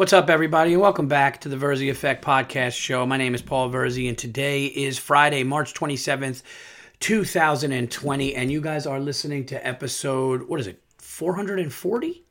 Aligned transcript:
What's 0.00 0.14
up, 0.14 0.30
everybody, 0.30 0.72
and 0.72 0.80
welcome 0.80 1.08
back 1.08 1.42
to 1.42 1.50
the 1.50 1.56
Verzi 1.56 1.90
Effect 1.90 2.24
Podcast 2.24 2.72
Show. 2.72 3.04
My 3.04 3.18
name 3.18 3.34
is 3.34 3.42
Paul 3.42 3.68
Verzi, 3.68 4.08
and 4.08 4.16
today 4.16 4.64
is 4.64 4.96
Friday, 4.96 5.42
March 5.42 5.74
27th, 5.74 6.42
2020, 7.00 8.34
and 8.34 8.50
you 8.50 8.62
guys 8.62 8.86
are 8.86 8.98
listening 8.98 9.44
to 9.44 9.66
episode, 9.66 10.44
what 10.44 10.58
is 10.58 10.68
it, 10.68 10.80
440? 10.96 12.24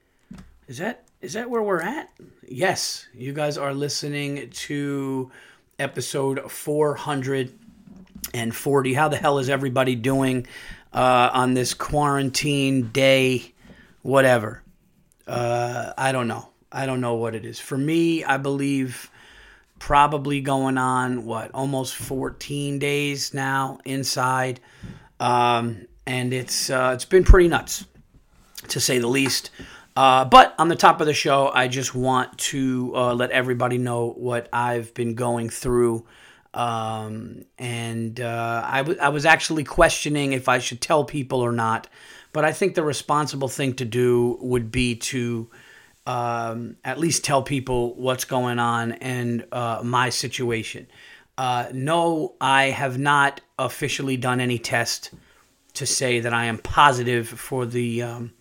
Is 0.67 0.79
that 0.79 1.03
is 1.21 1.33
that 1.33 1.47
where 1.47 1.61
we're 1.61 1.83
at? 1.83 2.09
Yes, 2.47 3.05
you 3.13 3.33
guys 3.33 3.55
are 3.55 3.71
listening 3.71 4.49
to 4.49 5.29
episode 5.77 6.51
440. 6.51 8.95
How 8.95 9.09
the 9.09 9.17
hell 9.17 9.37
is 9.37 9.47
everybody 9.47 9.93
doing 9.93 10.47
uh, 10.91 11.29
on 11.31 11.53
this 11.53 11.75
quarantine 11.75 12.87
day? 12.87 13.53
Whatever. 14.01 14.63
Uh, 15.27 15.93
I 15.95 16.11
don't 16.11 16.27
know. 16.27 16.48
I 16.71 16.85
don't 16.85 17.01
know 17.01 17.15
what 17.15 17.35
it 17.35 17.45
is. 17.45 17.59
For 17.59 17.77
me, 17.77 18.23
I 18.23 18.37
believe 18.37 19.09
probably 19.79 20.41
going 20.41 20.77
on 20.77 21.25
what 21.25 21.51
almost 21.53 21.95
14 21.95 22.79
days 22.79 23.33
now 23.33 23.79
inside, 23.85 24.59
um, 25.19 25.87
and 26.05 26.33
it's 26.33 26.69
uh, 26.69 26.91
it's 26.93 27.05
been 27.05 27.23
pretty 27.23 27.47
nuts 27.47 27.85
to 28.67 28.79
say 28.79 28.99
the 28.99 29.07
least. 29.07 29.51
Uh, 29.95 30.23
but 30.25 30.55
on 30.57 30.67
the 30.69 30.75
top 30.75 31.01
of 31.01 31.07
the 31.07 31.13
show, 31.13 31.49
I 31.53 31.67
just 31.67 31.93
want 31.93 32.37
to 32.37 32.93
uh, 32.95 33.13
let 33.13 33.31
everybody 33.31 33.77
know 33.77 34.11
what 34.11 34.47
I've 34.53 34.93
been 34.93 35.15
going 35.15 35.49
through. 35.49 36.05
Um, 36.53 37.43
and 37.57 38.19
uh, 38.19 38.63
I, 38.65 38.77
w- 38.77 38.99
I 38.99 39.09
was 39.09 39.25
actually 39.25 39.63
questioning 39.63 40.33
if 40.33 40.47
I 40.47 40.59
should 40.59 40.81
tell 40.81 41.03
people 41.03 41.41
or 41.41 41.51
not. 41.51 41.87
But 42.31 42.45
I 42.45 42.53
think 42.53 42.75
the 42.75 42.83
responsible 42.83 43.47
thing 43.47 43.73
to 43.73 43.85
do 43.85 44.37
would 44.39 44.71
be 44.71 44.95
to 44.95 45.49
um, 46.09 46.75
at 46.83 46.97
least 46.97 47.23
tell 47.23 47.43
people 47.43 47.93
what's 47.93 48.25
going 48.25 48.57
on 48.57 48.93
and 48.93 49.45
uh, 49.51 49.81
my 49.83 50.09
situation. 50.09 50.87
Uh, 51.37 51.67
no, 51.71 52.33
I 52.41 52.71
have 52.71 52.97
not 52.97 53.41
officially 53.59 54.17
done 54.17 54.39
any 54.39 54.57
test 54.57 55.11
to 55.75 55.85
say 55.85 56.19
that 56.21 56.33
I 56.33 56.45
am 56.45 56.57
positive 56.57 57.29
for 57.29 57.67
the 57.67 58.01
um, 58.01 58.33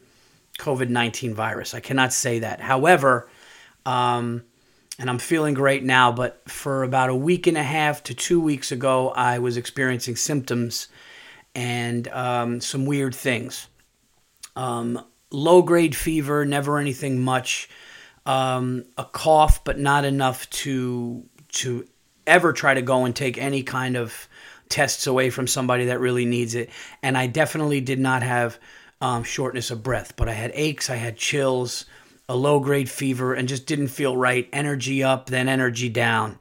COVID 0.58 0.88
19 0.88 1.34
virus. 1.34 1.74
I 1.74 1.80
cannot 1.80 2.14
say 2.14 2.38
that. 2.38 2.62
However, 2.62 3.28
um, 3.84 4.44
and 4.98 5.10
I'm 5.10 5.18
feeling 5.18 5.52
great 5.52 5.84
now, 5.84 6.10
but 6.10 6.40
for 6.48 6.84
about 6.84 7.10
a 7.10 7.14
week 7.14 7.46
and 7.46 7.58
a 7.58 7.62
half 7.62 8.02
to 8.04 8.14
two 8.14 8.40
weeks 8.40 8.72
ago, 8.72 9.10
I 9.10 9.40
was 9.40 9.58
experiencing 9.58 10.16
symptoms 10.16 10.88
and 11.54 12.08
um, 12.08 12.62
some 12.62 12.86
weird 12.86 13.14
things. 13.14 13.68
Um, 14.56 15.04
low 15.30 15.62
grade 15.62 15.94
fever, 15.94 16.44
never 16.44 16.78
anything 16.78 17.20
much. 17.20 17.68
Um, 18.26 18.84
a 18.98 19.04
cough, 19.04 19.64
but 19.64 19.78
not 19.78 20.04
enough 20.04 20.48
to 20.50 21.24
to 21.52 21.86
ever 22.26 22.52
try 22.52 22.74
to 22.74 22.82
go 22.82 23.04
and 23.04 23.16
take 23.16 23.38
any 23.38 23.62
kind 23.62 23.96
of 23.96 24.28
tests 24.68 25.06
away 25.06 25.30
from 25.30 25.46
somebody 25.46 25.86
that 25.86 25.98
really 25.98 26.26
needs 26.26 26.54
it. 26.54 26.68
And 27.02 27.16
I 27.16 27.26
definitely 27.26 27.80
did 27.80 27.98
not 27.98 28.22
have 28.22 28.58
um, 29.00 29.24
shortness 29.24 29.70
of 29.70 29.82
breath, 29.82 30.14
but 30.16 30.28
I 30.28 30.32
had 30.32 30.50
aches, 30.54 30.90
I 30.90 30.96
had 30.96 31.16
chills, 31.16 31.86
a 32.28 32.36
low 32.36 32.60
grade 32.60 32.90
fever, 32.90 33.32
and 33.32 33.48
just 33.48 33.66
didn't 33.66 33.88
feel 33.88 34.16
right. 34.16 34.48
Energy 34.52 35.02
up, 35.02 35.30
then 35.30 35.48
energy 35.48 35.88
down. 35.88 36.38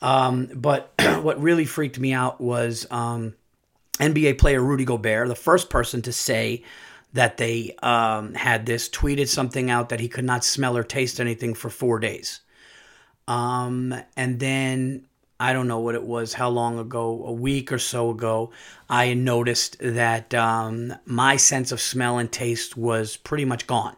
Um, 0.00 0.48
but 0.54 0.92
what 1.22 1.40
really 1.40 1.64
freaked 1.64 1.98
me 1.98 2.12
out 2.12 2.40
was 2.40 2.86
um, 2.90 3.34
NBA 3.98 4.38
player 4.38 4.60
Rudy 4.60 4.84
Gobert, 4.84 5.28
the 5.28 5.34
first 5.34 5.70
person 5.70 6.02
to 6.02 6.12
say 6.12 6.64
that 7.12 7.36
they 7.36 7.74
um, 7.82 8.34
had 8.34 8.66
this, 8.66 8.88
tweeted 8.88 9.28
something 9.28 9.70
out 9.70 9.90
that 9.90 10.00
he 10.00 10.08
could 10.08 10.24
not 10.24 10.44
smell 10.44 10.76
or 10.76 10.82
taste 10.82 11.20
anything 11.20 11.54
for 11.54 11.68
four 11.70 11.98
days. 11.98 12.40
Um, 13.28 13.94
and 14.16 14.40
then 14.40 15.06
I 15.38 15.52
don't 15.52 15.68
know 15.68 15.80
what 15.80 15.94
it 15.94 16.04
was, 16.04 16.34
how 16.34 16.48
long 16.48 16.78
ago, 16.78 17.24
a 17.26 17.32
week 17.32 17.72
or 17.72 17.78
so 17.78 18.10
ago, 18.10 18.52
I 18.88 19.14
noticed 19.14 19.76
that 19.80 20.32
um, 20.34 20.94
my 21.04 21.36
sense 21.36 21.72
of 21.72 21.80
smell 21.80 22.18
and 22.18 22.30
taste 22.30 22.76
was 22.76 23.16
pretty 23.16 23.44
much 23.44 23.66
gone. 23.66 23.96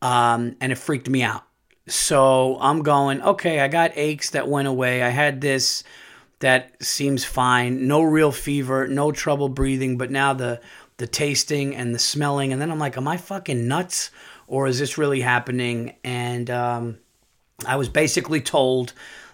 Um, 0.00 0.56
and 0.60 0.72
it 0.72 0.78
freaked 0.78 1.10
me 1.10 1.22
out. 1.22 1.42
So 1.88 2.56
I'm 2.60 2.82
going, 2.82 3.20
okay, 3.20 3.60
I 3.60 3.68
got 3.68 3.92
aches 3.96 4.30
that 4.30 4.48
went 4.48 4.68
away. 4.68 5.02
I 5.02 5.08
had 5.08 5.40
this 5.40 5.82
that 6.40 6.82
seems 6.82 7.24
fine. 7.24 7.86
No 7.86 8.02
real 8.02 8.32
fever, 8.32 8.88
no 8.88 9.12
trouble 9.12 9.48
breathing, 9.48 9.98
but 9.98 10.10
now 10.10 10.32
the 10.32 10.60
the 11.00 11.06
tasting 11.06 11.74
and 11.74 11.94
the 11.94 11.98
smelling 11.98 12.52
and 12.52 12.60
then 12.60 12.70
I'm 12.70 12.78
like, 12.78 12.98
am 12.98 13.08
I 13.08 13.16
fucking 13.16 13.66
nuts 13.66 14.10
or 14.46 14.66
is 14.66 14.78
this 14.78 14.98
really 14.98 15.22
happening? 15.22 15.94
And 16.04 16.50
um, 16.50 16.98
I 17.66 17.76
was 17.76 17.88
basically 17.88 18.42
told 18.42 18.92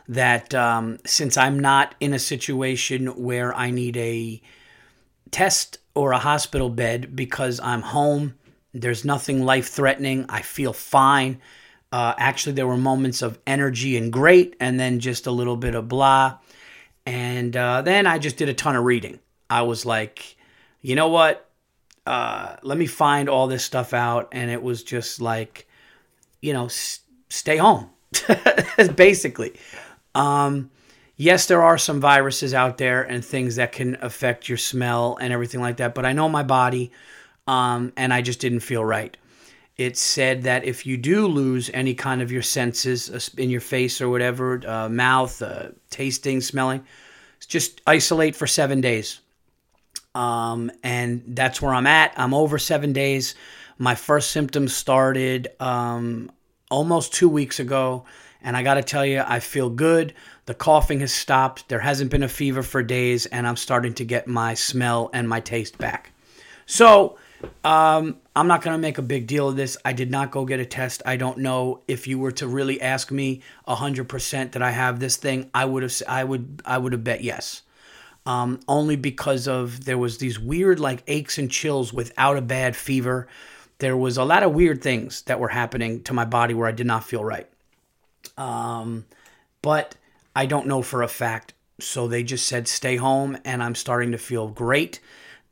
that 0.08 0.54
um, 0.54 0.98
since 1.04 1.36
I'm 1.36 1.58
not 1.58 1.96
in 1.98 2.14
a 2.14 2.20
situation 2.20 3.08
where 3.20 3.52
I 3.52 3.72
need 3.72 3.96
a 3.96 4.40
test 5.32 5.78
or 5.96 6.12
a 6.12 6.18
hospital 6.18 6.70
bed 6.70 7.16
because 7.16 7.58
I'm 7.58 7.82
home, 7.82 8.36
there's 8.72 9.04
nothing 9.04 9.44
life 9.44 9.68
threatening, 9.68 10.26
I 10.28 10.42
feel 10.42 10.72
fine. 10.72 11.40
Uh, 11.90 12.14
actually, 12.16 12.52
there 12.52 12.66
were 12.66 12.76
moments 12.76 13.22
of 13.22 13.40
energy 13.44 13.96
and 13.96 14.12
great, 14.12 14.54
and 14.60 14.78
then 14.78 15.00
just 15.00 15.26
a 15.26 15.30
little 15.32 15.56
bit 15.56 15.74
of 15.74 15.88
blah. 15.88 16.38
And 17.06 17.56
uh, 17.56 17.82
then 17.82 18.06
I 18.06 18.18
just 18.18 18.36
did 18.36 18.48
a 18.48 18.54
ton 18.54 18.76
of 18.76 18.84
reading. 18.84 19.18
I 19.48 19.62
was 19.62 19.86
like, 19.86 20.36
you 20.82 20.94
know 20.94 21.08
what? 21.08 21.45
Uh, 22.06 22.56
let 22.62 22.78
me 22.78 22.86
find 22.86 23.28
all 23.28 23.48
this 23.48 23.64
stuff 23.64 23.92
out. 23.92 24.28
And 24.32 24.50
it 24.50 24.62
was 24.62 24.82
just 24.82 25.20
like, 25.20 25.66
you 26.40 26.52
know, 26.52 26.66
s- 26.66 27.00
stay 27.28 27.56
home, 27.56 27.90
basically. 28.94 29.54
Um, 30.14 30.70
yes, 31.16 31.46
there 31.46 31.62
are 31.62 31.78
some 31.78 32.00
viruses 32.00 32.54
out 32.54 32.78
there 32.78 33.02
and 33.02 33.24
things 33.24 33.56
that 33.56 33.72
can 33.72 33.96
affect 34.00 34.48
your 34.48 34.58
smell 34.58 35.18
and 35.20 35.32
everything 35.32 35.60
like 35.60 35.78
that, 35.78 35.94
but 35.94 36.06
I 36.06 36.12
know 36.12 36.28
my 36.28 36.42
body, 36.42 36.92
um, 37.46 37.92
and 37.96 38.12
I 38.14 38.22
just 38.22 38.40
didn't 38.40 38.60
feel 38.60 38.84
right. 38.84 39.16
It 39.76 39.98
said 39.98 40.44
that 40.44 40.64
if 40.64 40.86
you 40.86 40.96
do 40.96 41.26
lose 41.26 41.70
any 41.74 41.94
kind 41.94 42.22
of 42.22 42.32
your 42.32 42.42
senses 42.42 43.10
uh, 43.10 43.40
in 43.40 43.50
your 43.50 43.60
face 43.60 44.00
or 44.00 44.08
whatever, 44.08 44.62
uh, 44.66 44.88
mouth, 44.88 45.42
uh, 45.42 45.68
tasting, 45.90 46.40
smelling, 46.40 46.84
just 47.46 47.82
isolate 47.86 48.34
for 48.34 48.46
seven 48.46 48.80
days. 48.80 49.20
Um, 50.16 50.70
and 50.82 51.22
that's 51.28 51.60
where 51.60 51.74
I'm 51.74 51.86
at. 51.86 52.14
I'm 52.16 52.32
over 52.32 52.58
seven 52.58 52.92
days. 52.92 53.34
My 53.78 53.94
first 53.94 54.30
symptoms 54.30 54.74
started 54.74 55.48
um, 55.60 56.30
almost 56.70 57.12
two 57.12 57.28
weeks 57.28 57.60
ago 57.60 58.06
and 58.46 58.56
I 58.56 58.62
got 58.62 58.74
to 58.74 58.82
tell 58.82 59.04
you, 59.04 59.24
I 59.26 59.40
feel 59.40 59.68
good. 59.68 60.14
The 60.46 60.54
coughing 60.54 61.00
has 61.00 61.12
stopped. 61.12 61.68
There 61.68 61.80
hasn't 61.80 62.12
been 62.12 62.22
a 62.22 62.28
fever 62.28 62.62
for 62.62 62.80
days, 62.80 63.26
and 63.26 63.44
I'm 63.44 63.56
starting 63.56 63.92
to 63.94 64.04
get 64.04 64.28
my 64.28 64.54
smell 64.54 65.10
and 65.12 65.28
my 65.28 65.40
taste 65.40 65.78
back. 65.78 66.12
So, 66.64 67.18
um, 67.64 68.18
I'm 68.36 68.46
not 68.46 68.62
going 68.62 68.74
to 68.74 68.80
make 68.80 68.98
a 68.98 69.02
big 69.02 69.26
deal 69.26 69.48
of 69.48 69.56
this. 69.56 69.76
I 69.84 69.92
did 69.92 70.12
not 70.12 70.30
go 70.30 70.44
get 70.44 70.60
a 70.60 70.64
test. 70.64 71.02
I 71.04 71.16
don't 71.16 71.38
know 71.38 71.82
if 71.88 72.06
you 72.06 72.20
were 72.20 72.30
to 72.32 72.46
really 72.46 72.80
ask 72.80 73.10
me 73.10 73.42
100% 73.66 74.52
that 74.52 74.62
I 74.62 74.70
have 74.70 75.00
this 75.00 75.16
thing, 75.16 75.50
I 75.52 75.64
would 75.64 75.82
have 75.82 76.02
I 76.06 76.22
would 76.22 76.62
I 76.64 76.78
would 76.78 76.92
have 76.92 77.02
bet 77.02 77.24
yes. 77.24 77.62
Um, 78.26 78.60
only 78.66 78.96
because 78.96 79.46
of 79.46 79.84
there 79.84 79.96
was 79.96 80.18
these 80.18 80.38
weird 80.38 80.80
like 80.80 81.04
aches 81.06 81.38
and 81.38 81.50
chills 81.50 81.92
without 81.92 82.36
a 82.36 82.42
bad 82.42 82.74
fever. 82.74 83.28
There 83.78 83.96
was 83.96 84.16
a 84.16 84.24
lot 84.24 84.42
of 84.42 84.52
weird 84.52 84.82
things 84.82 85.22
that 85.22 85.38
were 85.38 85.48
happening 85.48 86.02
to 86.04 86.12
my 86.12 86.24
body 86.24 86.52
where 86.52 86.68
I 86.68 86.72
did 86.72 86.86
not 86.86 87.04
feel 87.04 87.24
right. 87.24 87.48
Um, 88.36 89.06
but 89.62 89.94
I 90.34 90.46
don't 90.46 90.66
know 90.66 90.82
for 90.82 91.02
a 91.02 91.08
fact. 91.08 91.54
So 91.78 92.08
they 92.08 92.22
just 92.22 92.48
said 92.48 92.68
stay 92.68 92.96
home, 92.96 93.38
and 93.44 93.62
I'm 93.62 93.74
starting 93.74 94.12
to 94.12 94.18
feel 94.18 94.48
great. 94.48 94.98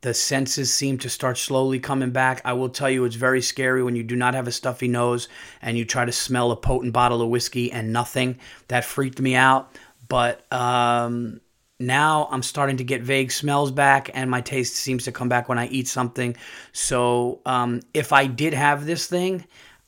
The 0.01 0.13
senses 0.13 0.71
seem 0.73 0.97
to 0.99 1.09
start 1.09 1.37
slowly 1.37 1.79
coming 1.79 2.11
back. 2.11 2.41
I 2.45 2.53
will 2.53 2.69
tell 2.69 2.89
you, 2.89 3.05
it's 3.05 3.15
very 3.15 3.41
scary 3.41 3.83
when 3.83 3.95
you 3.95 4.03
do 4.03 4.15
not 4.15 4.35
have 4.35 4.47
a 4.47 4.51
stuffy 4.51 4.87
nose 4.87 5.27
and 5.63 5.77
you 5.77 5.85
try 5.85 6.05
to 6.05 6.11
smell 6.11 6.51
a 6.51 6.55
potent 6.55 6.93
bottle 6.93 7.23
of 7.23 7.29
whiskey 7.29 7.71
and 7.71 7.91
nothing. 7.91 8.37
That 8.67 8.85
freaked 8.85 9.19
me 9.19 9.33
out. 9.35 9.75
But 10.07 10.51
um, 10.53 11.41
now 11.79 12.27
I'm 12.31 12.43
starting 12.43 12.77
to 12.77 12.83
get 12.83 13.01
vague 13.01 13.31
smells 13.31 13.71
back, 13.71 14.09
and 14.13 14.29
my 14.29 14.41
taste 14.41 14.75
seems 14.75 15.03
to 15.05 15.11
come 15.11 15.29
back 15.29 15.49
when 15.49 15.57
I 15.57 15.67
eat 15.67 15.87
something. 15.87 16.35
So 16.71 17.41
um, 17.45 17.81
if 17.93 18.13
I 18.13 18.27
did 18.27 18.53
have 18.53 18.85
this 18.85 19.07
thing, 19.07 19.45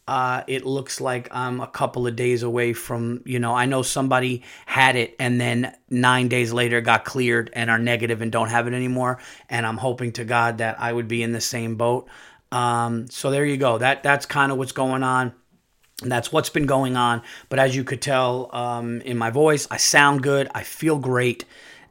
uh, 0.07 0.43
it 0.47 0.65
looks 0.65 1.01
like 1.01 1.27
I'm 1.31 1.59
a 1.59 1.67
couple 1.67 2.07
of 2.07 2.15
days 2.15 2.43
away 2.43 2.71
from, 2.73 3.21
you 3.25 3.39
know, 3.39 3.53
I 3.53 3.65
know 3.65 3.81
somebody 3.81 4.43
had 4.65 4.95
it 4.95 5.15
and 5.19 5.39
then 5.39 5.75
nine 5.89 6.29
days 6.29 6.53
later 6.53 6.79
got 6.79 7.03
cleared 7.03 7.49
and 7.51 7.69
are 7.69 7.77
negative 7.77 8.21
and 8.21 8.31
don't 8.31 8.47
have 8.47 8.67
it 8.67 8.73
anymore. 8.73 9.19
And 9.49 9.65
I'm 9.65 9.75
hoping 9.75 10.13
to 10.13 10.23
God 10.23 10.59
that 10.59 10.79
I 10.79 10.93
would 10.93 11.09
be 11.09 11.23
in 11.23 11.33
the 11.33 11.41
same 11.41 11.75
boat. 11.75 12.07
Um, 12.53 13.09
so 13.09 13.31
there 13.31 13.45
you 13.45 13.57
go. 13.57 13.77
That 13.77 14.01
that's 14.01 14.25
kind 14.25 14.51
of 14.51 14.57
what's 14.57 14.71
going 14.71 15.03
on. 15.03 15.33
That's 16.01 16.31
what's 16.31 16.49
been 16.49 16.67
going 16.67 16.95
on. 16.95 17.21
But 17.49 17.59
as 17.59 17.75
you 17.75 17.83
could 17.83 18.01
tell 18.01 18.49
um, 18.55 19.01
in 19.01 19.17
my 19.17 19.29
voice, 19.29 19.67
I 19.69 19.75
sound 19.75 20.23
good. 20.23 20.47
I 20.55 20.63
feel 20.63 20.99
great. 20.99 21.43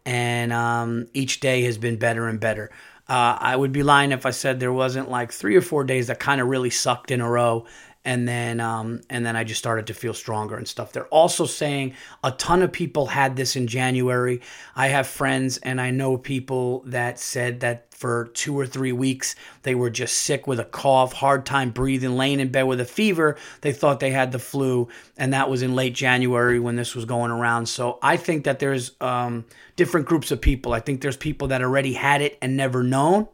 And 0.07 0.53
um, 0.53 1.09
each 1.13 1.41
day 1.41 1.65
has 1.65 1.77
been 1.77 1.99
better 1.99 2.29
and 2.29 2.41
better. 2.41 2.71
Uh, 3.09 3.37
I 3.39 3.55
would 3.55 3.73
be 3.73 3.83
lying 3.83 4.13
if 4.13 4.25
I 4.25 4.31
said 4.31 4.59
there 4.59 4.73
wasn't 4.73 5.11
like 5.11 5.33
three 5.33 5.57
or 5.57 5.61
four 5.61 5.85
days 5.85 6.07
that 6.07 6.19
kind 6.19 6.41
of 6.41 6.49
really 6.49 6.71
sucked 6.71 7.11
in 7.11 7.21
a 7.21 7.29
row 7.29 7.67
and 8.07 8.27
then 8.27 8.61
um, 8.61 9.01
and 9.11 9.27
then 9.27 9.35
I 9.35 9.43
just 9.43 9.59
started 9.59 9.89
to 9.89 9.95
feel 9.95 10.15
stronger 10.15 10.57
and 10.57 10.67
stuff. 10.67 10.93
They're 10.93 11.09
also 11.09 11.45
saying 11.45 11.95
a 12.23 12.31
ton 12.31 12.63
of 12.63 12.71
people 12.71 13.07
had 13.07 13.35
this 13.35 13.57
in 13.57 13.67
January. 13.67 14.41
I 14.77 14.87
have 14.87 15.09
friends 15.09 15.59
and 15.59 15.81
I 15.81 15.91
know 15.91 16.17
people 16.17 16.85
that 16.87 17.19
said 17.19 17.61
that 17.61 17.93
for 17.93 18.31
two 18.33 18.57
or 18.57 18.65
three 18.65 18.93
weeks 18.93 19.35
they 19.63 19.75
were 19.75 19.91
just 19.91 20.19
sick 20.19 20.47
with 20.47 20.61
a 20.61 20.65
cough, 20.65 21.15
hard 21.15 21.45
time 21.45 21.71
breathing, 21.71 22.17
laying 22.17 22.39
in 22.39 22.49
bed 22.49 22.63
with 22.63 22.81
a 22.81 22.85
fever. 22.85 23.37
They 23.61 23.73
thought 23.73 23.99
they 23.99 24.13
had 24.13 24.31
the 24.31 24.39
flu, 24.39 24.87
and 25.17 25.33
that 25.33 25.51
was 25.51 25.63
in 25.63 25.75
late 25.75 25.95
January 25.95 26.61
when 26.61 26.77
this 26.77 26.95
was 26.95 27.07
going 27.07 27.33
around. 27.33 27.67
So 27.67 27.99
I 28.03 28.17
think 28.17 28.45
that 28.45 28.61
there's 28.61 28.93
um, 29.01 29.47
different 29.75 30.07
groups 30.07 30.31
of 30.31 30.41
people. 30.41 30.73
I 30.73 30.79
think 30.79 31.01
there's 31.01 31.17
people 31.17 31.49
that 31.49 31.61
already 31.61 31.95
had 31.95 32.23
it 32.23 32.39
and 32.41 32.57
never 32.57 32.85
known. 32.85 33.27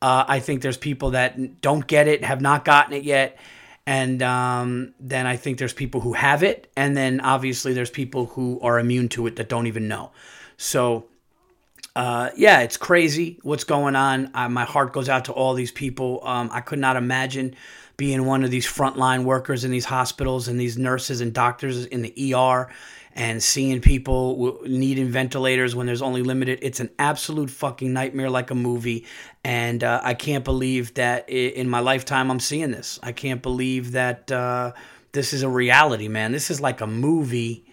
Uh, 0.00 0.24
I 0.26 0.40
think 0.40 0.62
there's 0.62 0.76
people 0.76 1.10
that 1.10 1.60
don't 1.60 1.86
get 1.86 2.08
it, 2.08 2.24
have 2.24 2.40
not 2.40 2.64
gotten 2.64 2.94
it 2.94 3.04
yet 3.04 3.38
and 3.86 4.22
um, 4.22 4.94
then 5.00 5.26
I 5.26 5.36
think 5.36 5.58
there's 5.58 5.72
people 5.72 6.00
who 6.00 6.12
have 6.12 6.42
it, 6.42 6.70
and 6.76 6.96
then 6.96 7.20
obviously 7.20 7.72
there's 7.72 7.90
people 7.90 8.26
who 8.26 8.60
are 8.60 8.78
immune 8.78 9.08
to 9.10 9.26
it 9.26 9.36
that 9.36 9.48
don't 9.48 9.66
even 9.66 9.88
know. 9.88 10.12
So, 10.56 11.06
uh, 11.96 12.30
yeah, 12.36 12.60
it's 12.60 12.76
crazy 12.76 13.40
what's 13.42 13.64
going 13.64 13.96
on. 13.96 14.30
My 14.50 14.64
heart 14.64 14.92
goes 14.92 15.08
out 15.08 15.24
to 15.26 15.32
all 15.32 15.54
these 15.54 15.72
people. 15.72 16.20
Um, 16.22 16.48
I 16.52 16.60
could 16.60 16.78
not 16.78 16.96
imagine 16.96 17.56
being 17.96 18.24
one 18.24 18.44
of 18.44 18.50
these 18.50 18.66
frontline 18.66 19.24
workers 19.24 19.64
in 19.64 19.70
these 19.70 19.84
hospitals 19.84 20.48
and 20.48 20.58
these 20.58 20.78
nurses 20.78 21.20
and 21.20 21.32
doctors 21.32 21.84
in 21.86 22.02
the 22.02 22.34
ER 22.34 22.70
and 23.14 23.42
seeing 23.42 23.80
people 23.80 24.60
needing 24.64 25.08
ventilators 25.08 25.74
when 25.74 25.86
there's 25.86 26.02
only 26.02 26.22
limited. 26.22 26.58
It's 26.62 26.80
an 26.80 26.90
absolute 26.98 27.50
fucking 27.50 27.92
nightmare, 27.92 28.30
like 28.30 28.50
a 28.50 28.54
movie. 28.54 29.06
And 29.44 29.84
uh, 29.84 30.00
I 30.02 30.14
can't 30.14 30.44
believe 30.44 30.94
that 30.94 31.28
in 31.28 31.68
my 31.68 31.80
lifetime 31.80 32.30
I'm 32.30 32.40
seeing 32.40 32.70
this. 32.70 32.98
I 33.02 33.12
can't 33.12 33.42
believe 33.42 33.92
that 33.92 34.30
uh, 34.32 34.72
this 35.12 35.32
is 35.32 35.42
a 35.42 35.48
reality, 35.48 36.08
man. 36.08 36.32
This 36.32 36.50
is 36.50 36.60
like 36.60 36.80
a 36.80 36.86
movie 36.86 37.64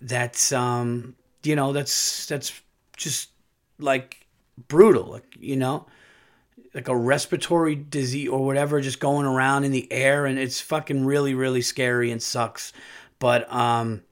that's, 0.00 0.52
um, 0.52 1.14
you 1.44 1.54
know, 1.54 1.72
that's 1.72 2.26
that's 2.26 2.60
just 2.96 3.30
like 3.78 4.26
brutal, 4.68 5.04
like 5.04 5.36
you 5.38 5.56
know 5.56 5.86
like 6.74 6.88
a 6.88 6.96
respiratory 6.96 7.74
disease 7.74 8.28
or 8.28 8.44
whatever 8.44 8.80
just 8.80 9.00
going 9.00 9.26
around 9.26 9.64
in 9.64 9.72
the 9.72 9.90
air 9.92 10.26
and 10.26 10.38
it's 10.38 10.60
fucking 10.60 11.04
really 11.04 11.34
really 11.34 11.60
scary 11.60 12.10
and 12.10 12.22
sucks 12.22 12.72
but 13.18 13.52
um 13.52 14.02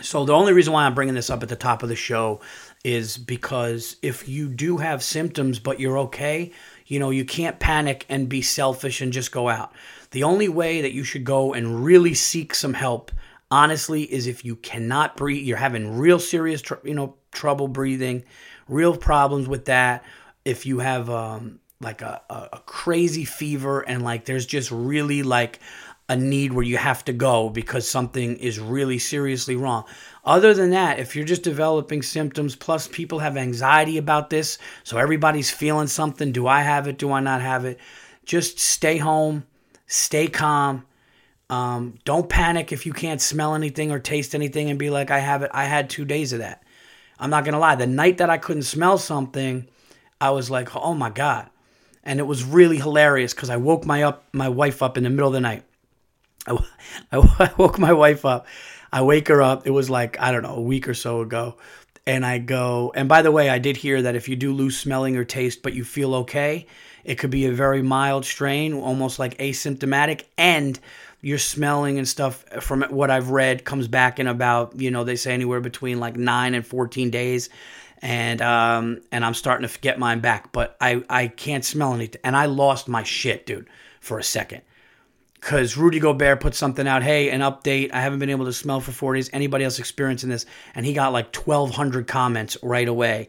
so 0.00 0.24
the 0.24 0.32
only 0.32 0.52
reason 0.52 0.72
why 0.72 0.86
I'm 0.86 0.94
bringing 0.94 1.14
this 1.14 1.28
up 1.28 1.42
at 1.42 1.48
the 1.48 1.56
top 1.56 1.82
of 1.82 1.88
the 1.88 1.96
show 1.96 2.40
is 2.82 3.18
because 3.18 3.96
if 4.02 4.26
you 4.26 4.48
do 4.48 4.78
have 4.78 5.02
symptoms 5.02 5.58
but 5.58 5.78
you're 5.78 5.98
okay, 5.98 6.52
you 6.86 6.98
know, 6.98 7.10
you 7.10 7.24
can't 7.24 7.58
panic 7.58 8.06
and 8.08 8.28
be 8.28 8.40
selfish 8.40 9.00
and 9.00 9.12
just 9.12 9.32
go 9.32 9.48
out. 9.48 9.72
The 10.12 10.24
only 10.24 10.48
way 10.48 10.80
that 10.80 10.92
you 10.92 11.04
should 11.04 11.24
go 11.24 11.52
and 11.52 11.84
really 11.84 12.14
seek 12.14 12.54
some 12.54 12.74
help, 12.74 13.12
honestly, 13.50 14.02
is 14.02 14.26
if 14.26 14.44
you 14.44 14.56
cannot 14.56 15.16
breathe, 15.16 15.46
you're 15.46 15.58
having 15.58 15.98
real 15.98 16.18
serious, 16.18 16.62
tr- 16.62 16.74
you 16.84 16.94
know, 16.94 17.16
trouble 17.30 17.68
breathing, 17.68 18.24
real 18.68 18.96
problems 18.96 19.46
with 19.46 19.66
that. 19.66 20.04
If 20.44 20.66
you 20.66 20.80
have 20.80 21.08
um, 21.10 21.60
like 21.80 22.02
a, 22.02 22.22
a, 22.30 22.48
a 22.54 22.58
crazy 22.64 23.24
fever 23.24 23.80
and 23.80 24.02
like 24.02 24.24
there's 24.24 24.46
just 24.46 24.70
really 24.70 25.22
like 25.22 25.60
a 26.12 26.16
need 26.16 26.52
where 26.52 26.64
you 26.64 26.76
have 26.76 27.04
to 27.06 27.12
go 27.12 27.48
because 27.48 27.88
something 27.88 28.36
is 28.36 28.60
really 28.60 28.98
seriously 28.98 29.56
wrong. 29.56 29.84
Other 30.24 30.52
than 30.52 30.70
that, 30.70 30.98
if 30.98 31.16
you're 31.16 31.24
just 31.24 31.42
developing 31.42 32.02
symptoms, 32.02 32.54
plus 32.54 32.86
people 32.86 33.18
have 33.20 33.36
anxiety 33.38 33.96
about 33.96 34.28
this, 34.28 34.58
so 34.84 34.98
everybody's 34.98 35.50
feeling 35.50 35.86
something 35.86 36.30
do 36.30 36.46
I 36.46 36.60
have 36.60 36.86
it? 36.86 36.98
Do 36.98 37.10
I 37.12 37.20
not 37.20 37.40
have 37.40 37.64
it? 37.64 37.80
Just 38.26 38.58
stay 38.60 38.98
home, 38.98 39.44
stay 39.86 40.28
calm. 40.28 40.84
Um, 41.48 41.98
don't 42.04 42.28
panic 42.28 42.72
if 42.72 42.84
you 42.84 42.92
can't 42.92 43.20
smell 43.20 43.54
anything 43.54 43.90
or 43.90 43.98
taste 43.98 44.34
anything 44.34 44.68
and 44.68 44.78
be 44.78 44.90
like, 44.90 45.10
I 45.10 45.18
have 45.18 45.42
it. 45.42 45.50
I 45.54 45.64
had 45.64 45.88
two 45.88 46.04
days 46.04 46.32
of 46.34 46.40
that. 46.40 46.62
I'm 47.18 47.30
not 47.30 47.44
going 47.44 47.54
to 47.54 47.58
lie. 47.58 47.74
The 47.74 47.86
night 47.86 48.18
that 48.18 48.30
I 48.30 48.38
couldn't 48.38 48.62
smell 48.62 48.98
something, 48.98 49.66
I 50.20 50.30
was 50.30 50.50
like, 50.50 50.76
oh 50.76 50.94
my 50.94 51.10
God. 51.10 51.48
And 52.04 52.20
it 52.20 52.26
was 52.26 52.44
really 52.44 52.78
hilarious 52.78 53.32
because 53.32 53.50
I 53.50 53.56
woke 53.56 53.86
my 53.86 54.02
up 54.02 54.24
my 54.32 54.48
wife 54.48 54.82
up 54.82 54.96
in 54.98 55.04
the 55.04 55.10
middle 55.10 55.28
of 55.28 55.34
the 55.34 55.40
night 55.40 55.64
I, 56.46 56.58
I 57.12 57.50
woke 57.56 57.78
my 57.78 57.92
wife 57.92 58.24
up. 58.24 58.46
I 58.92 59.02
wake 59.02 59.28
her 59.28 59.42
up. 59.42 59.66
It 59.66 59.70
was 59.70 59.88
like, 59.88 60.20
I 60.20 60.32
don't 60.32 60.42
know, 60.42 60.56
a 60.56 60.60
week 60.60 60.88
or 60.88 60.94
so 60.94 61.20
ago. 61.22 61.56
And 62.06 62.26
I 62.26 62.38
go, 62.38 62.92
and 62.94 63.08
by 63.08 63.22
the 63.22 63.30
way, 63.30 63.48
I 63.48 63.58
did 63.58 63.76
hear 63.76 64.02
that 64.02 64.16
if 64.16 64.28
you 64.28 64.36
do 64.36 64.52
lose 64.52 64.76
smelling 64.76 65.16
or 65.16 65.24
taste, 65.24 65.62
but 65.62 65.72
you 65.72 65.84
feel 65.84 66.14
okay, 66.16 66.66
it 67.04 67.16
could 67.16 67.30
be 67.30 67.46
a 67.46 67.52
very 67.52 67.80
mild 67.80 68.24
strain, 68.24 68.74
almost 68.74 69.18
like 69.18 69.38
asymptomatic. 69.38 70.24
And 70.36 70.78
your 71.20 71.38
smelling 71.38 71.98
and 71.98 72.08
stuff, 72.08 72.44
from 72.60 72.82
what 72.82 73.10
I've 73.10 73.30
read, 73.30 73.64
comes 73.64 73.86
back 73.86 74.18
in 74.18 74.26
about, 74.26 74.78
you 74.80 74.90
know, 74.90 75.04
they 75.04 75.14
say 75.14 75.32
anywhere 75.32 75.60
between 75.60 76.00
like 76.00 76.16
nine 76.16 76.54
and 76.54 76.66
14 76.66 77.10
days. 77.10 77.48
And 78.04 78.42
um, 78.42 79.00
and 79.12 79.24
I'm 79.24 79.34
starting 79.34 79.68
to 79.68 79.78
get 79.78 79.96
mine 79.96 80.18
back, 80.18 80.50
but 80.50 80.76
I, 80.80 81.04
I 81.08 81.28
can't 81.28 81.64
smell 81.64 81.94
anything. 81.94 82.20
And 82.24 82.36
I 82.36 82.46
lost 82.46 82.88
my 82.88 83.04
shit, 83.04 83.46
dude, 83.46 83.68
for 84.00 84.18
a 84.18 84.24
second 84.24 84.62
because 85.42 85.76
Rudy 85.76 85.98
Gobert 85.98 86.38
put 86.38 86.54
something 86.54 86.86
out. 86.86 87.02
Hey, 87.02 87.28
an 87.30 87.40
update. 87.40 87.92
I 87.92 88.00
haven't 88.00 88.20
been 88.20 88.30
able 88.30 88.44
to 88.44 88.52
smell 88.52 88.80
for 88.80 88.92
four 88.92 89.14
days. 89.14 89.28
Anybody 89.32 89.64
else 89.64 89.80
experiencing 89.80 90.30
this? 90.30 90.46
And 90.76 90.86
he 90.86 90.92
got 90.92 91.12
like 91.12 91.34
1,200 91.34 92.06
comments 92.06 92.56
right 92.62 92.86
away. 92.86 93.28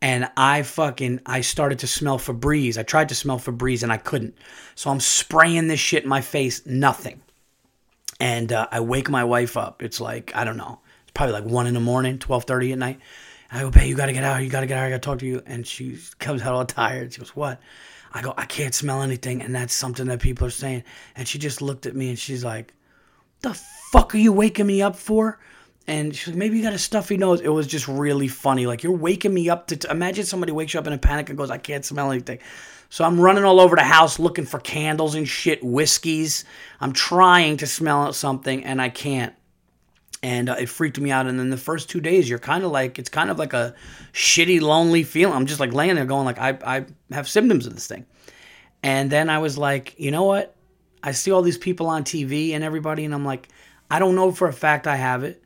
And 0.00 0.30
I 0.38 0.62
fucking 0.62 1.20
I 1.26 1.42
started 1.42 1.80
to 1.80 1.86
smell 1.86 2.18
Febreze. 2.18 2.78
I 2.78 2.82
tried 2.82 3.10
to 3.10 3.14
smell 3.14 3.38
Febreze 3.38 3.82
and 3.82 3.92
I 3.92 3.98
couldn't. 3.98 4.38
So 4.74 4.88
I'm 4.90 5.00
spraying 5.00 5.68
this 5.68 5.78
shit 5.78 6.02
in 6.02 6.08
my 6.08 6.22
face. 6.22 6.64
Nothing. 6.64 7.20
And 8.18 8.50
uh, 8.52 8.66
I 8.72 8.80
wake 8.80 9.10
my 9.10 9.24
wife 9.24 9.58
up. 9.58 9.82
It's 9.82 10.00
like 10.00 10.34
I 10.34 10.44
don't 10.44 10.56
know. 10.56 10.80
It's 11.02 11.12
probably 11.12 11.34
like 11.34 11.44
one 11.44 11.66
in 11.66 11.74
the 11.74 11.80
morning, 11.80 12.18
12:30 12.18 12.72
at 12.72 12.78
night. 12.78 13.00
I 13.52 13.60
go, 13.60 13.70
"Hey, 13.72 13.88
you 13.88 13.96
got 13.96 14.06
to 14.06 14.12
get 14.12 14.24
out. 14.24 14.42
You 14.42 14.50
got 14.50 14.60
to 14.60 14.66
get 14.66 14.78
out. 14.78 14.84
I 14.84 14.90
got 14.90 15.02
to 15.02 15.06
talk 15.06 15.18
to 15.20 15.26
you." 15.26 15.42
And 15.46 15.66
she 15.66 15.98
comes 16.18 16.42
out 16.42 16.54
all 16.54 16.64
tired. 16.64 17.12
She 17.12 17.20
goes, 17.20 17.34
"What?" 17.36 17.60
I 18.12 18.22
go, 18.22 18.34
I 18.36 18.44
can't 18.44 18.74
smell 18.74 19.02
anything, 19.02 19.40
and 19.42 19.54
that's 19.54 19.74
something 19.74 20.06
that 20.06 20.20
people 20.20 20.46
are 20.46 20.50
saying. 20.50 20.84
And 21.14 21.28
she 21.28 21.38
just 21.38 21.62
looked 21.62 21.86
at 21.86 21.94
me 21.94 22.08
and 22.08 22.18
she's 22.18 22.44
like, 22.44 22.74
The 23.42 23.54
fuck 23.54 24.14
are 24.14 24.18
you 24.18 24.32
waking 24.32 24.66
me 24.66 24.82
up 24.82 24.96
for? 24.96 25.38
And 25.86 26.14
she's 26.14 26.28
like, 26.28 26.36
maybe 26.36 26.56
you 26.56 26.62
got 26.62 26.72
a 26.72 26.78
stuffy 26.78 27.16
nose. 27.16 27.40
It 27.40 27.48
was 27.48 27.66
just 27.66 27.88
really 27.88 28.28
funny. 28.28 28.66
Like 28.66 28.82
you're 28.82 28.92
waking 28.92 29.32
me 29.34 29.48
up 29.48 29.66
to 29.68 29.76
t- 29.76 29.88
imagine 29.90 30.24
somebody 30.24 30.52
wakes 30.52 30.74
you 30.74 30.80
up 30.80 30.86
in 30.86 30.92
a 30.92 30.98
panic 30.98 31.30
and 31.30 31.38
goes, 31.38 31.50
I 31.50 31.58
can't 31.58 31.84
smell 31.84 32.12
anything. 32.12 32.38
So 32.90 33.04
I'm 33.04 33.18
running 33.20 33.44
all 33.44 33.60
over 33.60 33.76
the 33.76 33.82
house 33.82 34.18
looking 34.18 34.44
for 34.44 34.60
candles 34.60 35.14
and 35.14 35.26
shit, 35.26 35.64
whiskeys. 35.64 36.44
I'm 36.80 36.92
trying 36.92 37.56
to 37.58 37.66
smell 37.66 38.12
something 38.12 38.64
and 38.64 38.80
I 38.80 38.88
can't 38.88 39.34
and 40.22 40.48
uh, 40.48 40.56
it 40.58 40.68
freaked 40.68 41.00
me 41.00 41.10
out. 41.10 41.26
And 41.26 41.38
then 41.38 41.50
the 41.50 41.56
first 41.56 41.88
two 41.88 42.00
days, 42.00 42.28
you're 42.28 42.38
kind 42.38 42.64
of 42.64 42.70
like 42.70 42.98
it's 42.98 43.08
kind 43.08 43.30
of 43.30 43.38
like 43.38 43.52
a 43.52 43.74
shitty, 44.12 44.60
lonely 44.60 45.02
feeling. 45.02 45.34
I'm 45.34 45.46
just 45.46 45.60
like 45.60 45.72
laying 45.72 45.94
there, 45.94 46.04
going 46.04 46.24
like 46.24 46.38
I 46.38 46.58
I 46.64 46.86
have 47.14 47.28
symptoms 47.28 47.66
of 47.66 47.74
this 47.74 47.86
thing. 47.86 48.06
And 48.82 49.10
then 49.10 49.28
I 49.28 49.38
was 49.38 49.58
like, 49.58 49.94
you 49.98 50.10
know 50.10 50.24
what? 50.24 50.56
I 51.02 51.12
see 51.12 51.30
all 51.30 51.42
these 51.42 51.58
people 51.58 51.86
on 51.86 52.04
TV 52.04 52.52
and 52.52 52.62
everybody, 52.62 53.04
and 53.04 53.14
I'm 53.14 53.24
like, 53.24 53.48
I 53.90 53.98
don't 53.98 54.14
know 54.14 54.32
for 54.32 54.48
a 54.48 54.52
fact 54.52 54.86
I 54.86 54.96
have 54.96 55.24
it. 55.24 55.42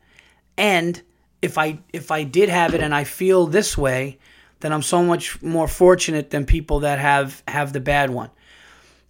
And 0.57 1.01
if 1.41 1.57
I 1.57 1.79
if 1.93 2.11
I 2.11 2.23
did 2.23 2.49
have 2.49 2.73
it 2.73 2.81
and 2.81 2.93
I 2.93 3.03
feel 3.03 3.47
this 3.47 3.77
way, 3.77 4.19
then 4.59 4.73
I'm 4.73 4.81
so 4.81 5.03
much 5.03 5.41
more 5.41 5.67
fortunate 5.67 6.29
than 6.29 6.45
people 6.45 6.81
that 6.81 6.99
have 6.99 7.43
have 7.47 7.73
the 7.73 7.79
bad 7.79 8.09
one. 8.09 8.29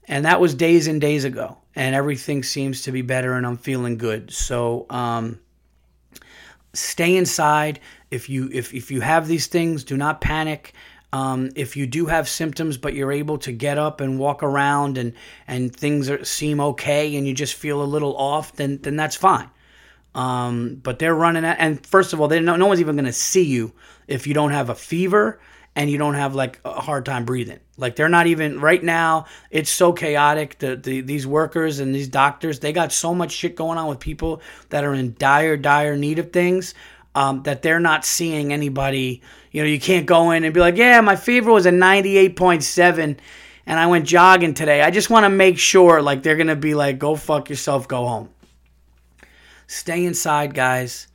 And 0.07 0.25
that 0.25 0.39
was 0.39 0.53
days 0.53 0.85
and 0.87 1.01
days 1.01 1.23
ago, 1.23 1.57
and 1.75 1.95
everything 1.95 2.43
seems 2.43 2.83
to 2.83 2.91
be 2.91 3.01
better, 3.01 3.33
and 3.33 3.45
I'm 3.45 3.57
feeling 3.57 3.97
good. 3.97 4.31
So, 4.31 4.85
um, 4.91 5.39
stay 6.75 7.15
inside. 7.15 7.79
If 8.11 8.29
you 8.29 8.49
if, 8.53 8.73
if 8.73 8.91
you 8.91 9.01
have 9.01 9.27
these 9.27 9.47
things, 9.47 9.83
do 9.83 9.97
not 9.97 10.21
panic. 10.21 10.73
Um, 11.13 11.51
if 11.55 11.77
you 11.77 11.87
do 11.87 12.07
have 12.07 12.27
symptoms, 12.27 12.77
but 12.77 12.93
you're 12.93 13.11
able 13.11 13.37
to 13.39 13.51
get 13.51 13.77
up 13.77 14.01
and 14.01 14.19
walk 14.19 14.43
around 14.43 14.97
and 14.97 15.13
and 15.47 15.73
things 15.75 16.09
are, 16.09 16.23
seem 16.25 16.59
okay, 16.59 17.15
and 17.15 17.27
you 17.27 17.33
just 17.33 17.53
feel 17.53 17.81
a 17.81 17.85
little 17.85 18.15
off, 18.17 18.53
then 18.53 18.79
then 18.81 18.95
that's 18.95 19.15
fine. 19.15 19.49
Um, 20.13 20.79
but 20.81 20.99
they're 20.99 21.15
running 21.15 21.43
at, 21.43 21.59
and 21.59 21.85
first 21.85 22.13
of 22.13 22.21
all, 22.21 22.27
they 22.27 22.39
no, 22.39 22.55
no 22.55 22.67
one's 22.67 22.79
even 22.79 22.95
going 22.95 23.05
to 23.05 23.13
see 23.13 23.43
you 23.43 23.73
if 24.07 24.27
you 24.27 24.33
don't 24.33 24.51
have 24.51 24.69
a 24.69 24.75
fever 24.75 25.39
and 25.75 25.89
you 25.89 25.97
don't 25.97 26.15
have 26.15 26.35
like 26.35 26.59
a 26.63 26.79
hard 26.81 27.05
time 27.05 27.25
breathing. 27.25 27.59
Like 27.77 27.95
they're 27.95 28.09
not 28.09 28.27
even 28.27 28.59
right 28.59 28.83
now. 28.83 29.25
It's 29.51 29.69
so 29.69 29.91
chaotic. 29.91 30.57
The, 30.59 30.75
the 30.75 31.01
these 31.01 31.27
workers 31.27 31.79
and 31.79 31.93
these 31.93 32.07
doctors, 32.07 32.59
they 32.59 32.73
got 32.73 32.91
so 32.91 33.13
much 33.13 33.31
shit 33.31 33.55
going 33.55 33.77
on 33.77 33.87
with 33.87 33.99
people 33.99 34.41
that 34.69 34.83
are 34.83 34.93
in 34.93 35.15
dire, 35.19 35.57
dire 35.57 35.97
need 35.97 36.19
of 36.19 36.31
things. 36.31 36.73
Um, 37.13 37.43
that 37.43 37.61
they're 37.61 37.79
not 37.79 38.03
seeing 38.03 38.51
anybody. 38.51 39.21
You 39.51 39.61
know, 39.61 39.69
you 39.69 39.79
can't 39.79 40.05
go 40.05 40.31
in 40.31 40.43
and 40.43 40.53
be 40.53 40.59
like, 40.59 40.75
"Yeah, 40.75 40.99
my 40.99 41.15
fever 41.15 41.49
was 41.49 41.65
a 41.65 41.71
ninety-eight 41.71 42.35
point 42.35 42.61
seven, 42.61 43.17
and 43.65 43.79
I 43.79 43.87
went 43.87 44.05
jogging 44.05 44.53
today." 44.53 44.81
I 44.81 44.91
just 44.91 45.09
want 45.09 45.23
to 45.23 45.29
make 45.29 45.57
sure, 45.57 46.01
like, 46.01 46.23
they're 46.23 46.35
gonna 46.35 46.57
be 46.57 46.75
like, 46.75 46.99
"Go 46.99 47.15
fuck 47.15 47.49
yourself, 47.49 47.87
go 47.87 48.05
home." 48.05 48.29
Stay 49.65 50.03
inside, 50.03 50.53
guys. 50.53 51.07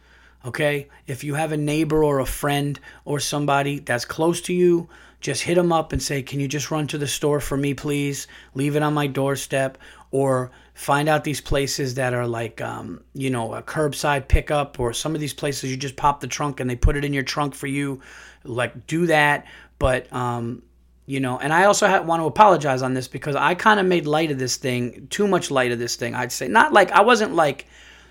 Okay? 0.45 0.89
If 1.07 1.25
you 1.25 1.35
have 1.35 1.53
a 1.53 1.57
neighbor 1.57 2.03
or 2.03 2.21
a 2.21 2.27
friend 2.27 2.79
or 3.05 3.21
somebody 3.21 3.79
that's 3.81 4.05
close 4.05 4.41
to 4.43 4.55
you, 4.55 4.89
just 5.21 5.43
hit 5.43 5.57
them 5.57 5.73
up 5.73 5.93
and 5.93 6.03
say, 6.03 6.23
Can 6.23 6.41
you 6.41 6.49
just 6.49 6.71
run 6.71 6.87
to 6.89 6.99
the 6.99 7.07
store 7.07 7.41
for 7.41 7.57
me, 7.57 7.75
please? 7.75 8.27
Leave 8.55 8.77
it 8.77 8.83
on 8.83 8.95
my 8.95 9.07
doorstep. 9.07 9.79
Or 10.13 10.51
find 10.75 11.09
out 11.09 11.25
these 11.25 11.41
places 11.41 11.95
that 11.95 12.15
are 12.15 12.27
like, 12.27 12.61
um, 12.61 13.05
you 13.13 13.31
know, 13.31 13.55
a 13.55 13.63
curbside 13.63 14.27
pickup, 14.29 14.81
or 14.81 14.93
some 14.93 15.15
of 15.15 15.21
these 15.21 15.35
places 15.35 15.71
you 15.71 15.77
just 15.77 15.95
pop 15.95 16.21
the 16.21 16.27
trunk 16.27 16.59
and 16.59 16.69
they 16.69 16.75
put 16.75 16.97
it 16.97 17.05
in 17.05 17.13
your 17.13 17.23
trunk 17.23 17.55
for 17.55 17.67
you. 17.67 18.01
Like, 18.45 18.87
do 18.87 19.07
that. 19.07 19.47
But, 19.79 20.13
um, 20.13 20.63
you 21.07 21.21
know, 21.21 21.39
and 21.39 21.53
I 21.53 21.65
also 21.65 22.03
want 22.03 22.23
to 22.23 22.27
apologize 22.27 22.83
on 22.83 22.95
this 22.95 23.09
because 23.09 23.37
I 23.37 23.55
kind 23.55 23.79
of 23.79 23.87
made 23.87 24.07
light 24.07 24.31
of 24.31 24.39
this 24.39 24.57
thing, 24.57 25.07
too 25.11 25.29
much 25.29 25.51
light 25.51 25.71
of 25.71 25.79
this 25.79 25.97
thing, 25.97 26.15
I'd 26.15 26.33
say. 26.33 26.49
Not 26.49 26.73
like, 26.73 26.91
I 26.93 27.03
wasn't 27.03 27.35
like, 27.35 27.67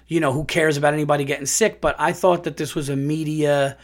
you 0.10 0.20
know, 0.20 0.34
who 0.34 0.44
cares 0.44 0.75
about 0.75 0.94
anybody 0.94 1.24
getting 1.24 1.46
sick, 1.46 1.80
but 1.80 1.96
I 2.00 2.12
thought 2.12 2.44
that 2.44 2.58
this 2.58 2.75
was 2.75 2.89
a 2.89 2.96
media 2.96 3.78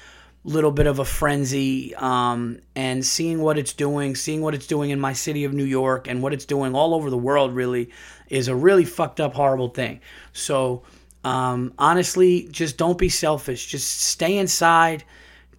little 0.44 0.72
bit 0.72 0.88
of 0.88 1.00
a 1.00 1.05
frenzy 1.05 1.96
um, 1.96 2.60
and 2.75 3.05
seeing 3.05 3.41
what 3.41 3.58
it's 3.58 3.74
doing, 3.74 4.15
seeing 4.15 4.41
what 4.41 4.53
it's 4.53 4.67
doing 4.67 4.89
in 4.89 5.00
my 5.00 5.13
city 5.13 5.44
of 5.44 5.53
New 5.53 5.63
York 5.63 6.08
and 6.08 6.22
what 6.22 6.34
it's 6.34 6.46
doing 6.46 6.75
all 6.75 6.94
over 6.94 7.10
the 7.10 7.17
world 7.17 7.55
really 7.55 7.89
is 8.29 8.48
a 8.48 8.55
really 8.55 8.86
fucked 8.86 9.20
up, 9.20 9.34
horrible 9.34 9.70
thing. 9.70 10.01
So, 10.34 10.84
um, 11.24 11.74
honestly, 11.79 12.48
just 12.51 12.77
don't 12.77 12.98
be 12.98 13.10
selfish. 13.10 13.65
Just 13.67 14.01
stay 14.01 14.38
inside, 14.38 15.03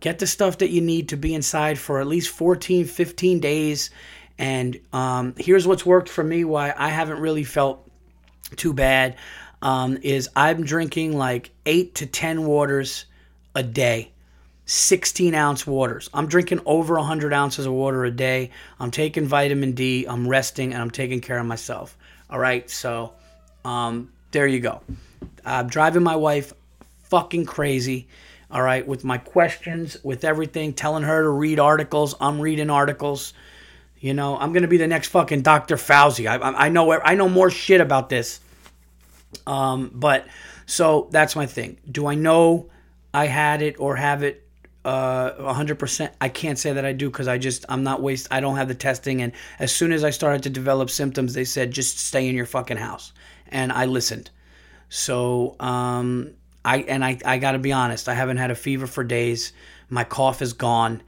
get 0.00 0.18
the 0.18 0.26
stuff 0.26 0.58
that 0.58 0.70
you 0.70 0.80
need 0.80 1.08
to 1.08 1.16
be 1.16 1.34
inside 1.34 1.78
for 1.78 2.00
at 2.00 2.06
least 2.06 2.30
14, 2.30 2.84
15 2.84 3.40
days. 3.40 3.90
And 4.38 4.78
um, 4.92 5.34
here's 5.36 5.66
what's 5.66 5.86
worked 5.86 6.08
for 6.08 6.22
me 6.22 6.44
why 6.44 6.72
I 6.76 6.88
haven't 6.88 7.20
really 7.20 7.44
felt 7.44 7.88
too 8.54 8.72
bad 8.72 9.16
um, 9.66 9.98
is 10.02 10.28
I'm 10.36 10.62
drinking 10.62 11.18
like 11.18 11.50
eight 11.66 11.96
to 11.96 12.06
10 12.06 12.46
waters 12.46 13.06
a 13.56 13.64
day 13.64 14.12
16 14.66 15.34
ounce 15.34 15.66
waters. 15.66 16.08
I'm 16.14 16.28
drinking 16.28 16.60
over 16.66 16.94
100 16.94 17.32
ounces 17.32 17.66
of 17.66 17.72
water 17.72 18.04
a 18.04 18.10
day. 18.12 18.50
I'm 18.78 18.92
taking 18.92 19.26
vitamin 19.26 19.72
D. 19.72 20.04
I'm 20.06 20.28
resting 20.28 20.72
and 20.72 20.80
I'm 20.80 20.90
taking 20.90 21.20
care 21.20 21.38
of 21.38 21.46
myself. 21.46 21.98
All 22.30 22.38
right. 22.38 22.68
So 22.70 23.12
um, 23.64 24.12
there 24.30 24.46
you 24.46 24.60
go. 24.60 24.82
I'm 25.44 25.66
driving 25.66 26.04
my 26.04 26.16
wife 26.16 26.52
fucking 27.04 27.46
crazy. 27.46 28.06
All 28.50 28.62
right. 28.62 28.86
With 28.86 29.02
my 29.02 29.18
questions, 29.18 29.96
with 30.04 30.24
everything, 30.24 30.74
telling 30.74 31.02
her 31.02 31.22
to 31.22 31.28
read 31.28 31.58
articles. 31.58 32.14
I'm 32.20 32.40
reading 32.40 32.70
articles. 32.70 33.34
You 33.98 34.14
know, 34.14 34.36
I'm 34.36 34.52
to 34.62 34.68
be 34.68 34.76
the 34.76 34.86
next 34.86 35.08
fucking 35.08 35.42
Dr. 35.42 35.76
Fauci. 35.76 36.28
I, 36.28 36.66
I 36.66 36.68
know 36.68 36.92
I 36.92 37.16
know 37.16 37.28
more 37.28 37.50
shit 37.50 37.80
about 37.80 38.08
this. 38.08 38.40
Um, 39.46 39.90
but 39.94 40.26
so 40.66 41.08
that's 41.10 41.36
my 41.36 41.46
thing. 41.46 41.78
Do 41.90 42.06
I 42.06 42.14
know 42.14 42.70
I 43.14 43.26
had 43.26 43.62
it 43.62 43.76
or 43.78 43.96
have 43.96 44.22
it 44.22 44.46
uh, 44.86 45.52
100% 45.52 46.10
i 46.20 46.28
can't 46.28 46.60
say 46.60 46.72
that 46.72 46.84
i 46.84 46.92
do 46.92 47.10
because 47.10 47.26
i 47.26 47.36
just 47.36 47.64
i'm 47.68 47.82
not 47.82 48.00
waste 48.00 48.28
i 48.30 48.38
don't 48.38 48.56
have 48.56 48.68
the 48.68 48.74
testing. 48.74 49.20
And 49.20 49.32
as 49.58 49.74
soon 49.74 49.90
as 49.90 50.04
i 50.04 50.10
started 50.10 50.44
to 50.44 50.50
develop 50.50 50.90
symptoms 50.90 51.34
they 51.34 51.44
said 51.44 51.72
just 51.72 51.98
stay 51.98 52.28
in 52.28 52.36
your 52.36 52.46
fucking 52.46 52.76
house. 52.76 53.12
And 53.48 53.72
i 53.72 53.86
listened. 53.86 54.30
So 54.88 55.56
um, 55.58 56.34
i 56.64 56.78
and 56.78 57.04
i, 57.04 57.18
I 57.24 57.38
gotta 57.38 57.58
be 57.58 57.72
honest 57.72 58.08
i 58.08 58.14
haven't 58.14 58.36
had 58.36 58.52
a 58.52 58.54
fever 58.54 58.86
for 58.86 59.02
days. 59.02 59.52
My 59.90 60.04
cough 60.04 60.40
is 60.40 60.52
gone 60.52 61.02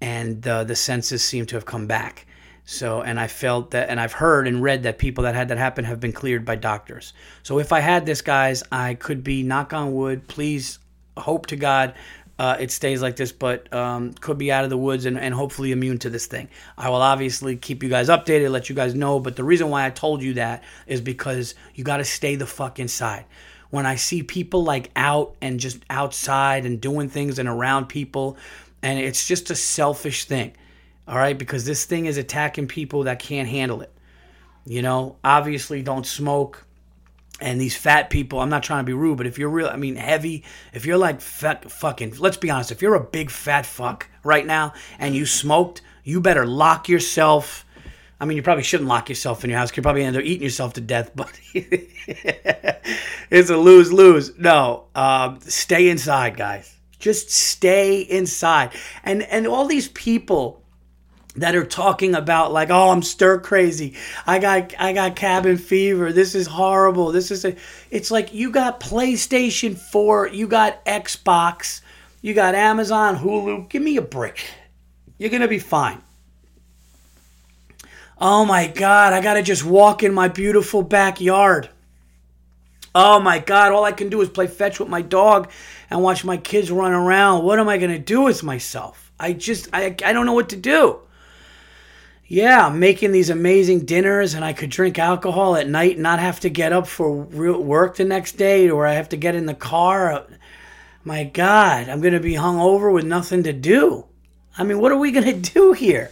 and 0.00 0.46
uh, 0.46 0.62
the 0.62 0.76
senses 0.76 1.24
seem 1.24 1.44
to 1.46 1.56
have 1.56 1.66
come 1.66 1.88
back 1.88 2.28
so 2.64 3.02
and 3.02 3.20
i 3.20 3.26
felt 3.26 3.70
that 3.72 3.88
and 3.90 4.00
i've 4.00 4.12
heard 4.12 4.46
and 4.46 4.62
read 4.62 4.82
that 4.84 4.98
people 4.98 5.24
that 5.24 5.34
had 5.34 5.48
that 5.48 5.58
happen 5.58 5.84
have 5.84 6.00
been 6.00 6.12
cleared 6.12 6.44
by 6.44 6.56
doctors 6.56 7.12
so 7.42 7.58
if 7.58 7.72
i 7.72 7.80
had 7.80 8.06
this 8.06 8.22
guys 8.22 8.62
i 8.72 8.94
could 8.94 9.22
be 9.22 9.42
knock 9.42 9.72
on 9.72 9.92
wood 9.92 10.26
please 10.28 10.78
hope 11.16 11.46
to 11.46 11.56
god 11.56 11.94
uh, 12.38 12.56
it 12.58 12.70
stays 12.70 13.00
like 13.00 13.16
this, 13.16 13.30
but 13.30 13.72
um, 13.72 14.12
could 14.14 14.38
be 14.38 14.50
out 14.50 14.64
of 14.64 14.70
the 14.70 14.76
woods 14.76 15.06
and, 15.06 15.18
and 15.18 15.32
hopefully 15.32 15.70
immune 15.70 15.98
to 15.98 16.10
this 16.10 16.26
thing. 16.26 16.48
I 16.76 16.88
will 16.88 17.02
obviously 17.02 17.56
keep 17.56 17.82
you 17.82 17.88
guys 17.88 18.08
updated, 18.08 18.50
let 18.50 18.68
you 18.68 18.74
guys 18.74 18.94
know, 18.94 19.20
but 19.20 19.36
the 19.36 19.44
reason 19.44 19.70
why 19.70 19.86
I 19.86 19.90
told 19.90 20.22
you 20.22 20.34
that 20.34 20.64
is 20.86 21.00
because 21.00 21.54
you 21.74 21.84
got 21.84 21.98
to 21.98 22.04
stay 22.04 22.34
the 22.34 22.46
fuck 22.46 22.80
inside. 22.80 23.24
When 23.70 23.86
I 23.86 23.94
see 23.94 24.22
people 24.22 24.64
like 24.64 24.90
out 24.96 25.36
and 25.40 25.60
just 25.60 25.78
outside 25.90 26.66
and 26.66 26.80
doing 26.80 27.08
things 27.08 27.38
and 27.38 27.48
around 27.48 27.86
people, 27.86 28.36
and 28.82 28.98
it's 28.98 29.26
just 29.26 29.50
a 29.50 29.54
selfish 29.54 30.24
thing, 30.24 30.54
all 31.06 31.16
right? 31.16 31.36
Because 31.36 31.64
this 31.64 31.84
thing 31.84 32.06
is 32.06 32.16
attacking 32.16 32.68
people 32.68 33.04
that 33.04 33.18
can't 33.18 33.48
handle 33.48 33.82
it. 33.82 33.92
You 34.66 34.82
know, 34.82 35.16
obviously, 35.22 35.82
don't 35.82 36.06
smoke. 36.06 36.64
And 37.40 37.60
these 37.60 37.76
fat 37.76 38.10
people 38.10 38.38
i'm 38.38 38.48
not 38.48 38.62
trying 38.62 38.84
to 38.84 38.86
be 38.86 38.92
rude 38.92 39.16
but 39.18 39.26
if 39.26 39.40
you're 39.40 39.48
real 39.48 39.66
i 39.66 39.74
mean 39.74 39.96
heavy 39.96 40.44
if 40.72 40.86
you're 40.86 40.96
like 40.96 41.20
fat 41.20 41.68
fucking 41.68 42.14
let's 42.18 42.36
be 42.36 42.48
honest 42.48 42.70
if 42.70 42.80
you're 42.80 42.94
a 42.94 43.00
big 43.00 43.28
fat 43.28 43.66
fuck 43.66 44.08
right 44.22 44.46
now 44.46 44.72
and 45.00 45.16
you 45.16 45.26
smoked 45.26 45.82
you 46.04 46.20
better 46.20 46.46
lock 46.46 46.88
yourself. 46.88 47.64
I 48.20 48.26
mean 48.26 48.36
you 48.36 48.42
probably 48.42 48.62
shouldn't 48.62 48.88
lock 48.88 49.08
yourself 49.08 49.42
in 49.42 49.50
your 49.50 49.58
house. 49.58 49.76
You're 49.76 49.82
probably 49.82 50.04
end 50.04 50.16
up 50.16 50.22
eating 50.22 50.44
yourself 50.44 50.74
to 50.74 50.80
death 50.80 51.10
but 51.16 51.32
it's 51.54 53.50
a 53.50 53.56
lose-lose 53.56 54.38
no 54.38 54.84
um, 54.94 55.40
stay 55.40 55.88
inside 55.88 56.36
guys. 56.36 56.76
Just 57.00 57.30
stay 57.30 58.00
inside. 58.00 58.70
And 59.02 59.24
and 59.24 59.46
all 59.46 59.66
these 59.66 59.88
people 59.88 60.63
that 61.36 61.56
are 61.56 61.64
talking 61.64 62.14
about 62.14 62.52
like 62.52 62.70
oh 62.70 62.90
i'm 62.90 63.02
stir 63.02 63.38
crazy. 63.38 63.94
I 64.26 64.38
got 64.38 64.74
i 64.78 64.92
got 64.92 65.16
cabin 65.16 65.56
fever. 65.56 66.12
This 66.12 66.34
is 66.34 66.46
horrible. 66.46 67.12
This 67.12 67.30
is 67.30 67.44
a 67.44 67.56
it's 67.90 68.10
like 68.10 68.32
you 68.32 68.50
got 68.50 68.80
playstation 68.80 69.76
4 69.76 70.28
you 70.28 70.46
got 70.46 70.84
xbox 70.84 71.80
you 72.22 72.34
got 72.34 72.54
amazon 72.54 73.16
hulu. 73.16 73.68
Give 73.68 73.82
me 73.82 73.96
a 73.96 74.02
break. 74.02 74.46
You're 75.18 75.30
gonna 75.30 75.48
be 75.48 75.58
fine. 75.58 76.02
Oh 78.20 78.44
my 78.44 78.68
god 78.68 79.12
i 79.12 79.20
gotta 79.20 79.42
just 79.42 79.64
walk 79.64 80.02
in 80.02 80.14
my 80.14 80.28
beautiful 80.28 80.82
backyard. 80.82 81.68
Oh 82.94 83.18
my 83.18 83.40
god 83.40 83.72
all 83.72 83.84
i 83.84 83.92
can 83.92 84.08
do 84.08 84.20
is 84.20 84.28
play 84.28 84.46
fetch 84.46 84.78
with 84.78 84.88
my 84.88 85.02
dog 85.02 85.50
and 85.90 86.00
watch 86.00 86.24
my 86.24 86.36
kids 86.36 86.70
run 86.70 86.92
around. 86.92 87.42
What 87.42 87.58
am 87.58 87.68
i 87.68 87.76
gonna 87.76 87.98
do 87.98 88.22
with 88.22 88.44
myself? 88.44 89.10
I 89.18 89.32
just 89.32 89.68
i, 89.72 89.86
I 90.04 90.12
don't 90.12 90.26
know 90.26 90.32
what 90.32 90.50
to 90.50 90.56
do 90.56 91.00
yeah, 92.26 92.70
making 92.70 93.12
these 93.12 93.28
amazing 93.28 93.84
dinners 93.84 94.34
and 94.34 94.44
I 94.44 94.54
could 94.54 94.70
drink 94.70 94.98
alcohol 94.98 95.56
at 95.56 95.68
night 95.68 95.94
and 95.94 96.02
not 96.02 96.20
have 96.20 96.40
to 96.40 96.48
get 96.48 96.72
up 96.72 96.86
for 96.86 97.12
work 97.12 97.96
the 97.96 98.04
next 98.04 98.32
day 98.32 98.70
or 98.70 98.86
I 98.86 98.94
have 98.94 99.10
to 99.10 99.16
get 99.16 99.34
in 99.34 99.46
the 99.46 99.54
car. 99.54 100.26
My 101.04 101.24
God, 101.24 101.88
I'm 101.88 102.00
going 102.00 102.14
to 102.14 102.20
be 102.20 102.34
hung 102.34 102.58
over 102.58 102.90
with 102.90 103.04
nothing 103.04 103.42
to 103.42 103.52
do. 103.52 104.06
I 104.56 104.64
mean, 104.64 104.78
what 104.78 104.90
are 104.90 104.96
we 104.96 105.12
going 105.12 105.26
to 105.42 105.52
do 105.52 105.72
here? 105.72 106.10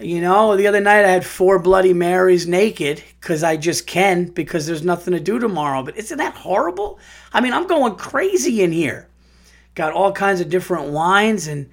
You 0.00 0.20
know, 0.20 0.56
the 0.56 0.66
other 0.66 0.80
night 0.80 1.04
I 1.04 1.10
had 1.10 1.26
four 1.26 1.58
Bloody 1.58 1.92
Marys 1.92 2.48
naked 2.48 3.04
because 3.20 3.44
I 3.44 3.56
just 3.56 3.86
can 3.86 4.24
because 4.24 4.66
there's 4.66 4.82
nothing 4.82 5.12
to 5.12 5.20
do 5.20 5.38
tomorrow. 5.38 5.84
But 5.84 5.98
isn't 5.98 6.18
that 6.18 6.34
horrible? 6.34 6.98
I 7.32 7.40
mean, 7.40 7.52
I'm 7.52 7.66
going 7.66 7.96
crazy 7.96 8.62
in 8.62 8.72
here. 8.72 9.08
Got 9.74 9.92
all 9.92 10.10
kinds 10.10 10.40
of 10.40 10.48
different 10.48 10.88
wines 10.88 11.46
and 11.46 11.70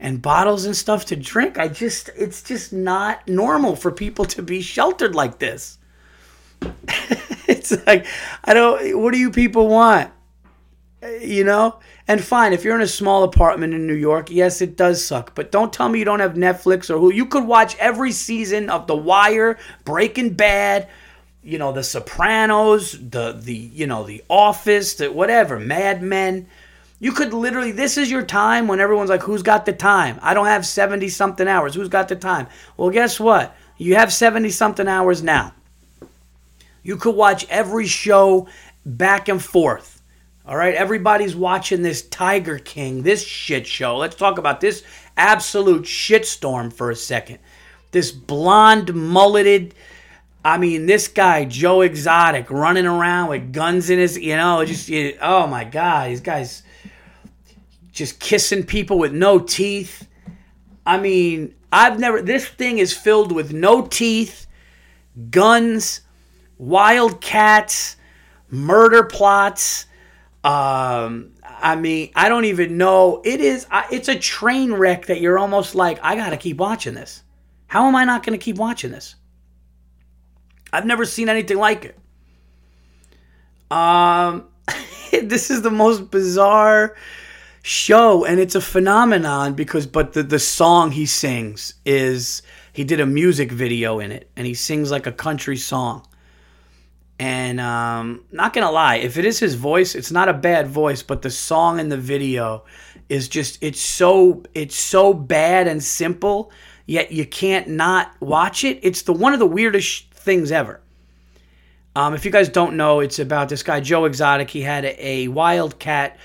and 0.00 0.22
bottles 0.22 0.64
and 0.64 0.76
stuff 0.76 1.04
to 1.06 1.16
drink. 1.16 1.58
I 1.58 1.68
just, 1.68 2.08
it's 2.16 2.42
just 2.42 2.72
not 2.72 3.28
normal 3.28 3.76
for 3.76 3.92
people 3.92 4.24
to 4.26 4.42
be 4.42 4.62
sheltered 4.62 5.14
like 5.14 5.38
this. 5.38 5.78
it's 7.46 7.86
like, 7.86 8.06
I 8.42 8.54
don't, 8.54 8.98
what 9.00 9.12
do 9.12 9.18
you 9.18 9.30
people 9.30 9.68
want? 9.68 10.10
You 11.20 11.44
know? 11.44 11.78
And 12.08 12.24
fine, 12.24 12.52
if 12.52 12.64
you're 12.64 12.74
in 12.74 12.80
a 12.80 12.88
small 12.88 13.22
apartment 13.22 13.74
in 13.74 13.86
New 13.86 13.94
York, 13.94 14.30
yes, 14.30 14.62
it 14.62 14.76
does 14.76 15.04
suck. 15.04 15.34
But 15.34 15.52
don't 15.52 15.72
tell 15.72 15.88
me 15.88 15.98
you 15.98 16.04
don't 16.04 16.20
have 16.20 16.34
Netflix 16.34 16.90
or 16.90 16.98
who. 16.98 17.12
You 17.12 17.26
could 17.26 17.44
watch 17.44 17.76
every 17.76 18.10
season 18.10 18.70
of 18.70 18.86
The 18.86 18.96
Wire, 18.96 19.58
Breaking 19.84 20.32
Bad, 20.32 20.88
you 21.42 21.58
know, 21.58 21.72
The 21.72 21.84
Sopranos, 21.84 22.92
the, 22.92 23.32
the 23.32 23.54
you 23.54 23.86
know, 23.86 24.04
The 24.04 24.24
Office, 24.28 24.94
the 24.94 25.12
whatever, 25.12 25.60
Mad 25.60 26.02
Men 26.02 26.48
you 27.00 27.12
could 27.12 27.32
literally, 27.32 27.72
this 27.72 27.96
is 27.96 28.10
your 28.10 28.22
time 28.22 28.68
when 28.68 28.78
everyone's 28.78 29.08
like, 29.08 29.22
who's 29.22 29.42
got 29.42 29.64
the 29.64 29.72
time? 29.72 30.18
I 30.20 30.34
don't 30.34 30.46
have 30.46 30.66
70 30.66 31.08
something 31.08 31.48
hours. 31.48 31.74
Who's 31.74 31.88
got 31.88 32.08
the 32.08 32.16
time? 32.16 32.46
Well, 32.76 32.90
guess 32.90 33.18
what? 33.18 33.56
You 33.78 33.96
have 33.96 34.12
70 34.12 34.50
something 34.50 34.86
hours 34.86 35.22
now. 35.22 35.54
You 36.82 36.98
could 36.98 37.14
watch 37.14 37.46
every 37.48 37.86
show 37.86 38.48
back 38.84 39.28
and 39.28 39.42
forth. 39.42 40.02
All 40.44 40.56
right, 40.56 40.74
everybody's 40.74 41.34
watching 41.34 41.82
this 41.82 42.02
Tiger 42.02 42.58
King, 42.58 43.02
this 43.02 43.24
shit 43.24 43.66
show. 43.66 43.96
Let's 43.96 44.16
talk 44.16 44.36
about 44.36 44.60
this 44.60 44.82
absolute 45.16 45.84
shitstorm 45.84 46.72
for 46.72 46.90
a 46.90 46.96
second. 46.96 47.38
This 47.92 48.10
blonde, 48.10 48.94
mulleted, 48.94 49.74
I 50.44 50.58
mean, 50.58 50.86
this 50.86 51.08
guy, 51.08 51.44
Joe 51.44 51.80
Exotic, 51.80 52.50
running 52.50 52.86
around 52.86 53.30
with 53.30 53.52
guns 53.52 53.88
in 53.88 53.98
his, 53.98 54.18
you 54.18 54.36
know, 54.36 54.64
just, 54.64 54.90
oh 55.22 55.46
my 55.46 55.64
God, 55.64 56.10
these 56.10 56.20
guys 56.20 56.62
just 58.00 58.18
kissing 58.18 58.64
people 58.64 58.98
with 58.98 59.12
no 59.12 59.38
teeth. 59.38 60.08
I 60.86 60.98
mean, 60.98 61.54
I've 61.70 62.00
never, 62.00 62.22
this 62.22 62.48
thing 62.48 62.78
is 62.78 62.96
filled 62.96 63.30
with 63.30 63.52
no 63.52 63.86
teeth, 63.86 64.46
guns, 65.30 66.00
wild 66.56 67.20
cats, 67.20 67.96
murder 68.48 69.04
plots. 69.04 69.84
Um, 70.42 71.32
I 71.44 71.76
mean, 71.76 72.10
I 72.16 72.30
don't 72.30 72.46
even 72.46 72.78
know. 72.78 73.20
It 73.22 73.42
is. 73.42 73.66
It's 73.92 74.08
a 74.08 74.18
train 74.18 74.72
wreck 74.72 75.04
that 75.06 75.20
you're 75.20 75.38
almost 75.38 75.74
like, 75.74 75.98
I 76.02 76.16
gotta 76.16 76.38
keep 76.38 76.56
watching 76.56 76.94
this. 76.94 77.22
How 77.66 77.86
am 77.86 77.94
I 77.94 78.06
not 78.06 78.24
gonna 78.24 78.38
keep 78.38 78.56
watching 78.56 78.92
this? 78.92 79.14
I've 80.72 80.86
never 80.86 81.04
seen 81.04 81.28
anything 81.28 81.58
like 81.58 81.84
it. 81.84 81.98
Um, 83.70 84.46
this 85.12 85.50
is 85.50 85.60
the 85.60 85.70
most 85.70 86.10
bizarre 86.10 86.96
show, 87.62 88.24
and 88.24 88.40
it's 88.40 88.54
a 88.54 88.60
phenomenon 88.60 89.54
because, 89.54 89.86
but 89.86 90.12
the 90.12 90.22
the 90.22 90.38
song 90.38 90.92
he 90.92 91.06
sings 91.06 91.74
is 91.84 92.42
he 92.72 92.84
did 92.84 93.00
a 93.00 93.06
music 93.06 93.52
video 93.52 93.98
in 93.98 94.12
it, 94.12 94.30
and 94.36 94.46
he 94.46 94.54
sings 94.54 94.90
like 94.90 95.06
a 95.06 95.12
country 95.12 95.56
song. 95.56 96.06
And 97.18 97.60
um, 97.60 98.24
not 98.32 98.54
gonna 98.54 98.70
lie, 98.70 98.96
if 98.96 99.18
it 99.18 99.26
is 99.26 99.38
his 99.38 99.54
voice, 99.54 99.94
it's 99.94 100.10
not 100.10 100.30
a 100.30 100.32
bad 100.32 100.68
voice, 100.68 101.02
but 101.02 101.20
the 101.20 101.30
song 101.30 101.78
and 101.78 101.92
the 101.92 101.98
video 101.98 102.64
is 103.10 103.28
just 103.28 103.62
it's 103.62 103.80
so 103.80 104.42
it's 104.54 104.76
so 104.76 105.12
bad 105.12 105.68
and 105.68 105.82
simple, 105.82 106.50
yet 106.86 107.12
you 107.12 107.26
can't 107.26 107.68
not 107.68 108.12
watch 108.20 108.64
it. 108.64 108.78
It's 108.82 109.02
the 109.02 109.12
one 109.12 109.34
of 109.34 109.38
the 109.38 109.46
weirdest 109.46 110.10
things 110.14 110.50
ever. 110.50 110.80
Um, 111.94 112.14
if 112.14 112.24
you 112.24 112.30
guys 112.30 112.48
don't 112.48 112.76
know, 112.76 113.00
it's 113.00 113.18
about 113.18 113.48
this 113.48 113.62
guy 113.62 113.80
Joe 113.80 114.04
Exotic. 114.04 114.48
He 114.48 114.62
had 114.62 114.84
a, 114.84 115.06
a 115.06 115.28
wildcat 115.28 116.16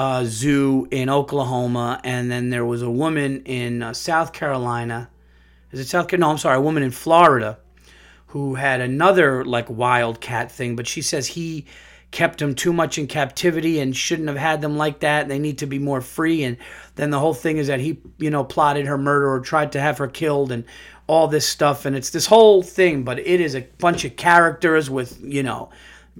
uh, 0.00 0.24
zoo 0.24 0.88
in 0.90 1.10
Oklahoma, 1.10 2.00
and 2.04 2.30
then 2.30 2.48
there 2.48 2.64
was 2.64 2.80
a 2.80 2.90
woman 2.90 3.42
in 3.44 3.82
uh, 3.82 3.92
South 3.92 4.32
Carolina. 4.32 5.10
Is 5.72 5.80
it 5.80 5.88
South 5.88 6.08
Carolina? 6.08 6.28
No, 6.28 6.32
I'm 6.32 6.38
sorry, 6.38 6.56
a 6.56 6.60
woman 6.62 6.82
in 6.82 6.90
Florida 6.90 7.58
who 8.28 8.54
had 8.54 8.80
another 8.80 9.44
like 9.44 9.68
wildcat 9.68 10.50
thing, 10.50 10.74
but 10.74 10.86
she 10.86 11.02
says 11.02 11.26
he 11.26 11.66
kept 12.12 12.38
them 12.38 12.54
too 12.54 12.72
much 12.72 12.96
in 12.96 13.08
captivity 13.08 13.78
and 13.78 13.94
shouldn't 13.94 14.28
have 14.28 14.38
had 14.38 14.62
them 14.62 14.78
like 14.78 15.00
that. 15.00 15.28
They 15.28 15.38
need 15.38 15.58
to 15.58 15.66
be 15.66 15.78
more 15.78 16.00
free. 16.00 16.44
And 16.44 16.56
then 16.94 17.10
the 17.10 17.18
whole 17.18 17.34
thing 17.34 17.58
is 17.58 17.66
that 17.66 17.80
he, 17.80 18.00
you 18.16 18.30
know, 18.30 18.42
plotted 18.42 18.86
her 18.86 18.96
murder 18.96 19.30
or 19.30 19.40
tried 19.40 19.72
to 19.72 19.80
have 19.82 19.98
her 19.98 20.08
killed 20.08 20.50
and 20.50 20.64
all 21.08 21.28
this 21.28 21.46
stuff. 21.46 21.84
And 21.84 21.94
it's 21.94 22.08
this 22.08 22.24
whole 22.24 22.62
thing, 22.62 23.02
but 23.02 23.18
it 23.18 23.42
is 23.42 23.54
a 23.54 23.68
bunch 23.76 24.06
of 24.06 24.16
characters 24.16 24.88
with, 24.88 25.22
you 25.22 25.42
know, 25.42 25.68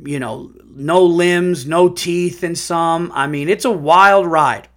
you 0.04 0.18
know, 0.18 0.52
no 0.64 1.02
limbs, 1.02 1.66
no 1.66 1.88
teeth 1.88 2.42
in 2.44 2.54
some. 2.54 3.11
I 3.14 3.26
mean, 3.26 3.49
it's 3.49 3.64
a 3.64 3.70
wild 3.70 4.26
ride. 4.26 4.68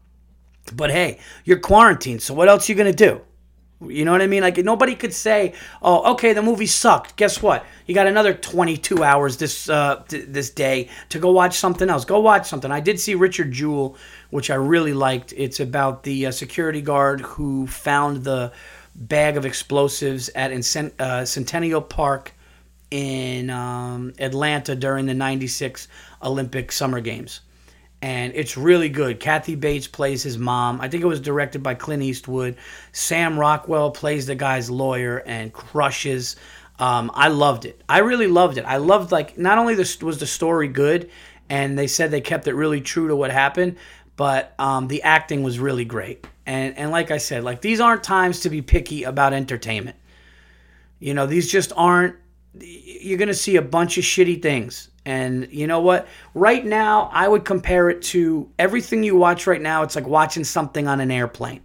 But 0.74 0.92
hey, 0.92 1.20
you're 1.44 1.60
quarantined, 1.60 2.22
so 2.22 2.34
what 2.34 2.48
else 2.48 2.70
are 2.70 2.72
you 2.72 2.78
gonna 2.78 2.94
do? 2.94 3.22
You 3.88 4.06
know 4.06 4.12
what 4.12 4.22
I 4.22 4.28
mean? 4.28 4.42
Like 4.44 4.58
nobody 4.58 4.96
could 4.96 5.14
say, 5.14 5.54
"Oh, 5.82 6.14
okay, 6.14 6.34
the 6.34 6.42
movie 6.42 6.68
sucked." 6.68 7.16
Guess 7.18 7.42
what? 7.42 7.66
You 7.86 7.94
got 7.94 8.08
another 8.08 8.34
22 8.34 9.04
hours 9.04 9.38
this 9.38 9.70
uh, 9.70 10.04
th- 10.08 10.28
this 10.30 10.50
day 10.50 10.90
to 11.10 11.20
go 11.20 11.32
watch 11.32 11.58
something 11.58 11.90
else. 11.90 12.06
Go 12.06 12.20
watch 12.20 12.48
something. 12.48 12.72
I 12.72 12.80
did 12.80 13.00
see 13.00 13.16
Richard 13.16 13.52
Jewell, 13.52 13.98
which 14.30 14.50
I 14.50 14.56
really 14.56 14.94
liked. 14.94 15.34
It's 15.36 15.60
about 15.60 16.04
the 16.04 16.28
uh, 16.28 16.32
security 16.32 16.82
guard 16.82 17.22
who 17.22 17.68
found 17.68 18.24
the 18.24 18.52
bag 18.96 19.38
of 19.38 19.46
explosives 19.46 20.30
at 20.30 20.52
uh, 21.00 21.26
Centennial 21.26 21.82
Park 21.82 22.34
in 22.94 23.50
um, 23.50 24.14
Atlanta 24.20 24.76
during 24.76 25.08
the 25.08 25.14
'96 25.14 25.88
Olympic 26.22 26.72
Summer 26.72 27.02
Games 27.02 27.42
and 28.04 28.34
it's 28.36 28.58
really 28.58 28.90
good. 28.90 29.22
Kathy 29.22 29.56
Bates 29.56 29.88
plays 29.88 30.22
his 30.24 30.38
mom. 30.38 30.82
I 30.82 30.90
think 30.90 31.04
it 31.06 31.08
was 31.08 31.22
directed 31.22 31.64
by 31.64 31.74
Clint 31.76 32.04
Eastwood. 32.04 32.58
Sam 32.92 33.40
Rockwell 33.40 33.92
plays 33.92 34.26
the 34.26 34.36
guy's 34.36 34.70
lawyer 34.70 35.24
and 35.26 35.54
crushes. 35.54 36.36
Um, 36.80 37.10
I 37.14 37.30
loved 37.30 37.64
it. 37.64 37.82
I 37.88 38.00
really 38.00 38.28
loved 38.28 38.58
it. 38.58 38.66
I 38.66 38.76
loved 38.76 39.14
like 39.14 39.38
not 39.38 39.58
only 39.58 39.76
this 39.76 40.02
was 40.02 40.18
the 40.18 40.28
story 40.28 40.68
good, 40.68 41.10
and 41.50 41.80
they 41.80 41.88
said 41.88 42.12
they 42.12 42.20
kept 42.20 42.46
it 42.46 42.56
really 42.56 42.82
true 42.82 43.08
to 43.08 43.16
what 43.16 43.32
happened, 43.32 43.78
but 44.18 44.54
um, 44.60 44.90
the 44.90 45.04
acting 45.04 45.42
was 45.42 45.58
really 45.58 45.86
great. 45.86 46.28
And 46.46 46.78
and 46.78 46.92
like 46.92 47.10
I 47.10 47.20
said, 47.20 47.46
like 47.46 47.62
these 47.62 47.80
aren't 47.80 48.04
times 48.04 48.42
to 48.42 48.50
be 48.50 48.62
picky 48.62 49.04
about 49.04 49.32
entertainment. 49.32 49.96
You 51.00 51.14
know, 51.14 51.26
these 51.26 51.50
just 51.50 51.72
aren't. 51.78 52.18
You're 52.60 53.18
gonna 53.18 53.34
see 53.34 53.56
a 53.56 53.62
bunch 53.62 53.98
of 53.98 54.04
shitty 54.04 54.42
things 54.42 54.90
and 55.06 55.50
you 55.52 55.68
know 55.68 55.82
what? 55.82 56.08
Right 56.34 56.66
now, 56.66 57.10
I 57.12 57.28
would 57.28 57.44
compare 57.44 57.90
it 57.90 58.02
to 58.04 58.50
everything 58.58 59.04
you 59.04 59.16
watch 59.16 59.48
right 59.48 59.62
now. 59.62 59.84
It's 59.84 59.96
like 59.96 60.08
watching 60.08 60.44
something 60.44 60.88
on 60.88 61.02
an 61.02 61.12
airplane. 61.12 61.62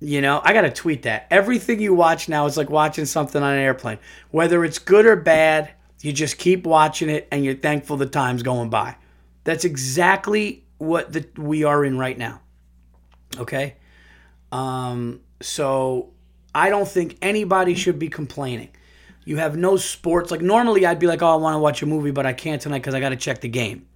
You 0.00 0.20
know, 0.20 0.40
I 0.42 0.52
got 0.52 0.62
to 0.62 0.70
tweet 0.70 1.02
that. 1.02 1.28
Everything 1.30 1.80
you 1.80 1.94
watch 1.94 2.28
now 2.28 2.46
is 2.46 2.56
like 2.56 2.70
watching 2.70 3.04
something 3.04 3.40
on 3.40 3.52
an 3.52 3.60
airplane. 3.60 3.98
Whether 4.32 4.64
it's 4.64 4.80
good 4.80 5.06
or 5.06 5.14
bad, 5.14 5.70
you 6.00 6.12
just 6.12 6.38
keep 6.38 6.66
watching 6.66 7.08
it 7.08 7.28
and 7.30 7.44
you're 7.44 7.54
thankful 7.54 7.96
the 7.96 8.06
time's 8.06 8.42
going 8.42 8.68
by. 8.68 8.96
That's 9.44 9.64
exactly 9.64 10.64
what 10.78 11.12
the, 11.12 11.28
we 11.36 11.62
are 11.62 11.84
in 11.84 11.98
right 11.98 12.18
now. 12.18 12.40
Okay? 13.38 13.76
Um, 14.50 15.20
so 15.40 16.10
I 16.52 16.68
don't 16.68 16.88
think 16.88 17.16
anybody 17.22 17.74
should 17.74 18.00
be 18.00 18.08
complaining. 18.08 18.70
You 19.24 19.36
have 19.36 19.56
no 19.56 19.76
sports. 19.76 20.30
Like 20.30 20.40
normally, 20.40 20.84
I'd 20.84 20.98
be 20.98 21.06
like, 21.06 21.22
oh, 21.22 21.28
I 21.28 21.36
want 21.36 21.54
to 21.54 21.58
watch 21.58 21.82
a 21.82 21.86
movie, 21.86 22.10
but 22.10 22.26
I 22.26 22.32
can't 22.32 22.60
tonight 22.60 22.78
because 22.78 22.94
I 22.94 23.00
got 23.00 23.10
to 23.10 23.16
check 23.16 23.40
the 23.40 23.48
game. 23.48 23.86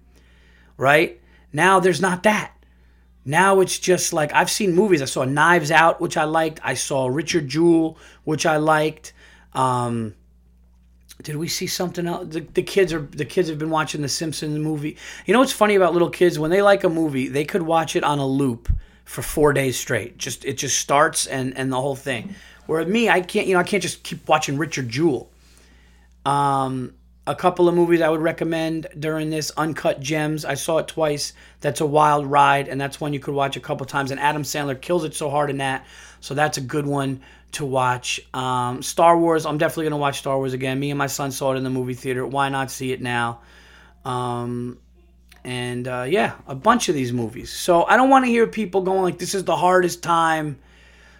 Right 0.77 1.19
now, 1.51 1.79
there's 1.79 2.01
not 2.01 2.23
that. 2.23 2.53
Now 3.25 3.59
it's 3.59 3.77
just 3.77 4.13
like 4.13 4.33
I've 4.33 4.49
seen 4.49 4.73
movies. 4.73 5.01
I 5.01 5.05
saw 5.05 5.25
Knives 5.25 5.69
Out, 5.69 5.99
which 5.99 6.15
I 6.15 6.23
liked. 6.23 6.61
I 6.63 6.75
saw 6.75 7.07
Richard 7.07 7.49
Jewell, 7.49 7.97
which 8.23 8.45
I 8.45 8.55
liked. 8.55 9.11
Um, 9.53 10.15
did 11.23 11.35
we 11.35 11.49
see 11.49 11.67
something 11.67 12.07
else? 12.07 12.27
The, 12.29 12.39
the, 12.39 12.63
kids 12.63 12.93
are 12.93 13.01
the 13.01 13.25
kids 13.25 13.49
have 13.49 13.57
been 13.57 13.69
watching 13.69 14.01
the 14.01 14.07
Simpsons 14.07 14.57
movie. 14.57 14.97
You 15.25 15.33
know 15.33 15.39
what's 15.39 15.51
funny 15.51 15.75
about 15.75 15.91
little 15.91 16.09
kids? 16.09 16.39
When 16.39 16.51
they 16.51 16.61
like 16.61 16.85
a 16.85 16.89
movie, 16.89 17.27
they 17.27 17.43
could 17.43 17.63
watch 17.63 17.97
it 17.97 18.03
on 18.03 18.19
a 18.19 18.25
loop 18.25 18.71
for 19.03 19.21
four 19.21 19.51
days 19.51 19.77
straight. 19.77 20.17
Just 20.17 20.45
it 20.45 20.53
just 20.53 20.79
starts 20.79 21.27
and 21.27 21.57
and 21.57 21.69
the 21.69 21.81
whole 21.81 21.95
thing. 21.97 22.35
Where 22.67 22.85
me, 22.85 23.09
I 23.09 23.21
can't, 23.21 23.47
you 23.47 23.53
know, 23.53 23.59
I 23.59 23.63
can't 23.63 23.81
just 23.81 24.03
keep 24.03 24.27
watching 24.27 24.57
Richard 24.57 24.89
Jewell. 24.89 25.29
Um, 26.25 26.93
a 27.25 27.35
couple 27.35 27.67
of 27.67 27.75
movies 27.75 28.01
I 28.01 28.09
would 28.09 28.21
recommend 28.21 28.87
during 28.97 29.29
this 29.29 29.51
Uncut 29.57 29.99
Gems. 29.99 30.45
I 30.45 30.53
saw 30.53 30.77
it 30.77 30.87
twice. 30.87 31.33
That's 31.59 31.81
a 31.81 31.85
wild 31.85 32.25
ride, 32.25 32.69
and 32.69 32.79
that's 32.79 33.01
one 33.01 33.13
you 33.13 33.19
could 33.19 33.33
watch 33.33 33.57
a 33.57 33.59
couple 33.59 33.85
times. 33.85 34.11
And 34.11 34.19
Adam 34.19 34.43
Sandler 34.43 34.79
kills 34.79 35.03
it 35.03 35.13
so 35.13 35.29
hard 35.29 35.49
in 35.49 35.57
that, 35.57 35.85
so 36.21 36.33
that's 36.33 36.57
a 36.57 36.61
good 36.61 36.85
one 36.85 37.21
to 37.53 37.65
watch. 37.65 38.21
Um, 38.33 38.81
Star 38.81 39.17
Wars, 39.17 39.45
I'm 39.45 39.57
definitely 39.57 39.85
gonna 39.85 39.97
watch 39.97 40.19
Star 40.19 40.37
Wars 40.37 40.53
again. 40.53 40.79
Me 40.79 40.89
and 40.91 40.97
my 40.97 41.07
son 41.07 41.31
saw 41.31 41.53
it 41.53 41.57
in 41.57 41.63
the 41.63 41.69
movie 41.69 41.93
theater. 41.93 42.25
Why 42.25 42.49
not 42.49 42.71
see 42.71 42.91
it 42.91 43.01
now? 43.01 43.41
Um, 44.05 44.79
and 45.43 45.87
uh, 45.87 46.05
yeah, 46.07 46.35
a 46.47 46.55
bunch 46.55 46.87
of 46.87 46.95
these 46.95 47.11
movies. 47.11 47.51
So 47.51 47.83
I 47.83 47.97
don't 47.97 48.09
want 48.09 48.25
to 48.25 48.31
hear 48.31 48.47
people 48.47 48.81
going 48.81 49.01
like, 49.01 49.17
"This 49.17 49.35
is 49.35 49.43
the 49.43 49.55
hardest 49.55 50.01
time." 50.03 50.59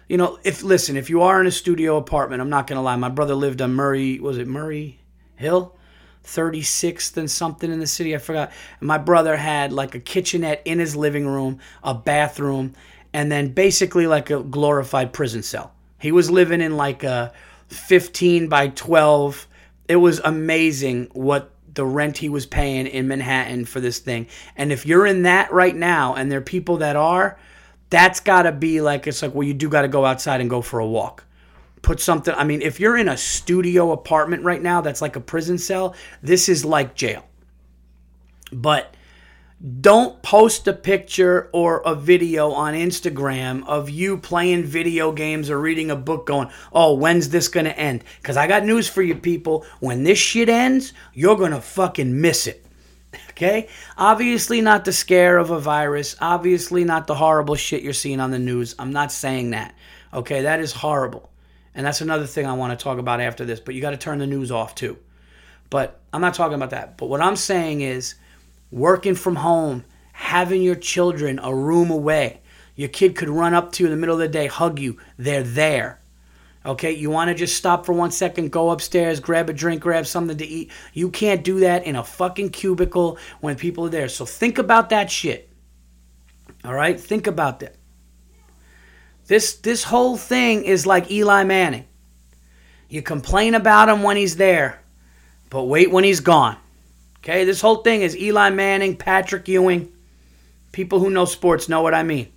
You 0.08 0.16
know, 0.16 0.38
if 0.42 0.62
listen, 0.62 0.96
if 0.96 1.10
you 1.10 1.22
are 1.22 1.40
in 1.40 1.46
a 1.46 1.50
studio 1.50 1.96
apartment, 1.96 2.40
I'm 2.40 2.50
not 2.50 2.66
gonna 2.66 2.82
lie. 2.82 2.96
My 2.96 3.10
brother 3.10 3.34
lived 3.34 3.60
on 3.60 3.74
Murray, 3.74 4.18
was 4.18 4.38
it 4.38 4.48
Murray 4.48 5.00
Hill, 5.36 5.76
36th 6.24 7.16
and 7.16 7.30
something 7.30 7.70
in 7.70 7.80
the 7.80 7.86
city. 7.86 8.14
I 8.14 8.18
forgot. 8.18 8.52
And 8.80 8.86
my 8.86 8.98
brother 8.98 9.36
had 9.36 9.72
like 9.72 9.94
a 9.94 10.00
kitchenette 10.00 10.62
in 10.64 10.78
his 10.78 10.96
living 10.96 11.26
room, 11.26 11.58
a 11.82 11.94
bathroom, 11.94 12.74
and 13.12 13.30
then 13.30 13.52
basically 13.52 14.06
like 14.06 14.30
a 14.30 14.42
glorified 14.42 15.12
prison 15.12 15.42
cell. 15.42 15.72
He 15.98 16.12
was 16.12 16.30
living 16.30 16.60
in 16.60 16.76
like 16.76 17.04
a 17.04 17.32
15 17.68 18.48
by 18.48 18.68
12. 18.68 19.46
It 19.88 19.96
was 19.96 20.20
amazing 20.20 21.08
what 21.12 21.50
the 21.74 21.84
rent 21.84 22.18
he 22.18 22.28
was 22.28 22.46
paying 22.46 22.86
in 22.86 23.08
Manhattan 23.08 23.64
for 23.64 23.80
this 23.80 23.98
thing. 23.98 24.26
And 24.56 24.72
if 24.72 24.86
you're 24.86 25.06
in 25.06 25.22
that 25.22 25.52
right 25.52 25.76
now, 25.76 26.14
and 26.14 26.30
there 26.30 26.38
are 26.38 26.42
people 26.42 26.78
that 26.78 26.96
are, 26.96 27.38
that's 27.90 28.20
got 28.20 28.42
to 28.42 28.52
be 28.52 28.80
like 28.80 29.06
it's 29.06 29.22
like 29.22 29.34
well 29.34 29.46
you 29.46 29.54
do 29.54 29.68
got 29.68 29.82
to 29.82 29.88
go 29.88 30.04
outside 30.04 30.40
and 30.40 30.50
go 30.50 30.62
for 30.62 30.78
a 30.78 30.86
walk 30.86 31.24
put 31.82 32.00
something 32.00 32.34
i 32.36 32.44
mean 32.44 32.62
if 32.62 32.80
you're 32.80 32.96
in 32.96 33.08
a 33.08 33.16
studio 33.16 33.92
apartment 33.92 34.42
right 34.42 34.62
now 34.62 34.80
that's 34.80 35.00
like 35.00 35.16
a 35.16 35.20
prison 35.20 35.58
cell 35.58 35.94
this 36.22 36.48
is 36.48 36.64
like 36.64 36.94
jail 36.94 37.24
but 38.52 38.94
don't 39.80 40.22
post 40.22 40.68
a 40.68 40.72
picture 40.72 41.50
or 41.52 41.80
a 41.80 41.92
video 41.92 42.52
on 42.52 42.74
Instagram 42.74 43.66
of 43.66 43.90
you 43.90 44.16
playing 44.16 44.62
video 44.62 45.10
games 45.10 45.50
or 45.50 45.58
reading 45.58 45.90
a 45.90 45.96
book 45.96 46.26
going, 46.26 46.48
oh, 46.72 46.94
when's 46.94 47.30
this 47.30 47.48
gonna 47.48 47.70
end? 47.70 48.04
Because 48.22 48.36
I 48.36 48.46
got 48.46 48.64
news 48.64 48.88
for 48.88 49.02
you 49.02 49.16
people. 49.16 49.66
When 49.80 50.04
this 50.04 50.18
shit 50.18 50.48
ends, 50.48 50.92
you're 51.12 51.36
gonna 51.36 51.60
fucking 51.60 52.20
miss 52.20 52.46
it. 52.46 52.64
Okay? 53.38 53.68
Obviously, 53.96 54.60
not 54.60 54.84
the 54.84 54.92
scare 54.92 55.38
of 55.38 55.52
a 55.52 55.60
virus. 55.60 56.16
Obviously, 56.20 56.82
not 56.82 57.06
the 57.06 57.14
horrible 57.14 57.54
shit 57.54 57.84
you're 57.84 57.92
seeing 57.92 58.18
on 58.18 58.32
the 58.32 58.38
news. 58.38 58.74
I'm 58.80 58.92
not 58.92 59.12
saying 59.12 59.50
that. 59.50 59.76
Okay? 60.12 60.42
That 60.42 60.58
is 60.58 60.72
horrible. 60.72 61.30
And 61.72 61.86
that's 61.86 62.00
another 62.00 62.26
thing 62.26 62.46
I 62.46 62.54
want 62.54 62.76
to 62.76 62.82
talk 62.82 62.98
about 62.98 63.20
after 63.20 63.44
this. 63.44 63.60
But 63.60 63.76
you 63.76 63.80
got 63.80 63.90
to 63.90 63.96
turn 63.96 64.18
the 64.18 64.26
news 64.26 64.50
off 64.50 64.74
too. 64.74 64.98
But 65.70 66.00
I'm 66.12 66.20
not 66.20 66.34
talking 66.34 66.56
about 66.56 66.70
that. 66.70 66.98
But 66.98 67.06
what 67.06 67.20
I'm 67.20 67.36
saying 67.36 67.80
is 67.80 68.16
working 68.72 69.14
from 69.14 69.36
home, 69.36 69.84
having 70.14 70.60
your 70.60 70.74
children 70.74 71.38
a 71.40 71.54
room 71.54 71.92
away. 71.92 72.40
Your 72.74 72.88
kid 72.88 73.14
could 73.14 73.28
run 73.28 73.54
up 73.54 73.70
to 73.72 73.84
you 73.84 73.86
in 73.86 73.92
the 73.92 74.00
middle 74.00 74.16
of 74.16 74.20
the 74.20 74.26
day, 74.26 74.48
hug 74.48 74.80
you. 74.80 74.98
They're 75.16 75.44
there. 75.44 75.97
Okay, 76.68 76.92
you 76.92 77.08
want 77.08 77.28
to 77.28 77.34
just 77.34 77.56
stop 77.56 77.86
for 77.86 77.94
one 77.94 78.10
second, 78.10 78.52
go 78.52 78.68
upstairs, 78.68 79.20
grab 79.20 79.48
a 79.48 79.54
drink, 79.54 79.80
grab 79.80 80.06
something 80.06 80.36
to 80.36 80.46
eat. 80.46 80.70
You 80.92 81.08
can't 81.08 81.42
do 81.42 81.60
that 81.60 81.84
in 81.84 81.96
a 81.96 82.04
fucking 82.04 82.50
cubicle 82.50 83.16
when 83.40 83.56
people 83.56 83.86
are 83.86 83.88
there. 83.88 84.10
So 84.10 84.26
think 84.26 84.58
about 84.58 84.90
that 84.90 85.10
shit. 85.10 85.48
All 86.66 86.74
right, 86.74 87.00
think 87.00 87.26
about 87.26 87.60
that. 87.60 87.76
This 89.28 89.54
this 89.54 89.82
whole 89.82 90.18
thing 90.18 90.64
is 90.64 90.86
like 90.86 91.10
Eli 91.10 91.42
Manning. 91.44 91.86
You 92.90 93.00
complain 93.00 93.54
about 93.54 93.88
him 93.88 94.02
when 94.02 94.18
he's 94.18 94.36
there, 94.36 94.82
but 95.48 95.64
wait 95.64 95.90
when 95.90 96.04
he's 96.04 96.20
gone. 96.20 96.58
Okay, 97.20 97.44
this 97.44 97.62
whole 97.62 97.76
thing 97.76 98.02
is 98.02 98.14
Eli 98.14 98.50
Manning, 98.50 98.94
Patrick 98.94 99.48
Ewing. 99.48 99.90
People 100.72 100.98
who 100.98 101.08
know 101.08 101.24
sports 101.24 101.66
know 101.70 101.80
what 101.80 101.94
I 101.94 102.02
mean. 102.02 102.30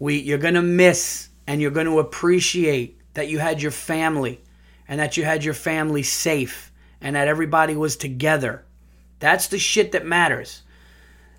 We 0.00 0.18
you're 0.18 0.38
going 0.38 0.54
to 0.54 0.62
miss 0.62 1.28
and 1.46 1.60
you're 1.60 1.70
going 1.70 1.86
to 1.86 2.00
appreciate 2.00 2.99
that 3.14 3.28
you 3.28 3.38
had 3.38 3.60
your 3.60 3.70
family 3.70 4.40
and 4.88 5.00
that 5.00 5.16
you 5.16 5.24
had 5.24 5.44
your 5.44 5.54
family 5.54 6.02
safe 6.02 6.72
and 7.00 7.16
that 7.16 7.28
everybody 7.28 7.76
was 7.76 7.96
together. 7.96 8.64
That's 9.18 9.48
the 9.48 9.58
shit 9.58 9.92
that 9.92 10.04
matters. 10.04 10.62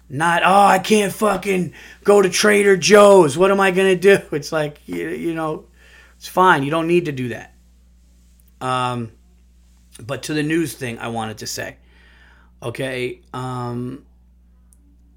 Not, 0.09 0.43
oh, 0.43 0.65
I 0.65 0.79
can't 0.79 1.13
fucking 1.13 1.73
go 2.03 2.21
to 2.21 2.29
Trader 2.29 2.75
Joe's. 2.75 3.37
What 3.37 3.51
am 3.51 3.59
I 3.59 3.71
going 3.71 3.97
to 3.97 4.17
do? 4.17 4.23
It's 4.35 4.51
like, 4.51 4.79
you, 4.85 5.09
you 5.09 5.33
know, 5.33 5.65
it's 6.17 6.27
fine. 6.27 6.63
You 6.63 6.71
don't 6.71 6.87
need 6.87 7.05
to 7.05 7.11
do 7.11 7.29
that. 7.29 7.53
Um, 8.59 9.11
but 10.05 10.23
to 10.23 10.33
the 10.33 10.43
news 10.43 10.73
thing, 10.75 10.99
I 10.99 11.07
wanted 11.07 11.39
to 11.39 11.47
say, 11.47 11.77
okay, 12.61 13.21
um, 13.33 14.05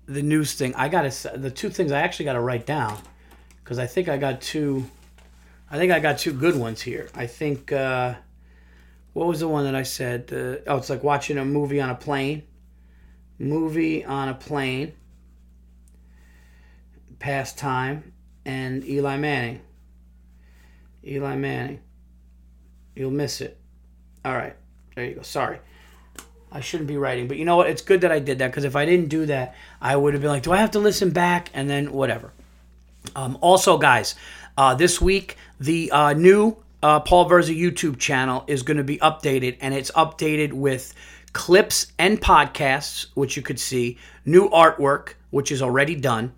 the 0.06 0.22
news 0.22 0.54
thing, 0.54 0.74
I 0.74 0.88
got 0.88 1.10
to, 1.10 1.38
the 1.38 1.50
two 1.50 1.70
things 1.70 1.92
I 1.92 2.00
actually 2.00 2.26
got 2.26 2.34
to 2.34 2.40
write 2.40 2.66
down 2.66 2.98
because 3.62 3.78
I 3.78 3.86
think 3.86 4.08
I 4.08 4.16
got 4.16 4.40
two 4.40 4.88
I 5.74 5.76
think 5.76 5.90
I 5.90 5.98
got 5.98 6.18
two 6.18 6.32
good 6.32 6.54
ones 6.54 6.80
here. 6.80 7.08
I 7.16 7.26
think 7.26 7.72
uh, 7.72 8.14
what 9.12 9.26
was 9.26 9.40
the 9.40 9.48
one 9.48 9.64
that 9.64 9.74
I 9.74 9.82
said? 9.82 10.32
Uh, 10.32 10.70
oh, 10.70 10.76
it's 10.76 10.88
like 10.88 11.02
watching 11.02 11.36
a 11.36 11.44
movie 11.44 11.80
on 11.80 11.90
a 11.90 11.96
plane. 11.96 12.44
Movie 13.40 14.04
on 14.04 14.28
a 14.28 14.34
plane. 14.34 14.92
Past 17.18 17.58
time 17.58 18.12
and 18.44 18.86
Eli 18.86 19.16
Manning. 19.16 19.62
Eli 21.04 21.34
Manning. 21.34 21.80
You'll 22.94 23.10
miss 23.10 23.40
it. 23.40 23.58
All 24.24 24.36
right. 24.36 24.54
There 24.94 25.04
you 25.04 25.16
go. 25.16 25.22
Sorry. 25.22 25.58
I 26.52 26.60
shouldn't 26.60 26.86
be 26.86 26.96
writing, 26.96 27.26
but 27.26 27.36
you 27.36 27.44
know 27.44 27.56
what? 27.56 27.68
It's 27.68 27.82
good 27.82 28.02
that 28.02 28.12
I 28.12 28.20
did 28.20 28.38
that 28.38 28.52
because 28.52 28.62
if 28.62 28.76
I 28.76 28.84
didn't 28.84 29.08
do 29.08 29.26
that, 29.26 29.56
I 29.80 29.96
would 29.96 30.12
have 30.14 30.22
been 30.22 30.30
like, 30.30 30.44
do 30.44 30.52
I 30.52 30.58
have 30.58 30.70
to 30.70 30.78
listen 30.78 31.10
back? 31.10 31.50
And 31.52 31.68
then 31.68 31.90
whatever. 31.90 32.30
Um, 33.16 33.38
also, 33.40 33.76
guys, 33.76 34.14
uh, 34.56 34.74
this 34.74 35.00
week, 35.00 35.36
the 35.60 35.90
uh, 35.90 36.12
new 36.12 36.56
uh, 36.82 37.00
Paul 37.00 37.28
Verzi 37.28 37.58
YouTube 37.58 37.98
channel 37.98 38.44
is 38.46 38.62
going 38.62 38.76
to 38.76 38.84
be 38.84 38.98
updated, 38.98 39.58
and 39.60 39.74
it's 39.74 39.90
updated 39.92 40.52
with 40.52 40.94
clips 41.32 41.92
and 41.98 42.20
podcasts, 42.20 43.06
which 43.14 43.36
you 43.36 43.42
could 43.42 43.58
see, 43.58 43.98
new 44.24 44.48
artwork, 44.50 45.14
which 45.30 45.50
is 45.50 45.62
already 45.62 45.94
done. 45.96 46.32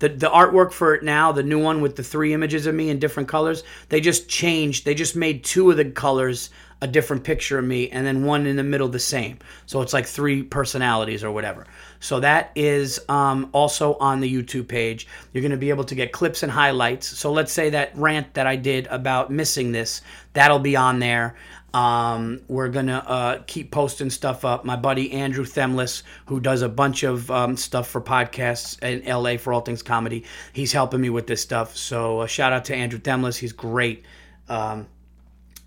The, 0.00 0.08
the 0.08 0.28
artwork 0.28 0.72
for 0.72 0.94
it 0.94 1.04
now, 1.04 1.30
the 1.30 1.44
new 1.44 1.62
one 1.62 1.80
with 1.80 1.94
the 1.94 2.02
three 2.02 2.34
images 2.34 2.66
of 2.66 2.74
me 2.74 2.90
in 2.90 2.98
different 2.98 3.28
colors, 3.28 3.62
they 3.88 4.00
just 4.00 4.28
changed. 4.28 4.84
They 4.84 4.94
just 4.94 5.14
made 5.14 5.44
two 5.44 5.70
of 5.70 5.76
the 5.76 5.84
colors 5.84 6.50
a 6.82 6.88
different 6.88 7.22
picture 7.22 7.60
of 7.60 7.64
me 7.64 7.88
and 7.90 8.04
then 8.04 8.24
one 8.24 8.44
in 8.44 8.56
the 8.56 8.64
middle 8.64 8.88
the 8.88 8.98
same. 8.98 9.38
So 9.66 9.80
it's 9.82 9.92
like 9.92 10.04
three 10.04 10.42
personalities 10.42 11.22
or 11.22 11.30
whatever. 11.30 11.64
So 12.02 12.18
that 12.18 12.50
is 12.56 12.98
um, 13.08 13.48
also 13.52 13.94
on 13.94 14.18
the 14.18 14.28
YouTube 14.28 14.66
page. 14.66 15.06
You're 15.32 15.40
going 15.40 15.52
to 15.52 15.56
be 15.56 15.70
able 15.70 15.84
to 15.84 15.94
get 15.94 16.10
clips 16.10 16.42
and 16.42 16.50
highlights. 16.50 17.06
So 17.06 17.30
let's 17.30 17.52
say 17.52 17.70
that 17.70 17.96
rant 17.96 18.34
that 18.34 18.44
I 18.44 18.56
did 18.56 18.88
about 18.88 19.30
missing 19.30 19.70
this, 19.70 20.02
that'll 20.32 20.58
be 20.58 20.74
on 20.74 20.98
there. 20.98 21.36
Um, 21.72 22.42
we're 22.48 22.68
gonna 22.68 22.98
uh, 22.98 23.42
keep 23.46 23.70
posting 23.70 24.10
stuff 24.10 24.44
up. 24.44 24.64
My 24.64 24.76
buddy 24.76 25.10
Andrew 25.12 25.44
Themlis, 25.44 26.02
who 26.26 26.38
does 26.38 26.60
a 26.60 26.68
bunch 26.68 27.02
of 27.02 27.30
um, 27.30 27.56
stuff 27.56 27.88
for 27.88 28.02
podcasts 28.02 28.82
in 28.82 29.08
LA 29.10 29.38
for 29.38 29.54
all 29.54 29.62
things 29.62 29.82
comedy, 29.82 30.24
he's 30.52 30.72
helping 30.72 31.00
me 31.00 31.08
with 31.08 31.26
this 31.26 31.40
stuff. 31.40 31.74
So 31.74 32.20
uh, 32.20 32.26
shout 32.26 32.52
out 32.52 32.66
to 32.66 32.74
Andrew 32.74 32.98
Themlis. 32.98 33.38
He's 33.38 33.52
great. 33.52 34.04
Um, 34.50 34.86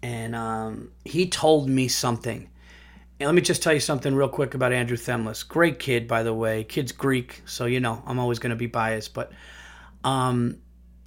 and 0.04 0.36
um, 0.36 0.92
he 1.06 1.28
told 1.28 1.68
me 1.70 1.88
something. 1.88 2.50
And 3.20 3.28
let 3.28 3.36
me 3.36 3.42
just 3.42 3.64
tell 3.64 3.74
you 3.74 3.80
something 3.80 4.14
real 4.14 4.28
quick 4.28 4.56
about 4.56 4.74
Andrew 4.74 4.98
Themlis. 4.98 5.48
Great 5.48 5.80
kid, 5.80 6.08
by 6.08 6.24
the 6.24 6.34
way. 6.34 6.66
Kid's 6.66 6.92
Greek, 6.92 7.42
so 7.46 7.66
you 7.66 7.80
know 7.80 8.04
I'm 8.06 8.20
always 8.20 8.40
going 8.40 8.50
to 8.50 8.58
be 8.58 8.68
biased. 8.68 9.14
But 9.14 9.32
um, 10.04 10.58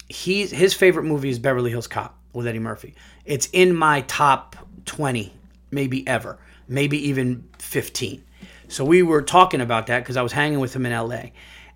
he's 0.08 0.50
his 0.50 0.72
favorite 0.72 1.04
movie 1.04 1.28
is 1.28 1.38
Beverly 1.38 1.70
Hills 1.70 1.86
Cop 1.86 2.18
with 2.32 2.46
Eddie 2.46 2.60
Murphy. 2.60 2.94
It's 3.26 3.48
in 3.52 3.76
my 3.76 4.02
top 4.02 4.56
20, 4.86 5.34
maybe 5.70 6.06
ever, 6.08 6.38
maybe 6.66 7.08
even 7.08 7.46
15. 7.58 8.24
So 8.68 8.86
we 8.86 9.02
were 9.02 9.22
talking 9.22 9.60
about 9.60 9.88
that 9.88 10.00
because 10.00 10.16
I 10.16 10.22
was 10.22 10.32
hanging 10.32 10.60
with 10.60 10.74
him 10.74 10.86
in 10.86 10.92
LA, 10.92 11.30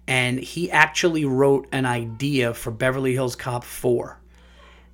and 0.07 0.39
he 0.39 0.71
actually 0.71 1.27
wrote 1.27 1.69
an 1.73 1.85
idea 1.85 2.55
for 2.55 2.71
Beverly 2.71 3.13
Hills 3.13 3.37
Cop 3.37 3.65
4 3.65 4.19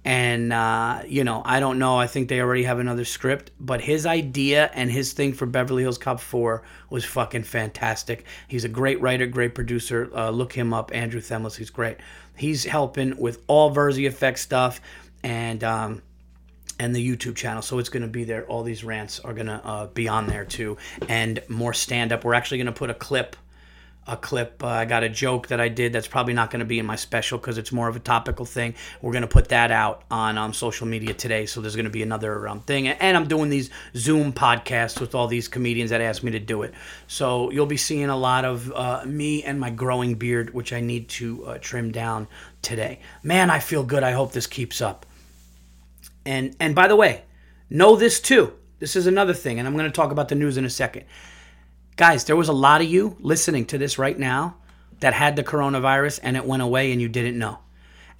and 0.05 0.53
uh, 0.53 1.03
you 1.07 1.25
know 1.25 1.43
i 1.45 1.61
don't 1.61 1.79
know 1.79 1.97
i 1.97 2.07
think 2.07 2.29
they 2.29 2.41
already 2.41 2.63
have 2.63 2.79
another 2.79 3.05
script 3.05 3.51
but 3.59 3.81
his 3.81 4.07
idea 4.07 4.71
and 4.75 4.91
his 4.91 5.13
thing 5.13 5.33
for 5.33 5.47
beverly 5.47 5.83
hills 5.83 5.99
cop 5.99 6.21
4 6.21 6.63
was 6.91 7.05
fucking 7.05 7.43
fantastic 7.43 8.25
he's 8.47 8.65
a 8.65 8.69
great 8.69 9.01
writer 9.01 9.27
great 9.27 9.55
producer 9.55 10.11
uh, 10.15 10.31
look 10.31 10.53
him 10.53 10.73
up 10.73 10.91
andrew 10.95 11.21
themlis 11.21 11.57
he's 11.57 11.71
great 11.71 11.99
he's 12.37 12.65
helping 12.65 13.17
with 13.19 13.43
all 13.49 13.75
verzi 13.75 14.07
effect 14.07 14.39
stuff 14.39 14.81
and 15.23 15.65
um, 15.65 16.03
and 16.79 16.95
the 16.95 17.07
YouTube 17.07 17.37
channel. 17.37 17.63
So 17.63 17.79
it's 17.79 17.89
going 17.89 18.03
to 18.03 18.09
be 18.09 18.25
there. 18.25 18.47
All 18.47 18.63
these 18.63 18.85
rants 18.85 19.21
are 19.21 19.33
going 19.33 19.47
to 19.47 19.65
uh, 19.65 19.87
be 19.89 20.09
on 20.09 20.27
there 20.27 20.45
too, 20.45 20.77
and 21.09 21.43
more 21.49 21.73
stand 21.73 22.13
up. 22.13 22.25
We're 22.25 22.35
actually 22.35 22.59
going 22.59 22.67
to 22.67 22.73
put 22.73 22.91
a 22.91 22.95
clip 22.95 23.37
a 24.09 24.17
clip. 24.17 24.65
Uh, 24.65 24.69
I 24.69 24.85
got 24.87 25.05
a 25.05 25.09
joke 25.09 25.49
that 25.49 25.61
I 25.61 25.69
did 25.69 25.93
that's 25.93 26.09
probably 26.09 26.35
not 26.35 26.51
going 26.51 26.61
to 26.61 26.67
be 26.67 26.79
in 26.79 26.87
my 26.87 26.97
special 26.97 27.39
because 27.39 27.59
it's 27.59 27.71
more 27.71 27.89
of 27.89 27.95
a 27.95 28.01
topical 28.01 28.45
thing. 28.45 28.75
We're 29.03 29.13
going 29.13 29.23
to 29.23 29.29
put 29.29 29.51
that 29.51 29.71
out 29.71 30.03
on 30.11 30.39
um, 30.39 30.53
social 30.53 30.87
media 30.87 31.15
today. 31.15 31.47
So 31.47 31.61
there's 31.61 31.77
going 31.77 31.85
to 31.85 31.91
be 31.91 32.03
another 32.03 32.49
um, 32.49 32.61
thing. 32.61 32.89
And 32.89 33.17
I'm 33.17 33.29
doing 33.29 33.51
these 33.51 33.71
Zoom 33.95 34.33
podcasts 34.33 35.01
with 35.01 35.15
all 35.15 35.29
these 35.29 35.47
comedians 35.47 35.91
that 35.91 36.01
asked 36.01 36.25
me 36.25 36.33
to 36.33 36.41
do 36.41 36.63
it. 36.63 36.75
So 37.07 37.51
you'll 37.51 37.67
be 37.67 37.77
seeing 37.77 38.09
a 38.09 38.17
lot 38.17 38.45
of 38.45 38.73
uh, 38.73 39.03
me 39.05 39.43
and 39.45 39.61
my 39.61 39.71
growing 39.71 40.15
beard, 40.15 40.55
which 40.55 40.73
I 40.73 40.81
need 40.81 41.09
to 41.11 41.45
uh, 41.45 41.59
trim 41.61 41.93
down 41.93 42.27
today. 42.63 43.01
Man, 43.23 43.51
I 43.51 43.59
feel 43.59 43.85
good. 43.85 44.03
I 44.03 44.13
hope 44.13 44.33
this 44.33 44.47
keeps 44.47 44.81
up. 44.81 45.07
And 46.25 46.55
and 46.61 46.75
by 46.75 46.89
the 46.89 46.97
way, 46.97 47.23
know 47.71 47.97
this 47.97 48.21
too. 48.21 48.53
This 48.81 48.95
is 48.97 49.07
another 49.07 49.35
thing, 49.35 49.59
and 49.59 49.67
I'm 49.67 49.75
going 49.75 49.87
to 49.87 49.91
talk 49.91 50.13
about 50.13 50.29
the 50.29 50.35
news 50.35 50.57
in 50.57 50.65
a 50.65 50.71
second. 50.71 51.05
Guys, 51.99 52.23
there 52.23 52.37
was 52.37 52.49
a 52.49 52.53
lot 52.53 52.81
of 52.81 52.87
you 52.87 53.17
listening 53.19 53.65
to 53.67 53.77
this 53.77 53.99
right 53.99 54.17
now 54.17 54.55
that 55.01 55.13
had 55.13 55.35
the 55.35 55.43
coronavirus 55.43 56.21
and 56.23 56.37
it 56.37 56.45
went 56.45 56.63
away 56.63 56.93
and 56.93 57.03
you 57.03 57.09
didn't 57.09 57.37
know. 57.37 57.59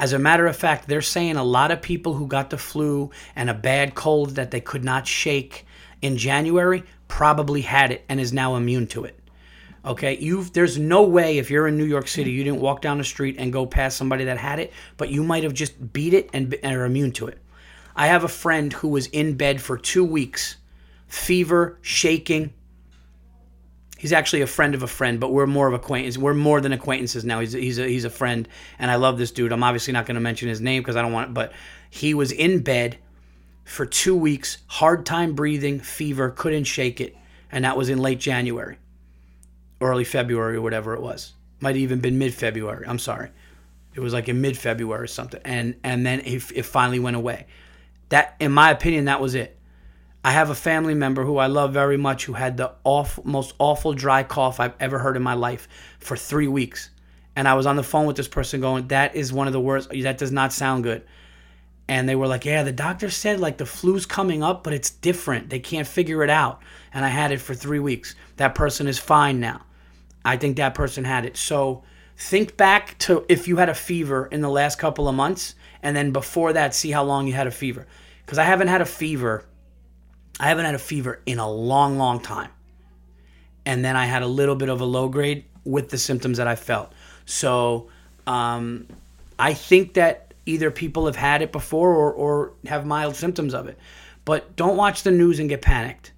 As 0.01 0.13
a 0.13 0.19
matter 0.19 0.49
of 0.49 0.57
fact, 0.57 0.89
they're 0.89 1.01
saying 1.01 1.37
a 1.37 1.45
lot 1.45 1.71
of 1.71 1.81
people 1.81 2.15
who 2.15 2.27
got 2.27 2.51
the 2.51 2.59
flu 2.59 3.13
and 3.37 3.49
a 3.49 3.55
bad 3.55 3.95
cold 3.95 4.31
that 4.31 4.51
they 4.51 4.61
could 4.61 4.83
not 4.83 5.07
shake 5.07 5.65
in 6.03 6.17
January 6.17 6.83
probably 7.07 7.61
had 7.61 7.93
it 7.93 8.05
and 8.09 8.19
is 8.19 8.33
now 8.33 8.57
immune 8.57 8.89
to 8.89 9.05
it. 9.05 9.17
Okay, 9.85 10.19
you've 10.19 10.53
there's 10.55 10.77
no 10.77 11.05
way 11.05 11.39
if 11.39 11.49
you're 11.49 11.69
in 11.69 11.79
New 11.79 11.85
York 11.85 12.09
City 12.09 12.33
you 12.33 12.43
didn't 12.43 12.61
walk 12.61 12.83
down 12.83 12.99
the 12.99 13.05
street 13.05 13.37
and 13.39 13.53
go 13.53 13.65
past 13.65 13.97
somebody 13.97 14.25
that 14.25 14.39
had 14.39 14.59
it, 14.59 14.73
but 14.97 15.09
you 15.09 15.23
might 15.23 15.45
have 15.45 15.55
just 15.55 15.93
beat 15.93 16.15
it 16.15 16.31
and, 16.33 16.53
and 16.65 16.77
are 16.77 16.85
immune 16.85 17.13
to 17.13 17.29
it. 17.29 17.39
I 17.95 18.09
have 18.09 18.25
a 18.25 18.29
friend 18.29 18.73
who 18.73 18.89
was 18.89 19.07
in 19.07 19.37
bed 19.37 19.61
for 19.61 19.79
2 19.79 20.05
weeks, 20.05 20.57
fever, 21.07 21.79
shaking, 21.81 22.53
He's 23.99 24.13
actually 24.13 24.43
a 24.43 24.47
friend 24.47 24.77
of 24.77 24.85
a 24.85 24.87
friend, 24.87 25.19
but 25.19 25.33
we're 25.33 25.49
more 25.49 25.67
of 25.67 25.75
acquaintance. 25.75 26.17
We're 26.17 26.33
more 26.33 26.61
than 26.61 26.73
acquaintances 26.73 27.25
now. 27.25 27.41
He's 27.41 27.53
he's 27.53 27.81
a, 27.81 27.87
he's 27.87 28.05
a 28.05 28.11
friend, 28.11 28.49
and 28.79 28.93
I 28.93 28.95
love 28.95 29.19
this 29.19 29.33
dude. 29.33 29.53
I'm 29.53 29.65
obviously 29.65 29.93
not 29.93 30.07
going 30.07 30.15
to 30.15 30.21
mention 30.21 30.49
his 30.49 30.61
name 30.61 30.83
because 30.83 30.95
I 30.95 31.03
don't 31.03 31.13
want. 31.13 31.31
It, 31.31 31.35
but 31.35 31.53
he 31.91 32.15
was 32.15 32.31
in 32.31 32.61
bed 32.61 32.99
for 33.65 33.85
two 33.85 34.17
weeks, 34.17 34.59
hard 34.69 35.05
time 35.05 35.35
breathing, 35.35 35.81
fever, 35.81 36.31
couldn't 36.31 36.65
shake 36.65 37.01
it, 37.01 37.17
and 37.51 37.65
that 37.65 37.77
was 37.77 37.89
in 37.89 37.99
late 37.99 38.21
January, 38.21 38.79
early 39.81 40.05
February, 40.05 40.57
or 40.57 40.63
whatever 40.63 40.95
it 40.95 41.03
was. 41.03 41.35
Might 41.59 41.71
have 41.71 41.79
even 41.79 41.99
been 41.99 42.19
mid 42.19 42.33
February. 42.33 42.87
I'm 42.87 43.01
sorry, 43.01 43.31
it 43.97 44.01
was 44.01 44.13
like 44.13 44.29
in 44.29 44.41
mid 44.41 44.57
February 44.57 45.03
or 45.03 45.09
something, 45.09 45.41
and 45.45 45.75
and 45.83 46.07
then 46.07 46.21
it, 46.21 46.53
it 46.55 46.63
finally 46.63 47.01
went 47.01 47.17
away. 47.17 47.47
That, 48.11 48.37
in 48.39 48.53
my 48.53 48.71
opinion, 48.71 49.07
that 49.07 49.21
was 49.21 49.35
it. 49.35 49.58
I 50.29 50.33
have 50.33 50.51
a 50.51 50.55
family 50.55 50.93
member 50.93 51.25
who 51.25 51.39
I 51.39 51.47
love 51.47 51.73
very 51.73 51.97
much 51.97 52.27
who 52.27 52.35
had 52.35 52.59
the 52.59 52.73
most 53.25 53.55
awful 53.59 53.95
dry 53.95 54.23
cough 54.25 54.61
I've 54.61 54.75
ever 54.79 54.99
heard 54.99 55.17
in 55.17 55.23
my 55.23 55.33
life 55.33 55.67
for 56.01 56.19
three 56.19 56.49
weeks. 56.49 56.91
And 57.35 57.49
I 57.49 57.55
was 57.55 57.65
on 57.65 57.77
the 57.77 57.83
phone 57.83 58.05
with 58.05 58.17
this 58.17 58.29
person 58.29 58.61
going, 58.61 58.89
That 58.89 59.17
is 59.17 59.33
one 59.33 59.47
of 59.47 59.55
the 59.55 59.61
worst. 59.61 59.89
That 59.89 60.19
does 60.19 60.31
not 60.31 60.53
sound 60.53 60.85
good. 60.85 61.03
And 61.89 62.07
they 62.07 62.15
were 62.15 62.27
like, 62.27 62.45
Yeah, 62.45 62.63
the 62.63 62.73
doctor 62.73 63.09
said 63.09 63.41
like 63.41 63.57
the 63.57 63.65
flu's 63.65 64.05
coming 64.05 64.43
up, 64.43 64.63
but 64.65 64.75
it's 64.75 64.91
different. 64.91 65.49
They 65.49 65.61
can't 65.61 65.89
figure 65.89 66.23
it 66.23 66.29
out. 66.29 66.61
And 66.93 67.07
I 67.07 67.09
had 67.09 67.33
it 67.33 67.41
for 67.41 67.55
three 67.55 67.79
weeks. 67.79 68.15
That 68.37 68.55
person 68.55 68.87
is 68.87 68.99
fine 68.99 69.41
now. 69.41 69.63
I 70.27 70.37
think 70.37 70.59
that 70.59 70.75
person 70.75 71.05
had 71.05 71.25
it. 71.25 71.39
So 71.39 71.85
think 72.19 72.59
back 72.59 72.99
to 72.99 73.25
if 73.31 73.49
you 73.49 73.57
had 73.57 73.71
a 73.71 73.75
fever 73.75 74.27
in 74.27 74.43
the 74.43 74.51
last 74.51 74.79
couple 74.79 75.09
of 75.09 75.15
months, 75.15 75.55
and 75.83 75.97
then 75.97 76.13
before 76.13 76.53
that, 76.53 76.75
see 76.75 76.91
how 76.91 77.05
long 77.05 77.27
you 77.27 77.33
had 77.33 77.47
a 77.47 77.51
fever 77.51 77.87
because 78.27 78.37
I 78.37 78.45
haven't 78.45 78.69
had 78.69 78.83
a 78.83 78.85
fever. 78.85 79.47
I 80.41 80.49
haven't 80.49 80.65
had 80.65 80.75
a 80.75 80.79
fever 80.79 81.21
in 81.27 81.39
a 81.39 81.51
long, 81.51 81.99
long 81.99 82.21
time. 82.21 82.51
And 83.67 83.85
then 83.85 83.97
I 83.97 84.07
had 84.07 84.23
a 84.23 84.27
little 84.27 84.55
bit 84.55 84.69
of 84.69 84.81
a 84.81 84.85
low 84.85 85.09
grade 85.09 85.45
with 85.65 85.91
the 85.91 85.99
symptoms 85.99 86.39
that 86.39 86.47
I 86.47 86.55
felt. 86.55 86.93
So 87.27 87.89
um, 88.27 88.87
I 89.39 89.55
think 89.55 89.95
that 89.95 90.33
either 90.47 90.71
people 90.71 91.07
have 91.07 91.17
had 91.17 91.43
it 91.43 91.53
before 91.53 91.93
or, 91.93 92.13
or 92.13 92.53
have 92.67 92.87
mild 92.87 93.17
symptoms 93.17 93.53
of 93.53 93.69
it. 93.69 93.79
But 94.25 94.57
don't 94.57 94.77
watch 94.77 95.03
the 95.03 95.11
news 95.11 95.39
and 95.39 95.49
get 95.49 95.63
panicked. 95.63 96.13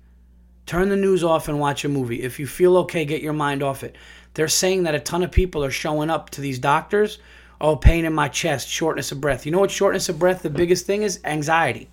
Turn 0.67 0.89
the 0.89 0.97
news 0.97 1.25
off 1.25 1.49
and 1.49 1.59
watch 1.59 1.85
a 1.85 1.89
movie. 1.89 2.23
If 2.23 2.39
you 2.39 2.47
feel 2.47 2.77
okay, 2.79 3.05
get 3.05 3.23
your 3.23 3.33
mind 3.33 3.63
off 3.63 3.83
it. 3.83 3.97
They're 4.35 4.49
saying 4.49 4.85
that 4.85 4.95
a 4.95 5.01
ton 5.01 5.25
of 5.25 5.33
people 5.33 5.65
are 5.65 5.71
showing 5.71 6.11
up 6.11 6.31
to 6.31 6.41
these 6.41 6.61
doctors. 6.61 7.19
Oh, 7.61 7.75
pain 7.75 8.05
in 8.05 8.13
my 8.13 8.29
chest, 8.29 8.69
shortness 8.69 9.11
of 9.11 9.21
breath. 9.21 9.45
You 9.45 9.53
know 9.53 9.59
what 9.59 9.71
shortness 9.71 10.09
of 10.09 10.19
breath, 10.19 10.43
the 10.43 10.51
biggest 10.51 10.87
thing 10.87 11.03
is? 11.03 11.21
Anxiety. 11.25 11.89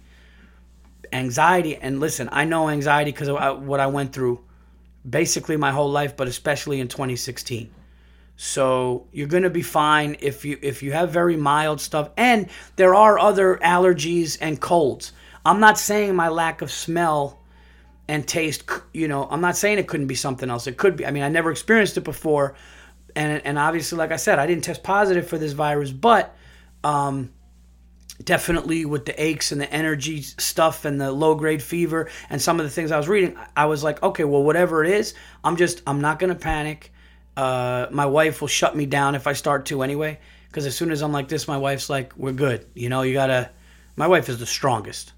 Anxiety. 1.14 1.76
And 1.76 2.00
listen, 2.00 2.30
I 2.32 2.46
know 2.46 2.70
anxiety 2.70 3.12
because 3.12 3.30
of 3.30 3.64
what 3.64 3.80
I 3.80 3.88
went 3.88 4.14
through 4.14 4.44
basically 5.08 5.58
my 5.58 5.72
whole 5.72 5.90
life, 5.90 6.18
but 6.18 6.28
especially 6.28 6.80
in 6.80 6.88
2016. 6.88 7.70
So 8.36 9.08
you're 9.12 9.28
going 9.28 9.44
to 9.44 9.50
be 9.50 9.64
fine 9.64 10.18
if 10.20 10.46
you 10.46 10.60
if 10.62 10.84
you 10.84 10.92
have 10.92 11.10
very 11.10 11.36
mild 11.36 11.82
stuff 11.82 12.12
and 12.18 12.50
there 12.76 12.94
are 12.94 13.18
other 13.18 13.58
allergies 13.64 14.38
and 14.40 14.62
colds. 14.62 15.12
I'm 15.44 15.60
not 15.60 15.80
saying 15.80 16.16
my 16.16 16.30
lack 16.30 16.62
of 16.62 16.72
smell 16.72 17.40
and 18.08 18.28
taste, 18.28 18.70
you 18.94 19.08
know, 19.08 19.28
I'm 19.30 19.42
not 19.42 19.58
saying 19.58 19.80
it 19.80 19.88
couldn't 19.88 20.08
be 20.08 20.16
something 20.16 20.50
else. 20.50 20.68
It 20.68 20.78
could 20.78 20.96
be. 20.98 21.06
I 21.06 21.12
mean, 21.12 21.24
I 21.24 21.30
never 21.30 21.52
experienced 21.52 21.98
it 21.98 22.04
before 22.04 22.56
and 23.16 23.42
and 23.44 23.58
obviously 23.58 23.98
like 23.98 24.12
I 24.12 24.18
said, 24.18 24.38
I 24.38 24.46
didn't 24.46 24.64
test 24.64 24.84
positive 24.84 25.28
for 25.28 25.38
this 25.40 25.54
virus, 25.54 25.92
but 25.92 26.36
um 26.84 27.32
definitely 28.24 28.86
with 28.86 29.06
the 29.06 29.22
aches 29.22 29.52
and 29.52 29.62
the 29.62 29.72
energy 29.72 30.22
stuff 30.22 30.86
and 30.86 31.00
the 31.00 31.12
low 31.12 31.36
grade 31.36 31.62
fever 31.62 32.10
and 32.30 32.42
some 32.42 32.60
of 32.60 32.66
the 32.66 32.70
things 32.70 32.92
I 32.92 32.98
was 32.98 33.08
reading, 33.08 33.38
I 33.56 33.66
was 33.66 33.84
like, 33.84 34.02
okay, 34.02 34.24
well, 34.24 34.44
whatever 34.44 34.84
it 34.84 34.92
is, 34.92 35.14
I'm 35.44 35.56
just, 35.56 35.82
I'm 35.88 36.02
not 36.02 36.20
going 36.20 36.30
to 36.30 36.40
panic. 36.40 36.92
Uh, 37.36 37.88
my 37.92 38.06
wife 38.06 38.42
will 38.42 38.48
shut 38.48 38.76
me 38.76 38.86
down 38.86 39.16
if 39.16 39.28
I 39.28 39.34
start 39.34 39.66
to 39.68 39.84
anyway. 39.84 40.20
Because 40.48 40.66
as 40.66 40.76
soon 40.76 40.92
as 40.92 41.04
I'm 41.04 41.12
like 41.12 41.28
this, 41.28 41.48
my 41.48 41.58
wife's 41.58 41.90
like, 41.90 42.18
we're 42.18 42.32
good. 42.32 42.66
You 42.74 42.90
know, 42.90 43.04
you 43.04 43.14
got 43.14 43.28
to, 43.28 43.50
my 43.96 44.08
wife 44.08 44.30
is 44.30 44.40
the 44.40 44.46
strongest. 44.46 45.14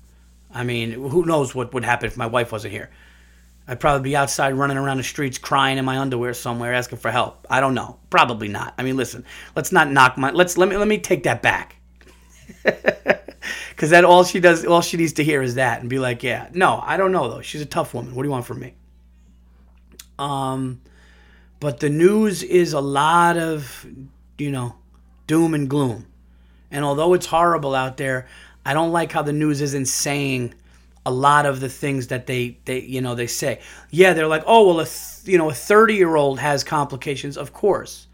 I 0.52 0.64
mean, 0.64 0.92
who 0.92 1.26
knows 1.26 1.54
what 1.54 1.74
would 1.74 1.86
happen 1.86 2.08
if 2.08 2.18
my 2.18 2.26
wife 2.26 2.52
wasn't 2.52 2.74
here? 2.74 2.90
I'd 3.68 3.80
probably 3.80 4.10
be 4.10 4.16
outside 4.16 4.56
running 4.56 4.78
around 4.78 4.98
the 4.98 5.04
streets 5.04 5.38
crying 5.38 5.78
in 5.78 5.86
my 5.86 6.00
underwear 6.00 6.34
somewhere 6.34 6.74
asking 6.74 6.98
for 6.98 7.12
help. 7.12 7.46
I 7.52 7.60
don't 7.60 7.76
know. 7.76 8.00
Probably 8.10 8.48
not. 8.48 8.74
I 8.80 8.84
mean, 8.84 8.98
listen, 8.98 9.24
let's 9.56 9.72
not 9.72 9.92
knock 9.92 10.18
my 10.18 10.32
let's 10.32 10.58
let 10.58 10.70
me 10.70 10.76
let 10.76 10.88
me 10.88 10.98
take 10.98 11.24
that 11.24 11.44
back. 11.44 11.76
Cuz 13.78 13.90
then 13.90 14.06
all 14.06 14.24
she 14.24 14.40
does 14.40 14.66
all 14.66 14.82
she 14.82 14.98
needs 14.98 15.14
to 15.14 15.24
hear 15.24 15.42
is 15.42 15.56
that 15.56 15.82
and 15.82 15.90
be 15.90 16.00
like, 16.00 16.24
"Yeah, 16.24 16.50
no, 16.54 16.82
I 16.86 16.98
don't 16.98 17.12
know 17.12 17.30
though. 17.30 17.42
She's 17.42 17.62
a 17.62 17.66
tough 17.66 17.94
woman. 17.94 18.16
What 18.16 18.24
do 18.24 18.28
you 18.28 18.32
want 18.32 18.46
from 18.46 18.60
me?" 18.60 18.74
Um 20.18 20.82
but 21.60 21.80
the 21.80 21.90
news 21.90 22.44
is 22.44 22.74
a 22.74 22.80
lot 22.80 23.38
of, 23.38 23.86
you 24.38 24.52
know, 24.52 24.76
doom 25.28 25.54
and 25.54 25.70
gloom. 25.70 26.08
And 26.72 26.86
although 26.86 27.14
it's 27.14 27.26
horrible 27.26 27.76
out 27.76 27.98
there, 27.98 28.28
I 28.66 28.74
don't 28.74 28.92
like 28.92 29.12
how 29.12 29.24
the 29.24 29.34
news 29.34 29.62
isn't 29.62 29.88
saying 29.88 30.54
a 31.06 31.12
lot 31.12 31.46
of 31.46 31.60
the 31.60 31.70
things 31.70 32.08
that 32.08 32.28
they, 32.28 32.58
they 32.66 32.82
you 32.82 33.02
know 33.02 33.16
they 33.16 33.28
say. 33.28 33.62
Yeah, 33.90 34.14
they're 34.14 34.28
like, 34.28 34.44
oh 34.46 34.68
well, 34.68 34.80
a 34.82 34.86
th- 34.86 35.22
you 35.26 35.38
know 35.38 35.50
a 35.50 35.54
thirty 35.54 35.96
year 35.96 36.16
old 36.16 36.40
has 36.40 36.64
complications. 36.64 37.38
Of 37.38 37.54
course, 37.54 38.08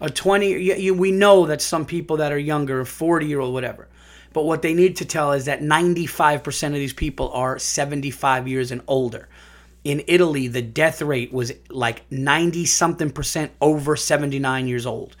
a 0.00 0.10
twenty. 0.10 0.50
You, 0.50 0.74
you, 0.74 0.94
we 0.94 1.10
know 1.10 1.46
that 1.46 1.62
some 1.62 1.84
people 1.86 2.18
that 2.18 2.32
are 2.32 2.38
younger, 2.38 2.84
forty 2.84 3.26
year 3.26 3.40
old, 3.40 3.54
whatever. 3.54 3.88
But 4.32 4.44
what 4.44 4.62
they 4.62 4.74
need 4.74 4.96
to 4.96 5.04
tell 5.04 5.32
is 5.32 5.46
that 5.46 5.62
ninety 5.62 6.06
five 6.06 6.42
percent 6.42 6.74
of 6.74 6.80
these 6.80 6.92
people 6.92 7.30
are 7.32 7.58
seventy 7.58 8.10
five 8.10 8.46
years 8.46 8.70
and 8.70 8.82
older 8.86 9.28
in 9.86 10.02
Italy, 10.08 10.48
the 10.48 10.62
death 10.62 11.00
rate 11.00 11.32
was 11.32 11.52
like 11.70 12.02
90 12.10 12.66
something 12.66 13.08
percent 13.08 13.52
over 13.60 13.94
79 13.94 14.66
years 14.66 14.84
old. 14.84 15.16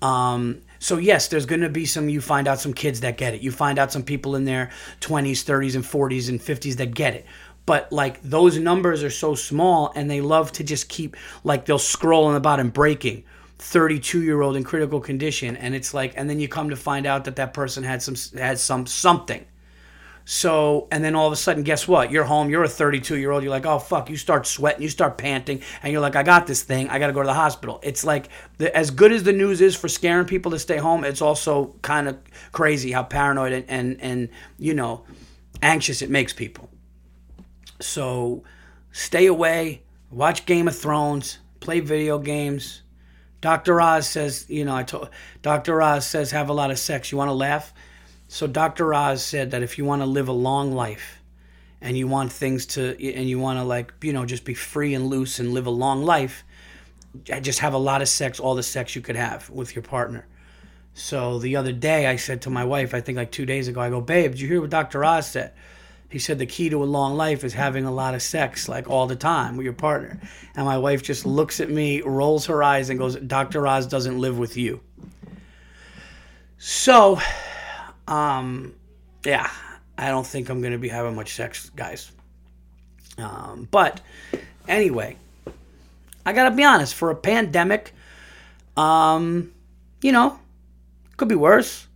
Um, 0.00 0.60
so, 0.78 0.98
yes, 0.98 1.26
there's 1.26 1.46
going 1.46 1.62
to 1.62 1.68
be 1.68 1.84
some, 1.84 2.08
you 2.08 2.20
find 2.20 2.46
out 2.46 2.60
some 2.60 2.74
kids 2.74 3.00
that 3.00 3.16
get 3.16 3.34
it. 3.34 3.40
You 3.40 3.50
find 3.50 3.76
out 3.76 3.90
some 3.90 4.04
people 4.04 4.36
in 4.36 4.44
their 4.44 4.70
20s, 5.00 5.42
30s, 5.42 5.74
and 5.74 5.84
40s 5.84 6.28
and 6.28 6.38
50s 6.38 6.76
that 6.76 6.94
get 6.94 7.14
it. 7.14 7.26
But 7.66 7.90
like 7.90 8.22
those 8.22 8.56
numbers 8.56 9.02
are 9.02 9.10
so 9.10 9.34
small 9.34 9.92
and 9.96 10.08
they 10.08 10.20
love 10.20 10.52
to 10.52 10.62
just 10.62 10.88
keep, 10.88 11.16
like, 11.42 11.64
they'll 11.64 11.80
scroll 11.80 12.26
on 12.26 12.34
the 12.34 12.40
bottom 12.40 12.70
breaking. 12.70 13.24
32 13.64 14.22
year 14.22 14.42
old 14.42 14.56
in 14.56 14.64
critical 14.64 15.00
condition 15.00 15.56
and 15.56 15.74
it's 15.74 15.94
like 15.94 16.12
and 16.16 16.28
then 16.28 16.38
you 16.38 16.48
come 16.48 16.70
to 16.70 16.76
find 16.76 17.06
out 17.06 17.24
that 17.24 17.36
that 17.36 17.54
person 17.54 17.82
had 17.82 18.02
some 18.02 18.14
had 18.38 18.58
some 18.58 18.86
something 18.86 19.44
so, 20.26 20.88
and 20.90 21.04
then 21.04 21.14
all 21.14 21.26
of 21.26 21.34
a 21.34 21.36
sudden, 21.36 21.64
guess 21.64 21.86
what? 21.86 22.10
You're 22.10 22.24
home, 22.24 22.48
you're 22.48 22.64
a 22.64 22.68
32 22.68 23.18
year 23.18 23.30
old, 23.30 23.42
you're 23.42 23.50
like, 23.50 23.66
oh, 23.66 23.78
fuck, 23.78 24.08
you 24.08 24.16
start 24.16 24.46
sweating, 24.46 24.82
you 24.82 24.88
start 24.88 25.18
panting, 25.18 25.60
and 25.82 25.92
you're 25.92 26.00
like, 26.00 26.16
I 26.16 26.22
got 26.22 26.46
this 26.46 26.62
thing, 26.62 26.88
I 26.88 26.98
got 26.98 27.08
to 27.08 27.12
go 27.12 27.20
to 27.20 27.26
the 27.26 27.34
hospital. 27.34 27.78
It's 27.82 28.04
like, 28.04 28.30
the, 28.56 28.74
as 28.74 28.90
good 28.90 29.12
as 29.12 29.22
the 29.22 29.34
news 29.34 29.60
is 29.60 29.76
for 29.76 29.88
scaring 29.88 30.26
people 30.26 30.50
to 30.52 30.58
stay 30.58 30.78
home, 30.78 31.04
it's 31.04 31.20
also 31.20 31.74
kind 31.82 32.08
of 32.08 32.16
crazy 32.52 32.90
how 32.90 33.02
paranoid 33.02 33.52
and, 33.52 33.64
and, 33.68 34.00
and, 34.00 34.28
you 34.58 34.72
know, 34.72 35.04
anxious 35.60 36.00
it 36.00 36.08
makes 36.08 36.32
people. 36.32 36.70
So, 37.80 38.44
stay 38.92 39.26
away, 39.26 39.82
watch 40.10 40.46
Game 40.46 40.68
of 40.68 40.76
Thrones, 40.76 41.38
play 41.60 41.80
video 41.80 42.18
games. 42.18 42.80
Dr. 43.44 43.78
Oz 43.78 44.08
says, 44.08 44.46
you 44.48 44.64
know, 44.64 44.74
I 44.74 44.84
told 44.84 45.10
Dr. 45.42 45.82
Oz 45.82 46.06
says 46.06 46.30
have 46.30 46.48
a 46.48 46.54
lot 46.54 46.70
of 46.70 46.78
sex. 46.78 47.12
You 47.12 47.18
want 47.18 47.28
to 47.28 47.34
laugh? 47.34 47.74
So 48.26 48.46
Dr. 48.46 48.94
Oz 48.94 49.22
said 49.22 49.50
that 49.50 49.62
if 49.62 49.76
you 49.76 49.84
want 49.84 50.00
to 50.00 50.06
live 50.06 50.28
a 50.28 50.32
long 50.32 50.72
life 50.72 51.20
and 51.82 51.94
you 51.94 52.08
want 52.08 52.32
things 52.32 52.64
to 52.68 52.96
and 52.98 53.28
you 53.28 53.38
want 53.38 53.58
to 53.58 53.64
like, 53.64 53.92
you 54.00 54.14
know, 54.14 54.24
just 54.24 54.46
be 54.46 54.54
free 54.54 54.94
and 54.94 55.08
loose 55.08 55.40
and 55.40 55.52
live 55.52 55.66
a 55.66 55.70
long 55.70 56.04
life, 56.04 56.42
just 57.42 57.58
have 57.58 57.74
a 57.74 57.78
lot 57.78 58.00
of 58.00 58.08
sex, 58.08 58.40
all 58.40 58.54
the 58.54 58.62
sex 58.62 58.96
you 58.96 59.02
could 59.02 59.16
have 59.16 59.50
with 59.50 59.76
your 59.76 59.82
partner. 59.82 60.26
So 60.94 61.38
the 61.38 61.56
other 61.56 61.72
day 61.72 62.06
I 62.06 62.16
said 62.16 62.40
to 62.42 62.50
my 62.50 62.64
wife, 62.64 62.94
I 62.94 63.02
think 63.02 63.18
like 63.18 63.30
2 63.30 63.44
days 63.44 63.68
ago, 63.68 63.78
I 63.82 63.90
go, 63.90 64.00
"Babe, 64.00 64.30
did 64.30 64.40
you 64.40 64.48
hear 64.48 64.62
what 64.62 64.70
Dr. 64.70 65.04
Oz 65.04 65.26
said?" 65.30 65.52
He 66.14 66.20
said 66.20 66.38
the 66.38 66.46
key 66.46 66.70
to 66.70 66.80
a 66.80 66.86
long 66.86 67.16
life 67.16 67.42
is 67.42 67.52
having 67.52 67.86
a 67.86 67.90
lot 67.90 68.14
of 68.14 68.22
sex 68.22 68.68
like 68.68 68.88
all 68.88 69.08
the 69.08 69.16
time 69.16 69.56
with 69.56 69.64
your 69.64 69.72
partner. 69.72 70.20
And 70.54 70.64
my 70.64 70.78
wife 70.78 71.02
just 71.02 71.26
looks 71.26 71.58
at 71.58 71.68
me, 71.68 72.02
rolls 72.02 72.46
her 72.46 72.62
eyes 72.62 72.88
and 72.88 73.00
goes, 73.00 73.16
"Dr. 73.16 73.66
Oz 73.66 73.88
doesn't 73.88 74.20
live 74.20 74.38
with 74.38 74.56
you." 74.56 74.80
So, 76.56 77.18
um, 78.06 78.76
yeah, 79.26 79.50
I 79.98 80.10
don't 80.10 80.24
think 80.24 80.50
I'm 80.50 80.62
to 80.62 80.78
be 80.78 80.88
having 80.88 81.16
much 81.16 81.34
sex, 81.34 81.68
guys. 81.70 82.12
Um, 83.18 83.66
but 83.72 84.00
anyway, 84.68 85.16
I 86.24 86.32
got 86.32 86.48
to 86.48 86.54
be 86.54 86.62
honest, 86.62 86.94
for 86.94 87.10
a 87.10 87.16
pandemic, 87.16 87.92
um, 88.76 89.52
you 90.00 90.12
know, 90.12 90.38
could 91.16 91.26
be 91.26 91.34
worse. 91.34 91.88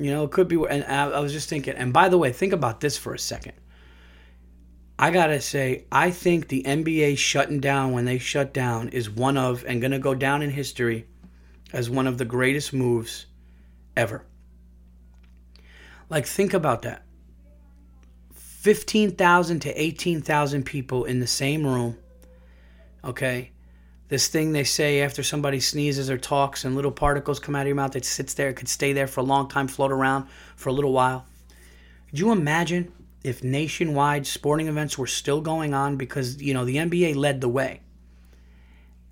You 0.00 0.10
know, 0.10 0.24
it 0.24 0.30
could 0.30 0.48
be. 0.48 0.56
And 0.56 0.82
I, 0.84 1.10
I 1.10 1.20
was 1.20 1.30
just 1.30 1.50
thinking, 1.50 1.74
and 1.74 1.92
by 1.92 2.08
the 2.08 2.16
way, 2.16 2.32
think 2.32 2.54
about 2.54 2.80
this 2.80 2.96
for 2.96 3.12
a 3.12 3.18
second. 3.18 3.52
I 4.98 5.10
gotta 5.10 5.40
say, 5.40 5.84
I 5.92 6.10
think 6.10 6.48
the 6.48 6.62
NBA 6.62 7.18
shutting 7.18 7.60
down 7.60 7.92
when 7.92 8.06
they 8.06 8.18
shut 8.18 8.54
down 8.54 8.88
is 8.88 9.10
one 9.10 9.36
of, 9.36 9.64
and 9.66 9.80
gonna 9.80 9.98
go 9.98 10.14
down 10.14 10.40
in 10.42 10.50
history 10.50 11.06
as 11.72 11.90
one 11.90 12.06
of 12.06 12.16
the 12.16 12.24
greatest 12.24 12.72
moves 12.72 13.26
ever. 13.94 14.24
Like, 16.08 16.26
think 16.26 16.54
about 16.54 16.82
that 16.82 17.04
15,000 18.34 19.60
to 19.60 19.82
18,000 19.82 20.64
people 20.64 21.04
in 21.04 21.20
the 21.20 21.26
same 21.26 21.66
room. 21.66 21.96
Okay? 23.04 23.52
This 24.10 24.26
thing 24.26 24.50
they 24.50 24.64
say 24.64 25.02
after 25.02 25.22
somebody 25.22 25.60
sneezes 25.60 26.10
or 26.10 26.18
talks 26.18 26.64
and 26.64 26.74
little 26.74 26.90
particles 26.90 27.38
come 27.38 27.54
out 27.54 27.62
of 27.62 27.68
your 27.68 27.76
mouth, 27.76 27.92
that 27.92 28.04
sits 28.04 28.34
there, 28.34 28.48
it 28.48 28.54
could 28.54 28.68
stay 28.68 28.92
there 28.92 29.06
for 29.06 29.20
a 29.20 29.24
long 29.24 29.48
time, 29.48 29.68
float 29.68 29.92
around 29.92 30.26
for 30.56 30.68
a 30.68 30.72
little 30.72 30.92
while. 30.92 31.24
Could 32.10 32.18
you 32.18 32.32
imagine 32.32 32.92
if 33.22 33.44
nationwide 33.44 34.26
sporting 34.26 34.66
events 34.66 34.98
were 34.98 35.06
still 35.06 35.40
going 35.40 35.74
on 35.74 35.96
because, 35.96 36.42
you 36.42 36.52
know, 36.52 36.64
the 36.64 36.76
NBA 36.76 37.14
led 37.14 37.40
the 37.40 37.48
way? 37.48 37.82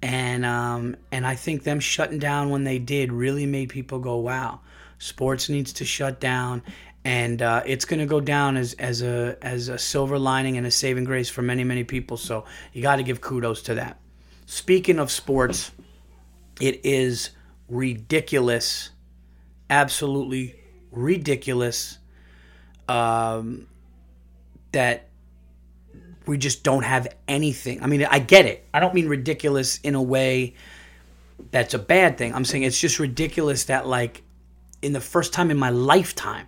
And 0.03 0.45
um, 0.45 0.97
and 1.13 1.25
I 1.25 1.37
think 1.37 1.63
them 1.63 1.79
shutting 1.79 2.19
down 2.19 2.51
when 2.51 2.65
they 2.65 2.81
did 2.81 3.13
really 3.13 3.47
made 3.47 3.69
people 3.69 3.99
go, 3.99 4.17
"Wow, 4.17 4.61
sports 4.99 5.49
needs 5.49 5.73
to 5.75 5.85
shut 5.85 6.21
down." 6.21 6.63
and 7.05 7.43
uh, 7.43 7.63
it's 7.65 7.85
going 7.85 8.01
to 8.01 8.07
go 8.07 8.21
down 8.21 8.57
as, 8.57 8.75
as 8.75 9.03
a 9.03 9.37
as 9.43 9.69
a 9.69 9.79
silver 9.79 10.19
lining 10.19 10.57
and 10.57 10.67
a 10.67 10.71
saving 10.71 11.05
grace 11.05 11.29
for 11.29 11.43
many 11.43 11.65
many 11.65 11.83
people. 11.83 12.17
So 12.17 12.45
you 12.73 12.83
got 12.83 12.97
to 12.97 13.03
give 13.03 13.21
kudos 13.21 13.63
to 13.63 13.75
that. 13.75 13.99
Speaking 14.51 14.99
of 14.99 15.11
sports, 15.11 15.73
it 16.59 16.81
is 16.83 17.33
ridiculous, 17.69 18.89
absolutely 19.69 20.59
ridiculous, 20.91 21.99
um, 22.89 23.69
that 24.73 25.11
we 26.25 26.39
just 26.39 26.65
don't 26.65 26.83
have 26.83 27.09
anything. 27.29 27.83
I 27.83 27.89
mean, 27.89 28.07
I 28.07 28.21
get 28.21 28.47
it. 28.47 28.67
I 28.73 28.81
don't 28.81 28.95
mean 28.95 29.07
ridiculous 29.07 29.81
in 29.81 29.95
a 29.95 30.01
way 30.03 30.55
that's 31.51 31.75
a 31.75 31.79
bad 31.79 32.17
thing. 32.17 32.35
I'm 32.35 32.47
saying 32.47 32.63
it's 32.63 32.81
just 32.81 32.99
ridiculous 32.99 33.65
that 33.65 33.87
like 33.87 34.23
in 34.81 34.95
the 34.95 35.01
first 35.03 35.35
time 35.35 35.51
in 35.51 35.59
my 35.59 35.69
lifetime 35.69 36.47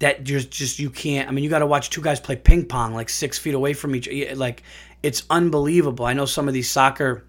that 0.00 0.24
just 0.24 0.50
just 0.50 0.80
you 0.80 0.90
can't. 0.90 1.28
I 1.28 1.32
mean, 1.32 1.44
you 1.44 1.50
got 1.50 1.60
to 1.60 1.66
watch 1.66 1.90
two 1.90 2.02
guys 2.02 2.18
play 2.18 2.34
ping 2.34 2.66
pong 2.66 2.92
like 2.92 3.08
six 3.08 3.38
feet 3.38 3.54
away 3.54 3.72
from 3.72 3.94
each. 3.94 4.08
Like 4.34 4.64
it's 5.04 5.22
unbelievable. 5.28 6.06
I 6.06 6.14
know 6.14 6.24
some 6.24 6.48
of 6.48 6.54
these 6.54 6.70
soccer 6.70 7.24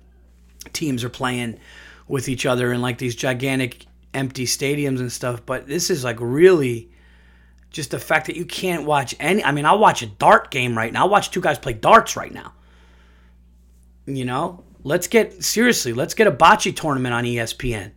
teams 0.72 1.04
are 1.04 1.10
playing 1.10 1.60
with 2.08 2.30
each 2.30 2.46
other 2.46 2.72
in 2.72 2.82
like 2.82 3.00
these 3.00 3.18
gigantic 3.18 3.86
empty 4.14 4.46
stadiums 4.46 5.02
and 5.02 5.12
stuff, 5.12 5.46
but 5.46 5.68
this 5.68 5.90
is 5.90 6.02
like 6.02 6.16
really 6.22 6.90
just 7.72 7.92
the 7.92 8.00
fact 8.00 8.28
that 8.28 8.38
you 8.38 8.46
can't 8.46 8.86
watch 8.86 9.14
any. 9.20 9.44
I 9.44 9.52
mean, 9.52 9.66
I'll 9.66 9.78
watch 9.78 10.02
a 10.02 10.06
dart 10.06 10.52
game 10.52 10.78
right 10.78 10.94
now. 10.94 11.02
I'll 11.02 11.10
watch 11.10 11.32
two 11.32 11.42
guys 11.42 11.60
play 11.60 11.74
darts 11.74 12.16
right 12.16 12.34
now. 12.34 12.54
You 14.06 14.24
know, 14.24 14.64
let's 14.86 15.08
get 15.08 15.44
seriously. 15.44 15.92
Let's 15.92 16.14
get 16.14 16.28
a 16.28 16.32
bocce 16.32 16.74
tournament 16.74 17.14
on 17.14 17.26
ESPN. 17.26 17.92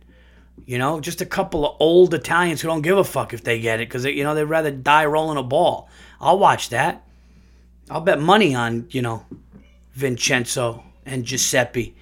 You 0.65 0.77
know, 0.77 0.99
just 0.99 1.21
a 1.21 1.25
couple 1.25 1.65
of 1.65 1.77
old 1.79 2.13
Italians 2.13 2.59
who 2.59 2.67
don't 2.67 2.81
give 2.81 2.97
a 2.97 3.05
fuck 3.05 3.33
if 3.33 3.45
they 3.45 3.61
get 3.61 3.79
it 3.79 3.87
because 3.87 4.03
you 4.03 4.25
know 4.25 4.35
they'd 4.35 4.43
rather 4.43 4.71
die 4.71 5.05
rolling 5.05 5.37
a 5.37 5.43
ball. 5.43 5.87
I'll 6.19 6.37
watch 6.37 6.67
that. 6.69 7.07
I'll 7.89 8.01
bet 8.01 8.19
money 8.19 8.53
on 8.55 8.85
you 8.89 9.01
know 9.01 9.25
Vincenzo 9.99 10.83
and 11.05 11.25
Giuseppe 11.25 11.93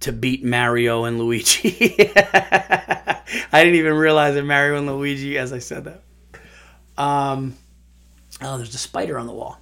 to 0.00 0.12
beat 0.12 0.44
Mario 0.44 1.04
and 1.04 1.18
Luigi. 1.18 2.10
I 2.16 3.20
didn't 3.52 3.74
even 3.74 3.94
realize 3.94 4.34
that 4.34 4.44
Mario 4.44 4.78
and 4.78 4.86
Luigi 4.86 5.36
as 5.36 5.52
I 5.52 5.58
said 5.58 5.84
that. 5.84 6.02
Um, 6.96 7.56
oh, 8.40 8.56
there's 8.56 8.74
a 8.74 8.78
spider 8.78 9.18
on 9.18 9.26
the 9.26 9.32
wall. 9.32 9.60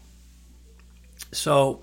So, 1.33 1.83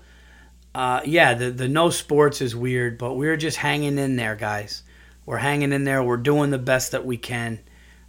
uh, 0.74 1.00
yeah, 1.04 1.34
the 1.34 1.50
the 1.50 1.68
no 1.68 1.90
sports 1.90 2.40
is 2.40 2.54
weird, 2.54 2.96
but 2.96 3.14
we're 3.14 3.36
just 3.36 3.56
hanging 3.56 3.98
in 3.98 4.16
there, 4.16 4.36
guys. 4.36 4.84
We're 5.26 5.38
hanging 5.38 5.72
in 5.72 5.84
there. 5.84 6.02
We're 6.02 6.16
doing 6.16 6.50
the 6.50 6.58
best 6.58 6.92
that 6.92 7.04
we 7.04 7.16
can. 7.16 7.58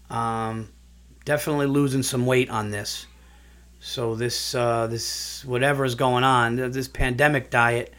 Um, 0.09 0.69
definitely 1.23 1.67
losing 1.67 2.03
some 2.03 2.25
weight 2.25 2.49
on 2.49 2.69
this. 2.69 3.07
So 3.85 4.15
this 4.15 4.55
uh, 4.55 4.87
this 4.87 5.45
whatever 5.45 5.85
is 5.85 5.93
going 5.93 6.23
on, 6.23 6.55
this 6.55 6.87
pandemic 6.87 7.51
diet 7.51 7.93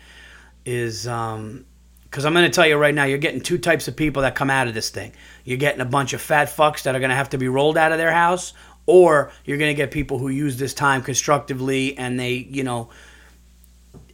is 0.64 1.05
because 1.05 1.37
um, 1.37 1.64
I'm 2.12 2.33
going 2.33 2.44
to 2.44 2.51
tell 2.51 2.66
you 2.66 2.77
right 2.77 2.92
now, 2.92 3.05
you're 3.05 3.18
getting 3.18 3.40
two 3.40 3.57
types 3.57 3.87
of 3.87 3.94
people 3.94 4.22
that 4.22 4.35
come 4.35 4.51
out 4.51 4.66
of 4.66 4.75
this 4.75 4.90
thing. 4.90 5.12
You're 5.44 5.59
getting 5.59 5.81
a 5.81 5.87
bunch 5.87 6.12
of 6.12 6.20
fat 6.20 6.49
fucks 6.49 6.83
that 6.83 6.96
are 6.96 6.99
going 6.99 7.11
to 7.11 7.16
have 7.16 7.31
to 7.31 7.38
be 7.38 7.46
rolled 7.46 7.79
out 7.79 7.92
of 7.92 7.99
their 7.99 8.11
house, 8.11 8.53
or 8.87 9.31
you're 9.44 9.59
going 9.59 9.70
to 9.70 9.77
get 9.77 9.92
people 9.92 10.18
who 10.18 10.29
use 10.29 10.57
this 10.57 10.75
time 10.75 11.03
constructively 11.03 11.96
and 11.96 12.18
they, 12.18 12.33
you 12.33 12.64
know, 12.64 12.90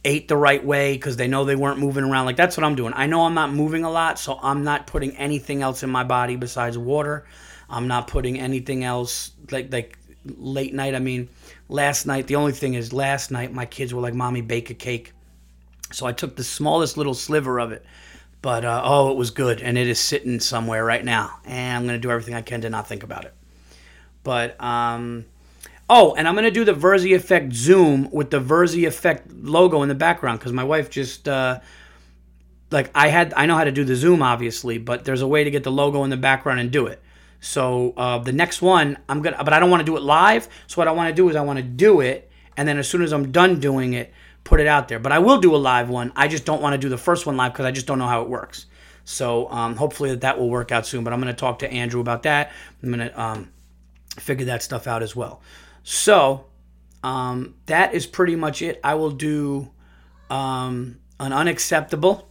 ate 0.05 0.27
the 0.27 0.37
right 0.37 0.63
way 0.63 0.93
because 0.93 1.17
they 1.17 1.27
know 1.27 1.43
they 1.43 1.55
weren't 1.55 1.79
moving 1.79 2.03
around. 2.03 2.27
Like 2.27 2.37
that's 2.37 2.55
what 2.55 2.65
I'm 2.65 2.75
doing. 2.75 2.93
I 2.95 3.07
know 3.07 3.25
I'm 3.25 3.33
not 3.33 3.51
moving 3.51 3.83
a 3.83 3.89
lot, 3.89 4.19
so 4.19 4.37
I'm 4.43 4.63
not 4.63 4.85
putting 4.85 5.17
anything 5.17 5.63
else 5.63 5.81
in 5.81 5.89
my 5.89 6.03
body 6.03 6.35
besides 6.35 6.77
water. 6.77 7.25
I'm 7.67 7.87
not 7.87 8.07
putting 8.07 8.39
anything 8.39 8.83
else 8.83 9.31
like 9.49 9.73
like 9.73 9.97
late 10.37 10.75
night. 10.75 10.93
I 10.93 10.99
mean, 10.99 11.29
last 11.69 12.05
night, 12.05 12.27
the 12.27 12.35
only 12.35 12.51
thing 12.51 12.73
is, 12.73 12.93
last 12.93 13.31
night 13.31 13.53
my 13.53 13.65
kids 13.65 13.93
were 13.93 14.01
like, 14.01 14.13
Mommy, 14.13 14.41
bake 14.41 14.69
a 14.69 14.73
cake. 14.73 15.13
So 15.91 16.05
I 16.05 16.11
took 16.11 16.35
the 16.35 16.43
smallest 16.43 16.97
little 16.97 17.13
sliver 17.13 17.59
of 17.59 17.71
it. 17.71 17.85
But 18.41 18.65
uh, 18.65 18.81
oh, 18.83 19.11
it 19.11 19.17
was 19.17 19.31
good. 19.31 19.61
And 19.61 19.77
it 19.77 19.87
is 19.87 19.99
sitting 19.99 20.39
somewhere 20.39 20.83
right 20.83 21.03
now. 21.03 21.39
And 21.45 21.77
I'm 21.77 21.83
going 21.83 21.95
to 21.95 22.01
do 22.01 22.11
everything 22.11 22.33
I 22.33 22.41
can 22.41 22.61
to 22.61 22.69
not 22.69 22.87
think 22.87 23.03
about 23.03 23.25
it. 23.25 23.33
But, 24.23 24.61
um, 24.61 25.25
oh, 25.89 26.13
and 26.15 26.27
I'm 26.27 26.33
going 26.33 26.45
to 26.45 26.51
do 26.51 26.65
the 26.65 26.73
Virzi 26.73 27.15
Effect 27.15 27.53
Zoom 27.53 28.09
with 28.11 28.31
the 28.31 28.39
Virzi 28.39 28.87
Effect 28.87 29.31
logo 29.31 29.81
in 29.81 29.89
the 29.89 29.95
background 29.95 30.39
because 30.39 30.53
my 30.53 30.63
wife 30.63 30.89
just. 30.89 31.27
Uh, 31.27 31.59
like 32.73 32.89
I 32.95 33.09
had, 33.09 33.35
I 33.37 33.45
know 33.45 33.55
how 33.55 33.65
to 33.65 33.71
do 33.71 33.83
the 33.83 33.95
Zoom, 33.95 34.23
obviously, 34.23 34.79
but 34.79 35.05
there's 35.05 35.21
a 35.21 35.27
way 35.27 35.43
to 35.43 35.51
get 35.51 35.63
the 35.63 35.71
logo 35.71 36.03
in 36.05 36.09
the 36.09 36.17
background 36.17 36.59
and 36.59 36.71
do 36.71 36.87
it. 36.87 37.02
So 37.43 37.93
uh, 37.97 38.19
the 38.19 38.31
next 38.31 38.61
one, 38.61 38.97
I'm 39.09 39.21
gonna, 39.21 39.43
but 39.43 39.51
I 39.51 39.59
don't 39.59 39.69
want 39.69 39.81
to 39.81 39.85
do 39.85 39.97
it 39.97 40.01
live. 40.01 40.47
So 40.67 40.79
what 40.79 40.87
I 40.87 40.91
want 40.91 41.09
to 41.09 41.13
do 41.13 41.27
is 41.27 41.35
I 41.35 41.41
want 41.41 41.57
to 41.57 41.63
do 41.63 41.99
it, 41.99 42.31
and 42.55 42.65
then 42.65 42.77
as 42.77 42.87
soon 42.87 43.01
as 43.01 43.11
I'm 43.11 43.33
done 43.33 43.59
doing 43.59 43.93
it, 43.93 44.13
put 44.45 44.61
it 44.61 44.67
out 44.67 44.87
there. 44.87 44.97
But 44.97 45.11
I 45.11 45.19
will 45.19 45.41
do 45.41 45.53
a 45.53 45.57
live 45.57 45.89
one. 45.89 46.13
I 46.15 46.29
just 46.29 46.45
don't 46.45 46.61
want 46.61 46.73
to 46.73 46.77
do 46.77 46.87
the 46.87 46.97
first 46.97 47.25
one 47.25 47.35
live 47.35 47.51
because 47.51 47.65
I 47.65 47.71
just 47.71 47.85
don't 47.85 47.99
know 47.99 48.07
how 48.07 48.21
it 48.21 48.29
works. 48.29 48.67
So 49.03 49.51
um, 49.51 49.75
hopefully 49.75 50.11
that, 50.11 50.21
that 50.21 50.39
will 50.39 50.49
work 50.49 50.71
out 50.71 50.85
soon. 50.85 51.03
But 51.03 51.11
I'm 51.11 51.21
to 51.21 51.33
talk 51.33 51.59
to 51.59 51.69
Andrew 51.69 51.99
about 51.99 52.23
that. 52.23 52.53
I'm 52.81 52.93
to 52.93 53.21
um, 53.21 53.51
figure 54.17 54.45
that 54.45 54.63
stuff 54.63 54.87
out 54.87 55.03
as 55.03 55.13
well. 55.13 55.41
So 55.83 56.45
um, 57.03 57.55
that 57.65 57.93
is 57.93 58.07
pretty 58.07 58.37
much 58.37 58.61
it. 58.61 58.79
I 58.85 58.95
will 58.95 59.11
do 59.11 59.69
um, 60.29 60.97
an 61.19 61.33
unacceptable, 61.33 62.29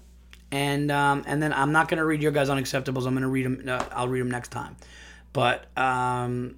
and 0.51 0.91
um, 0.91 1.23
and 1.27 1.43
then 1.43 1.53
I'm 1.53 1.73
not 1.73 1.89
going 1.89 1.99
to 1.99 2.07
read 2.07 2.23
your 2.23 2.33
guys' 2.33 2.49
unacceptables. 2.49 3.07
I'm 3.07 3.13
going 3.13 3.23
to 3.23 3.29
read 3.29 3.45
them. 3.45 3.63
Uh, 3.69 3.85
I'll 3.93 4.09
read 4.09 4.21
them 4.21 4.31
next 4.31 4.53
time. 4.53 4.75
But 5.33 5.67
um, 5.79 6.57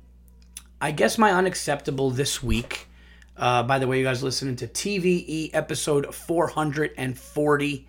I 0.81 0.91
guess 0.91 1.19
my 1.19 1.33
unacceptable 1.33 2.11
this 2.11 2.43
week. 2.43 2.89
Uh, 3.37 3.63
by 3.63 3.79
the 3.79 3.87
way, 3.87 3.99
you 3.99 4.05
guys 4.05 4.23
listening 4.23 4.57
to 4.57 4.67
TVE 4.67 5.51
episode 5.53 6.15
440 6.15 7.89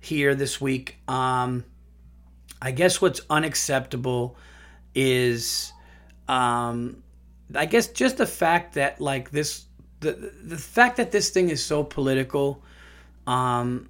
here 0.00 0.34
this 0.34 0.60
week. 0.60 0.96
Um, 1.08 1.64
I 2.60 2.70
guess 2.70 3.00
what's 3.00 3.20
unacceptable 3.28 4.36
is, 4.94 5.72
um, 6.28 7.02
I 7.54 7.66
guess 7.66 7.88
just 7.88 8.18
the 8.18 8.26
fact 8.26 8.74
that 8.74 9.00
like 9.00 9.30
this, 9.30 9.64
the 10.00 10.32
the 10.44 10.56
fact 10.56 10.96
that 10.98 11.10
this 11.12 11.30
thing 11.30 11.50
is 11.50 11.64
so 11.64 11.82
political, 11.82 12.62
um, 13.26 13.88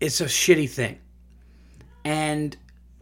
it's 0.00 0.20
a 0.20 0.26
shitty 0.26 0.70
thing. 0.70 0.98
And 2.04 2.56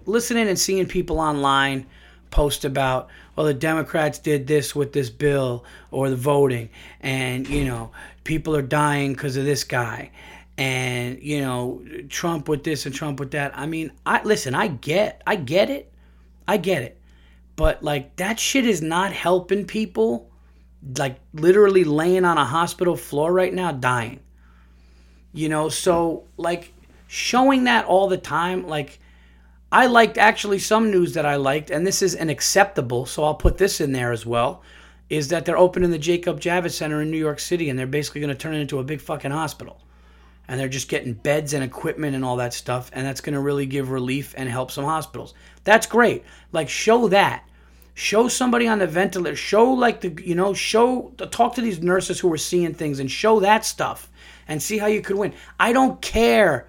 listening 0.06 0.48
and 0.48 0.58
seeing 0.58 0.86
people 0.86 1.20
online 1.20 1.86
post 2.30 2.64
about 2.64 3.08
well 3.36 3.46
the 3.46 3.54
democrats 3.54 4.18
did 4.18 4.46
this 4.46 4.74
with 4.74 4.92
this 4.92 5.10
bill 5.10 5.64
or 5.90 6.10
the 6.10 6.16
voting 6.16 6.68
and 7.00 7.48
you 7.48 7.64
know 7.64 7.90
people 8.28 8.54
are 8.54 8.60
dying 8.62 9.14
because 9.14 9.38
of 9.38 9.46
this 9.46 9.64
guy. 9.64 10.10
And 10.58 11.22
you 11.22 11.40
know 11.40 11.82
trump 12.10 12.46
with 12.46 12.62
this 12.62 12.84
and 12.84 12.94
trump 12.94 13.18
with 13.18 13.30
that. 13.30 13.56
I 13.58 13.66
mean 13.66 13.90
i 14.04 14.22
listen 14.22 14.54
i 14.54 14.68
get 14.68 15.22
i 15.26 15.34
get 15.34 15.70
it. 15.70 15.90
I 16.46 16.58
get 16.58 16.82
it. 16.82 17.00
But 17.56 17.82
like 17.82 18.16
that 18.16 18.38
shit 18.38 18.66
is 18.66 18.82
not 18.82 19.12
helping 19.12 19.64
people 19.64 20.30
like 20.96 21.18
literally 21.32 21.84
laying 21.84 22.24
on 22.24 22.38
a 22.38 22.44
hospital 22.44 22.96
floor 22.96 23.32
right 23.32 23.52
now 23.52 23.72
dying. 23.72 24.20
You 25.32 25.48
know 25.48 25.70
so 25.70 26.24
like 26.36 26.72
showing 27.06 27.64
that 27.64 27.86
all 27.86 28.08
the 28.08 28.18
time 28.18 28.66
like 28.66 29.00
I 29.70 29.86
liked 29.86 30.16
actually 30.16 30.60
some 30.60 30.90
news 30.90 31.12
that 31.14 31.26
I 31.26 31.36
liked, 31.36 31.70
and 31.70 31.86
this 31.86 32.00
is 32.00 32.14
an 32.14 32.30
acceptable, 32.30 33.04
so 33.04 33.22
I'll 33.24 33.34
put 33.34 33.58
this 33.58 33.80
in 33.80 33.92
there 33.92 34.12
as 34.12 34.24
well. 34.24 34.62
Is 35.10 35.28
that 35.28 35.44
they're 35.44 35.58
opening 35.58 35.90
the 35.90 35.98
Jacob 35.98 36.40
Javits 36.40 36.72
Center 36.72 37.02
in 37.02 37.10
New 37.10 37.18
York 37.18 37.38
City, 37.38 37.68
and 37.68 37.78
they're 37.78 37.86
basically 37.86 38.20
going 38.20 38.32
to 38.32 38.34
turn 38.34 38.54
it 38.54 38.60
into 38.60 38.78
a 38.78 38.84
big 38.84 39.00
fucking 39.00 39.30
hospital. 39.30 39.80
And 40.46 40.58
they're 40.58 40.68
just 40.68 40.88
getting 40.88 41.12
beds 41.12 41.52
and 41.52 41.62
equipment 41.62 42.14
and 42.14 42.24
all 42.24 42.36
that 42.36 42.54
stuff, 42.54 42.90
and 42.94 43.06
that's 43.06 43.20
going 43.20 43.34
to 43.34 43.40
really 43.40 43.66
give 43.66 43.90
relief 43.90 44.34
and 44.36 44.48
help 44.48 44.70
some 44.70 44.84
hospitals. 44.84 45.34
That's 45.64 45.86
great. 45.86 46.24
Like, 46.52 46.70
show 46.70 47.08
that. 47.08 47.44
Show 47.92 48.28
somebody 48.28 48.68
on 48.68 48.78
the 48.78 48.86
ventilator. 48.86 49.36
Show, 49.36 49.72
like, 49.72 50.00
the, 50.00 50.22
you 50.24 50.34
know, 50.34 50.54
show, 50.54 51.12
talk 51.30 51.54
to 51.56 51.60
these 51.60 51.82
nurses 51.82 52.20
who 52.20 52.32
are 52.32 52.38
seeing 52.38 52.72
things 52.72 53.00
and 53.00 53.10
show 53.10 53.40
that 53.40 53.66
stuff 53.66 54.10
and 54.46 54.62
see 54.62 54.78
how 54.78 54.86
you 54.86 55.02
could 55.02 55.16
win. 55.16 55.34
I 55.60 55.74
don't 55.74 56.00
care 56.00 56.68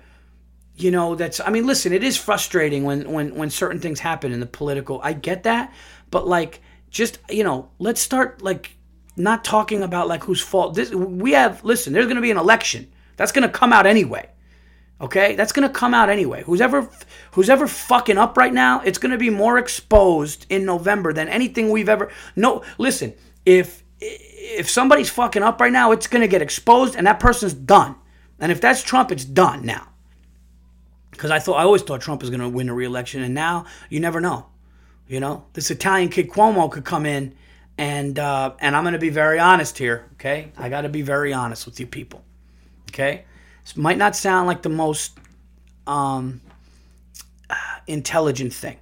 you 0.82 0.92
know 0.92 1.16
that's 1.16 1.40
i 1.42 1.50
mean 1.50 1.66
listen 1.68 1.92
it 1.92 2.04
is 2.04 2.18
frustrating 2.18 2.84
when 2.84 3.12
when 3.12 3.36
when 3.36 3.50
certain 3.50 3.80
things 3.80 4.00
happen 4.00 4.32
in 4.32 4.40
the 4.40 4.46
political. 4.46 5.00
I 5.04 5.14
get 5.14 5.44
that 5.44 5.74
but 6.12 6.28
like 6.28 6.62
just 6.90 7.20
you 7.30 7.44
know 7.44 7.70
let's 7.80 8.02
start 8.02 8.42
like 8.42 8.76
not 9.16 9.44
talking 9.44 9.84
about 9.84 10.08
like 10.08 10.24
whose 10.24 10.42
fault. 10.42 10.76
This 10.76 10.92
we 10.92 11.34
have 11.34 11.64
listen 11.64 11.94
there's 11.94 12.06
going 12.06 12.16
to 12.16 12.22
be 12.22 12.32
an 12.32 12.38
election. 12.38 12.90
That's 13.18 13.32
going 13.32 13.48
to 13.48 13.54
come 13.54 13.74
out 13.74 13.86
anyway 13.86 14.30
okay? 15.02 15.36
That's 15.36 15.52
going 15.52 15.68
to 15.68 15.74
come 15.74 15.94
out 15.94 16.10
anyway. 16.10 16.44
Who's 16.44 16.62
ever 16.62 16.90
who's 17.32 17.50
ever 17.50 17.68
fucking 17.68 18.18
up 18.18 18.38
right 18.38 18.54
now 18.54 18.82
it's 18.82 18.98
going 18.98 19.12
to 19.12 19.18
be 19.18 19.30
more 19.30 19.58
exposed 19.58 20.46
in 20.50 20.66
november 20.66 21.14
than 21.14 21.30
anything 21.30 21.70
we've 21.70 21.90
ever 21.90 22.12
no 22.36 22.64
listen 22.78 23.14
if 23.46 23.84
if 24.02 24.70
somebody's 24.70 25.10
fucking 25.10 25.44
up 25.44 25.62
right 25.62 25.72
now 25.72 25.92
it's 25.92 26.08
going 26.08 26.22
to 26.22 26.28
get 26.28 26.42
exposed 26.42 26.96
and 26.96 27.06
that 27.08 27.20
person's 27.20 27.54
done. 27.54 27.96
And 28.40 28.52
if 28.52 28.62
that's 28.62 28.84
trump 28.84 29.12
it's 29.12 29.26
done 29.26 29.66
now 29.66 29.89
because 31.12 31.32
I 31.32 31.40
thought 31.40 31.56
I 31.56 31.64
always 31.64 31.82
thought 31.82 32.02
Trump 32.02 32.22
was 32.22 32.30
going 32.30 32.42
to 32.42 32.50
win 32.50 32.68
the 32.68 32.74
reelection, 32.74 33.22
and 33.24 33.34
now 33.34 33.66
you 33.90 34.00
never 34.00 34.22
know. 34.22 34.48
You 35.08 35.20
know, 35.20 35.46
this 35.54 35.72
Italian 35.72 36.10
kid 36.10 36.30
Cuomo 36.30 36.72
could 36.72 36.86
come 36.86 37.06
in, 37.06 37.36
and 37.78 38.20
uh, 38.20 38.54
and 38.60 38.76
I'm 38.76 38.84
going 38.84 38.94
to 38.94 39.00
be 39.00 39.10
very 39.10 39.40
honest 39.40 39.78
here. 39.78 40.06
Okay, 40.14 40.52
I 40.58 40.70
got 40.70 40.82
to 40.82 40.90
be 40.90 41.02
very 41.02 41.34
honest 41.34 41.66
with 41.66 41.80
you 41.80 41.88
people. 41.88 42.24
Okay, 42.92 43.26
this 43.64 43.76
might 43.76 43.98
not 43.98 44.16
sound 44.16 44.48
like 44.48 44.62
the 44.62 44.70
most 44.70 45.18
um, 45.88 46.42
intelligent 47.88 48.54
thing. 48.54 48.78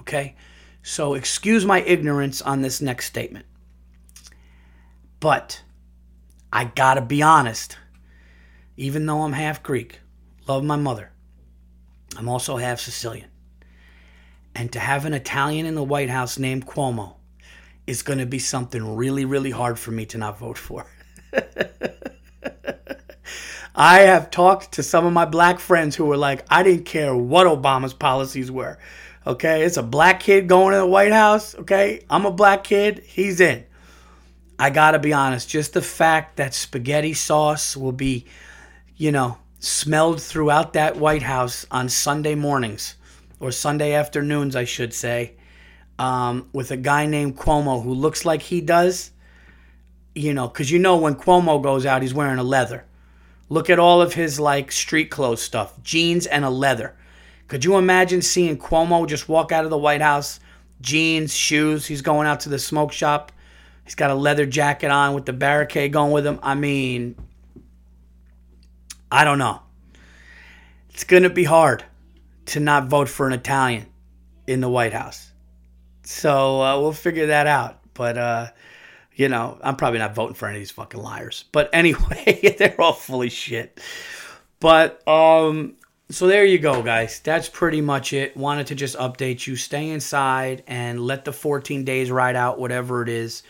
Okay, 0.00 0.34
so 0.82 1.14
excuse 1.14 1.64
my 1.64 1.80
ignorance 1.82 2.42
on 2.42 2.60
this 2.60 2.82
next 2.82 3.06
statement, 3.06 3.46
but 5.20 5.62
I 6.52 6.64
got 6.64 6.94
to 6.94 7.00
be 7.00 7.22
honest. 7.22 7.78
Even 8.76 9.04
though 9.04 9.22
I'm 9.22 9.34
half 9.34 9.62
Greek, 9.62 10.00
love 10.48 10.64
my 10.64 10.76
mother. 10.76 11.11
I'm 12.16 12.28
also 12.28 12.56
half 12.56 12.80
Sicilian. 12.80 13.28
And 14.54 14.72
to 14.72 14.80
have 14.80 15.06
an 15.06 15.14
Italian 15.14 15.66
in 15.66 15.74
the 15.74 15.82
White 15.82 16.10
House 16.10 16.38
named 16.38 16.66
Cuomo 16.66 17.14
is 17.86 18.02
going 18.02 18.18
to 18.18 18.26
be 18.26 18.38
something 18.38 18.96
really, 18.96 19.24
really 19.24 19.50
hard 19.50 19.78
for 19.78 19.90
me 19.90 20.04
to 20.06 20.18
not 20.18 20.38
vote 20.38 20.58
for. 20.58 20.86
I 23.74 24.00
have 24.00 24.30
talked 24.30 24.72
to 24.72 24.82
some 24.82 25.06
of 25.06 25.14
my 25.14 25.24
black 25.24 25.58
friends 25.58 25.96
who 25.96 26.04
were 26.04 26.18
like, 26.18 26.44
I 26.50 26.62
didn't 26.62 26.84
care 26.84 27.16
what 27.16 27.46
Obama's 27.46 27.94
policies 27.94 28.50
were. 28.50 28.78
Okay, 29.26 29.62
it's 29.62 29.78
a 29.78 29.82
black 29.82 30.20
kid 30.20 30.48
going 30.48 30.72
to 30.72 30.78
the 30.78 30.86
White 30.86 31.12
House. 31.12 31.54
Okay, 31.54 32.04
I'm 32.10 32.26
a 32.26 32.30
black 32.30 32.64
kid, 32.64 33.02
he's 33.06 33.40
in. 33.40 33.64
I 34.58 34.70
gotta 34.70 34.98
be 34.98 35.12
honest, 35.12 35.48
just 35.48 35.72
the 35.72 35.82
fact 35.82 36.36
that 36.36 36.54
spaghetti 36.54 37.14
sauce 37.14 37.76
will 37.76 37.92
be, 37.92 38.26
you 38.96 39.10
know, 39.10 39.38
smelled 39.62 40.20
throughout 40.20 40.72
that 40.72 40.96
White 40.96 41.22
House 41.22 41.64
on 41.70 41.88
Sunday 41.88 42.34
mornings 42.34 42.96
or 43.38 43.52
Sunday 43.52 43.94
afternoons, 43.94 44.56
I 44.56 44.64
should 44.64 44.92
say, 44.92 45.34
um, 46.00 46.48
with 46.52 46.72
a 46.72 46.76
guy 46.76 47.06
named 47.06 47.36
Cuomo 47.36 47.82
who 47.82 47.94
looks 47.94 48.24
like 48.24 48.42
he 48.42 48.60
does. 48.60 49.12
You 50.16 50.34
know, 50.34 50.48
because 50.48 50.70
you 50.70 50.80
know 50.80 50.96
when 50.96 51.14
Cuomo 51.14 51.62
goes 51.62 51.86
out, 51.86 52.02
he's 52.02 52.12
wearing 52.12 52.40
a 52.40 52.42
leather. 52.42 52.84
Look 53.48 53.70
at 53.70 53.78
all 53.78 54.02
of 54.02 54.14
his 54.14 54.40
like 54.40 54.72
street 54.72 55.10
clothes 55.10 55.40
stuff, 55.40 55.80
jeans 55.82 56.26
and 56.26 56.44
a 56.44 56.50
leather. 56.50 56.96
Could 57.46 57.64
you 57.64 57.76
imagine 57.76 58.20
seeing 58.20 58.58
Cuomo 58.58 59.06
just 59.06 59.28
walk 59.28 59.52
out 59.52 59.64
of 59.64 59.70
the 59.70 59.78
White 59.78 60.02
House, 60.02 60.40
jeans, 60.80 61.32
shoes? 61.32 61.86
He's 61.86 62.02
going 62.02 62.26
out 62.26 62.40
to 62.40 62.48
the 62.48 62.58
smoke 62.58 62.92
shop. 62.92 63.30
He's 63.84 63.94
got 63.94 64.10
a 64.10 64.14
leather 64.14 64.44
jacket 64.44 64.90
on 64.90 65.14
with 65.14 65.24
the 65.24 65.32
barricade 65.32 65.92
going 65.92 66.10
with 66.10 66.26
him. 66.26 66.40
I 66.42 66.56
mean, 66.56 67.14
I 69.12 69.24
don't 69.24 69.38
know. 69.38 69.60
It's 70.88 71.04
going 71.04 71.24
to 71.24 71.30
be 71.30 71.44
hard 71.44 71.84
to 72.46 72.60
not 72.60 72.86
vote 72.86 73.10
for 73.10 73.26
an 73.26 73.34
Italian 73.34 73.86
in 74.46 74.62
the 74.62 74.70
White 74.70 74.94
House. 74.94 75.30
So 76.02 76.62
uh, 76.62 76.80
we'll 76.80 76.94
figure 76.94 77.26
that 77.26 77.46
out. 77.46 77.80
But, 77.92 78.16
uh, 78.16 78.46
you 79.14 79.28
know, 79.28 79.58
I'm 79.62 79.76
probably 79.76 79.98
not 79.98 80.14
voting 80.14 80.34
for 80.34 80.48
any 80.48 80.56
of 80.56 80.60
these 80.62 80.70
fucking 80.70 81.00
liars. 81.00 81.44
But 81.52 81.68
anyway, 81.74 82.56
they're 82.58 82.80
all 82.80 82.94
fully 82.94 83.28
shit. 83.28 83.78
But, 84.60 85.06
um, 85.06 85.76
so 86.10 86.26
there 86.26 86.46
you 86.46 86.58
go, 86.58 86.82
guys. 86.82 87.20
That's 87.20 87.50
pretty 87.50 87.82
much 87.82 88.14
it. 88.14 88.34
Wanted 88.34 88.68
to 88.68 88.74
just 88.74 88.96
update 88.96 89.46
you. 89.46 89.56
Stay 89.56 89.90
inside 89.90 90.62
and 90.66 90.98
let 90.98 91.26
the 91.26 91.34
14 91.34 91.84
days 91.84 92.10
ride 92.10 92.36
out, 92.36 92.58
whatever 92.58 93.02
it 93.02 93.10
is. 93.10 93.42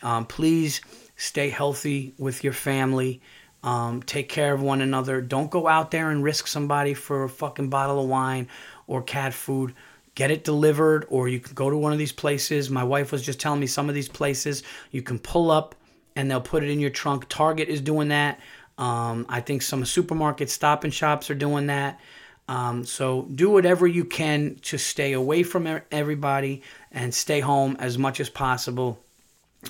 Um, 0.00 0.24
please 0.24 0.80
stay 1.16 1.50
healthy 1.50 2.14
with 2.16 2.42
your 2.42 2.54
family. 2.54 3.20
Um, 3.62 4.02
take 4.02 4.28
care 4.28 4.54
of 4.54 4.62
one 4.62 4.80
another. 4.80 5.20
Don't 5.20 5.50
go 5.50 5.68
out 5.68 5.90
there 5.90 6.10
and 6.10 6.24
risk 6.24 6.46
somebody 6.46 6.94
for 6.94 7.24
a 7.24 7.28
fucking 7.28 7.68
bottle 7.68 8.02
of 8.02 8.08
wine 8.08 8.48
or 8.86 9.02
cat 9.02 9.34
food. 9.34 9.74
Get 10.14 10.30
it 10.30 10.44
delivered, 10.44 11.06
or 11.08 11.28
you 11.28 11.40
can 11.40 11.54
go 11.54 11.70
to 11.70 11.76
one 11.76 11.92
of 11.92 11.98
these 11.98 12.12
places. 12.12 12.70
My 12.70 12.84
wife 12.84 13.12
was 13.12 13.22
just 13.22 13.38
telling 13.38 13.60
me 13.60 13.66
some 13.66 13.88
of 13.88 13.94
these 13.94 14.08
places 14.08 14.62
you 14.90 15.02
can 15.02 15.18
pull 15.18 15.50
up 15.50 15.74
and 16.16 16.30
they'll 16.30 16.40
put 16.40 16.62
it 16.64 16.70
in 16.70 16.80
your 16.80 16.90
trunk. 16.90 17.26
Target 17.28 17.68
is 17.68 17.80
doing 17.80 18.08
that. 18.08 18.40
Um, 18.78 19.26
I 19.28 19.40
think 19.40 19.62
some 19.62 19.84
supermarkets, 19.84 20.50
stop 20.50 20.84
and 20.84 20.92
shops 20.92 21.30
are 21.30 21.34
doing 21.34 21.66
that. 21.66 22.00
Um, 22.48 22.84
so 22.84 23.28
do 23.34 23.50
whatever 23.50 23.86
you 23.86 24.04
can 24.04 24.56
to 24.62 24.78
stay 24.78 25.12
away 25.12 25.44
from 25.44 25.80
everybody 25.92 26.62
and 26.90 27.14
stay 27.14 27.40
home 27.40 27.76
as 27.78 27.96
much 27.96 28.18
as 28.18 28.28
possible. 28.28 28.98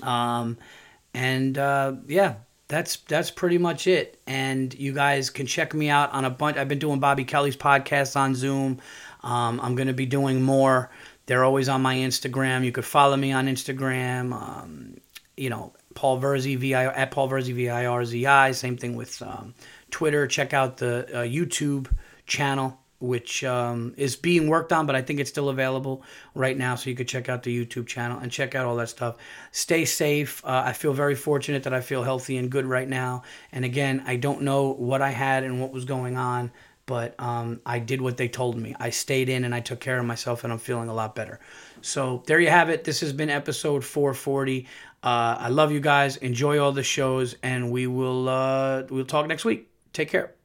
Um, 0.03 0.57
and 1.13 1.59
uh, 1.59 1.97
yeah, 2.07 2.37
that's 2.71 2.97
that's 3.09 3.31
pretty 3.31 3.59
much 3.59 3.87
it. 3.87 4.19
And 4.27 4.73
you 4.75 4.95
guys 4.95 5.29
can 5.29 5.45
check 5.45 5.75
me 5.75 5.91
out 5.91 6.13
on 6.13 6.25
a 6.25 6.31
bunch. 6.31 6.57
I've 6.57 6.69
been 6.69 6.79
doing 6.79 7.01
Bobby 7.01 7.25
Kelly's 7.25 7.57
podcast 7.57 8.17
on 8.17 8.35
Zoom. 8.35 8.81
Um, 9.23 9.61
I'm 9.61 9.75
going 9.75 9.89
to 9.89 9.93
be 9.93 10.07
doing 10.07 10.41
more. 10.41 10.91
They're 11.27 11.45
always 11.45 11.69
on 11.69 11.83
my 11.83 11.97
Instagram. 11.97 12.65
You 12.65 12.73
could 12.73 12.85
follow 12.85 13.17
me 13.17 13.33
on 13.33 13.47
Instagram. 13.47 14.33
Um, 14.33 14.97
you 15.37 15.51
know, 15.51 15.75
Paul 15.95 16.21
Virzi 16.21 16.57
V-I, 16.57 16.87
at 16.87 17.11
Paul 17.11 17.29
Virzi, 17.29 17.53
V-I-R-Z-I. 17.53 18.53
Same 18.53 18.77
thing 18.77 18.95
with 18.95 19.21
um, 19.21 19.55
Twitter. 19.91 20.27
Check 20.27 20.55
out 20.55 20.77
the 20.77 21.07
uh, 21.13 21.23
YouTube 21.23 21.89
channel 22.27 22.80
which 23.01 23.43
um, 23.45 23.95
is 23.97 24.15
being 24.15 24.49
worked 24.49 24.73
on, 24.73 24.87
but 24.87 24.95
I 24.95 25.03
think 25.03 25.21
it's 25.21 25.31
still 25.31 25.49
available 25.49 26.03
right 26.35 26.57
now. 26.57 26.75
So 26.75 26.91
you 26.91 26.97
could 26.97 27.09
check 27.09 27.29
out 27.29 27.43
the 27.43 27.67
YouTube 27.67 27.87
channel 27.87 28.19
and 28.19 28.31
check 28.31 28.55
out 28.55 28.67
all 28.67 28.77
that 28.77 28.91
stuff. 28.91 29.17
Stay 29.53 29.85
safe. 29.85 30.45
Uh, 30.45 30.63
I 30.67 30.73
feel 30.73 30.93
very 30.93 31.15
fortunate 31.15 31.65
that 31.65 31.75
I 31.75 31.81
feel 31.81 32.03
healthy 32.03 32.37
and 32.37 32.51
good 32.51 32.67
right 32.67 32.89
now. 32.89 33.23
And 33.53 33.65
again, 33.65 34.03
I 34.07 34.17
don't 34.17 34.43
know 34.43 34.73
what 34.73 35.03
I 35.03 35.11
had 35.11 35.45
and 35.45 35.61
what 35.61 35.73
was 35.73 35.87
going 35.87 36.17
on, 36.17 36.53
but 36.87 37.15
um, 37.19 37.61
I 37.65 37.79
did 37.79 38.01
what 38.01 38.17
they 38.17 38.29
told 38.29 38.59
me. 38.59 38.75
I 38.79 38.91
stayed 38.91 39.29
in 39.29 39.45
and 39.45 39.55
I 39.55 39.61
took 39.61 39.81
care 39.81 39.99
of 39.99 40.05
myself, 40.05 40.45
and 40.45 40.53
I'm 40.53 40.59
feeling 40.59 40.89
a 40.89 40.95
lot 40.95 41.15
better. 41.15 41.41
So 41.83 42.23
there 42.27 42.41
you 42.41 42.51
have 42.51 42.69
it. 42.69 42.85
This 42.85 43.01
has 43.01 43.13
been 43.13 43.31
episode 43.31 43.85
440. 43.85 44.67
Uh, 45.03 45.37
I 45.39 45.49
love 45.49 45.73
you 45.73 45.81
guys. 45.81 46.17
Enjoy 46.17 46.59
all 46.59 46.73
the 46.73 46.83
shows, 46.83 47.37
and 47.43 47.71
we 47.71 47.87
will 47.87 48.29
uh, 48.29 48.83
we'll 48.91 49.07
talk 49.07 49.27
next 49.27 49.45
week. 49.45 49.71
Take 49.93 50.11
care. 50.11 50.40